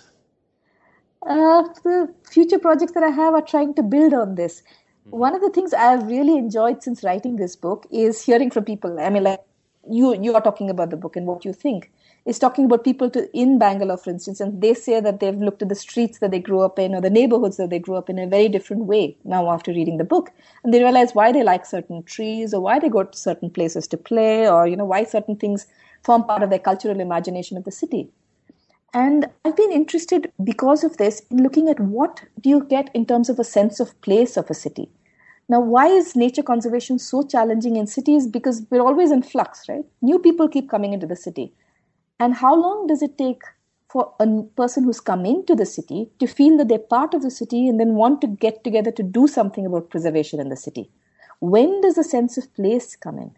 Uh, 1.26 1.64
the 1.84 2.14
future 2.30 2.60
projects 2.60 2.94
that 2.94 3.04
I 3.04 3.10
have 3.10 3.34
are 3.34 3.42
trying 3.42 3.74
to 3.76 3.84
build 3.84 4.14
on 4.14 4.36
this. 4.36 4.62
Mm-hmm. 4.62 5.18
One 5.18 5.36
of 5.36 5.42
the 5.42 5.50
things 5.50 5.74
I've 5.74 6.08
really 6.08 6.38
enjoyed 6.38 6.84
since 6.84 7.04
writing 7.04 7.36
this 7.36 7.56
book 7.56 7.86
is 7.92 8.24
hearing 8.24 8.52
from 8.52 8.66
people. 8.66 9.00
I 9.00 9.10
mean, 9.10 9.24
like 9.24 9.42
you, 9.90 10.20
you 10.22 10.36
are 10.36 10.42
talking 10.42 10.70
about 10.70 10.90
the 10.90 10.98
book 10.98 11.16
and 11.16 11.26
what 11.26 11.46
you 11.46 11.54
think. 11.54 11.92
Is 12.26 12.38
talking 12.38 12.66
about 12.66 12.84
people 12.84 13.10
to 13.12 13.28
in 13.36 13.58
Bangalore, 13.58 13.98
for 13.98 14.10
instance, 14.12 14.40
and 14.40 14.62
they 14.62 14.74
say 14.74 15.00
that 15.00 15.20
they've 15.20 15.42
looked 15.42 15.62
at 15.62 15.70
the 15.70 15.74
streets 15.74 16.20
that 16.20 16.32
they 16.32 16.40
grew 16.40 16.60
up 16.60 16.78
in 16.78 16.94
or 16.94 17.02
the 17.02 17.10
neighborhoods 17.10 17.58
that 17.58 17.70
they 17.70 17.80
grew 17.80 17.96
up 17.96 18.10
in 18.10 18.20
a 18.20 18.28
very 18.28 18.50
different 18.50 18.84
way 18.84 19.18
now 19.24 19.50
after 19.50 19.72
reading 19.72 19.98
the 19.98 20.04
book, 20.04 20.30
and 20.64 20.74
they 20.74 20.84
realize 20.84 21.16
why 21.16 21.32
they 21.32 21.44
like 21.44 21.66
certain 21.66 22.04
trees 22.04 22.54
or 22.54 22.62
why 22.62 22.78
they 22.78 22.90
go 22.90 23.04
to 23.04 23.18
certain 23.18 23.50
places 23.50 23.88
to 23.88 23.98
play 23.98 24.48
or 24.48 24.68
you 24.68 24.76
know 24.76 24.86
why 24.86 25.06
certain 25.06 25.38
things 25.38 25.66
form 26.04 26.24
part 26.24 26.44
of 26.44 26.50
their 26.50 26.60
cultural 26.60 27.00
imagination 27.00 27.58
of 27.58 27.64
the 27.64 27.72
city. 27.72 28.10
And 28.94 29.28
I've 29.46 29.56
been 29.56 29.72
interested 29.72 30.32
because 30.44 30.84
of 30.84 30.98
this 30.98 31.22
in 31.30 31.44
looking 31.44 31.70
at 31.70 31.80
what 31.80 32.24
do 32.40 32.50
you 32.50 32.64
get 32.64 32.90
in 32.96 33.06
terms 33.06 33.30
of 33.30 33.40
a 33.40 33.44
sense 33.44 33.80
of 33.80 34.00
place 34.02 34.36
of 34.36 34.50
a 34.50 34.54
city. 34.54 34.90
Now, 35.48 35.60
why 35.60 35.88
is 35.88 36.16
nature 36.16 36.44
conservation 36.44 37.00
so 37.00 37.24
challenging 37.24 37.76
in 37.76 37.88
cities? 37.88 38.28
Because 38.28 38.66
we're 38.70 38.82
always 38.82 39.12
in 39.12 39.24
flux, 39.24 39.68
right? 39.68 39.86
New 40.02 40.20
people 40.20 40.48
keep 40.48 40.70
coming 40.70 40.94
into 40.94 41.08
the 41.08 41.16
city. 41.16 41.54
And 42.20 42.36
how 42.36 42.56
long 42.56 42.88
does 42.88 43.02
it 43.02 43.18
take 43.18 43.42
for 43.90 44.14
a 44.20 44.28
person 44.56 44.84
who's 44.84 45.00
come 45.00 45.26
into 45.26 45.56
the 45.56 45.66
city 45.66 46.12
to 46.20 46.28
feel 46.28 46.58
that 46.58 46.68
they're 46.68 46.78
part 46.78 47.16
of 47.16 47.24
the 47.24 47.32
city 47.32 47.68
and 47.68 47.80
then 47.80 47.96
want 47.96 48.22
to 48.22 48.28
get 48.28 48.64
together 48.64 48.92
to 48.92 49.02
do 49.02 49.28
something 49.28 49.66
about 49.66 49.90
preservation 49.90 50.40
in 50.40 50.50
the 50.50 50.56
city? 50.56 50.92
When 51.40 51.82
does 51.82 51.98
a 51.98 52.04
sense 52.04 52.38
of 52.38 52.54
place 52.54 52.96
come 52.96 53.18
in? 53.18 53.32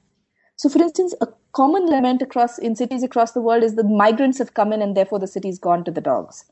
So, 0.58 0.68
for 0.68 0.82
instance, 0.82 1.16
a 1.22 1.28
common 1.54 1.86
lament 1.86 2.22
across 2.22 2.58
in 2.58 2.76
cities 2.76 3.04
across 3.04 3.32
the 3.32 3.41
world 3.41 3.64
is 3.64 3.76
that 3.76 3.86
migrants 3.86 4.38
have 4.38 4.54
come 4.54 4.72
in 4.74 4.82
and 4.82 4.95
therefore 4.95 5.20
the 5.20 5.28
city's 5.28 5.60
gone 5.60 5.84
to 5.84 5.91
the 5.91 6.02
dogs. 6.02 6.45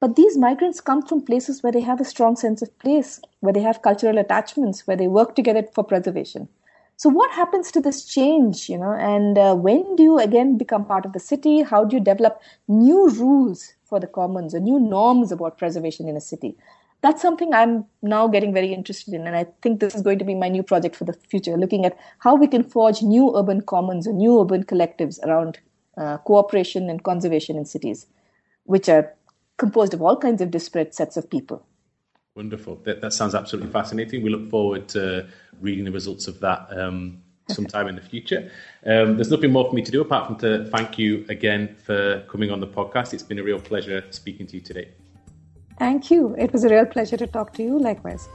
But 0.00 0.16
these 0.16 0.36
migrants 0.36 0.80
come 0.80 1.02
from 1.02 1.24
places 1.24 1.62
where 1.62 1.72
they 1.72 1.80
have 1.80 2.00
a 2.00 2.04
strong 2.04 2.36
sense 2.36 2.60
of 2.60 2.78
place, 2.78 3.20
where 3.40 3.52
they 3.52 3.62
have 3.62 3.82
cultural 3.82 4.18
attachments, 4.18 4.86
where 4.86 4.96
they 4.96 5.08
work 5.08 5.34
together 5.34 5.62
for 5.72 5.82
preservation. 5.82 6.48
So, 6.96 7.08
what 7.08 7.30
happens 7.32 7.72
to 7.72 7.80
this 7.80 8.04
change, 8.04 8.68
you 8.68 8.78
know, 8.78 8.92
and 8.92 9.36
uh, 9.36 9.54
when 9.54 9.96
do 9.96 10.02
you 10.02 10.18
again 10.18 10.56
become 10.56 10.84
part 10.84 11.04
of 11.04 11.12
the 11.12 11.18
city? 11.20 11.62
How 11.62 11.84
do 11.84 11.96
you 11.96 12.02
develop 12.02 12.40
new 12.68 13.08
rules 13.10 13.74
for 13.84 13.98
the 13.98 14.06
commons 14.06 14.54
or 14.54 14.60
new 14.60 14.78
norms 14.78 15.32
about 15.32 15.58
preservation 15.58 16.08
in 16.08 16.16
a 16.16 16.20
city? 16.20 16.56
That's 17.04 17.20
something 17.20 17.52
I'm 17.52 17.84
now 18.00 18.26
getting 18.28 18.54
very 18.54 18.72
interested 18.72 19.12
in. 19.12 19.26
And 19.26 19.36
I 19.36 19.44
think 19.60 19.78
this 19.78 19.94
is 19.94 20.00
going 20.00 20.18
to 20.20 20.24
be 20.24 20.34
my 20.34 20.48
new 20.48 20.62
project 20.62 20.96
for 20.96 21.04
the 21.04 21.12
future, 21.12 21.54
looking 21.58 21.84
at 21.84 21.98
how 22.20 22.34
we 22.34 22.48
can 22.48 22.64
forge 22.64 23.02
new 23.02 23.36
urban 23.36 23.60
commons 23.60 24.06
or 24.08 24.14
new 24.14 24.40
urban 24.40 24.64
collectives 24.64 25.22
around 25.22 25.58
uh, 25.98 26.16
cooperation 26.18 26.88
and 26.88 27.04
conservation 27.04 27.58
in 27.58 27.66
cities, 27.66 28.06
which 28.64 28.88
are 28.88 29.12
composed 29.58 29.92
of 29.92 30.00
all 30.00 30.16
kinds 30.16 30.40
of 30.40 30.50
disparate 30.50 30.94
sets 30.94 31.18
of 31.18 31.28
people. 31.28 31.66
Wonderful. 32.36 32.76
That, 32.84 33.02
that 33.02 33.12
sounds 33.12 33.34
absolutely 33.34 33.70
fascinating. 33.70 34.22
We 34.22 34.30
look 34.30 34.48
forward 34.48 34.88
to 34.88 35.28
reading 35.60 35.84
the 35.84 35.92
results 35.92 36.26
of 36.26 36.40
that 36.40 36.66
um, 36.70 37.22
sometime 37.50 37.86
in 37.86 37.96
the 37.96 38.00
future. 38.00 38.50
Um, 38.86 39.16
there's 39.16 39.30
nothing 39.30 39.52
more 39.52 39.68
for 39.68 39.74
me 39.74 39.82
to 39.82 39.92
do 39.92 40.00
apart 40.00 40.26
from 40.26 40.36
to 40.38 40.64
thank 40.70 40.98
you 40.98 41.26
again 41.28 41.76
for 41.84 42.24
coming 42.30 42.50
on 42.50 42.60
the 42.60 42.66
podcast. 42.66 43.12
It's 43.12 43.22
been 43.22 43.38
a 43.38 43.44
real 43.44 43.60
pleasure 43.60 44.02
speaking 44.08 44.46
to 44.46 44.54
you 44.54 44.62
today. 44.62 44.88
Thank 45.78 46.10
you. 46.10 46.34
It 46.38 46.52
was 46.52 46.64
a 46.64 46.68
real 46.68 46.86
pleasure 46.86 47.16
to 47.16 47.26
talk 47.26 47.52
to 47.54 47.62
you. 47.62 47.78
Likewise. 47.78 48.28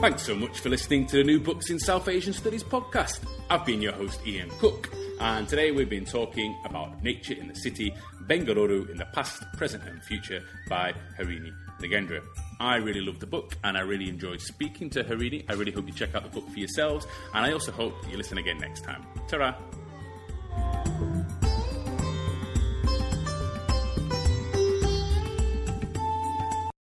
Thanks 0.00 0.22
so 0.24 0.34
much 0.34 0.58
for 0.58 0.68
listening 0.68 1.06
to 1.06 1.18
the 1.18 1.24
New 1.24 1.38
Books 1.38 1.70
in 1.70 1.78
South 1.78 2.08
Asian 2.08 2.32
Studies 2.32 2.64
podcast. 2.64 3.20
I've 3.48 3.64
been 3.64 3.80
your 3.80 3.92
host, 3.92 4.18
Ian 4.26 4.50
Cook, 4.58 4.90
and 5.20 5.48
today 5.48 5.70
we've 5.70 5.88
been 5.88 6.04
talking 6.04 6.58
about 6.64 7.04
nature 7.04 7.34
in 7.34 7.46
the 7.46 7.54
city, 7.54 7.94
Bengaluru 8.24 8.90
in 8.90 8.96
the 8.96 9.04
past, 9.14 9.44
present, 9.56 9.84
and 9.84 10.02
future 10.02 10.40
by 10.68 10.92
Harini 11.16 11.52
Nagendra. 11.80 12.20
I 12.58 12.76
really 12.76 13.00
loved 13.00 13.20
the 13.20 13.28
book 13.28 13.56
and 13.62 13.78
I 13.78 13.82
really 13.82 14.08
enjoyed 14.08 14.40
speaking 14.40 14.90
to 14.90 15.04
Harini. 15.04 15.44
I 15.48 15.52
really 15.52 15.70
hope 15.70 15.86
you 15.86 15.92
check 15.92 16.16
out 16.16 16.24
the 16.24 16.30
book 16.30 16.50
for 16.50 16.58
yourselves, 16.58 17.06
and 17.32 17.46
I 17.46 17.52
also 17.52 17.70
hope 17.70 17.94
you 18.10 18.16
listen 18.16 18.38
again 18.38 18.58
next 18.58 18.82
time. 18.82 19.06
Ta 19.28 19.56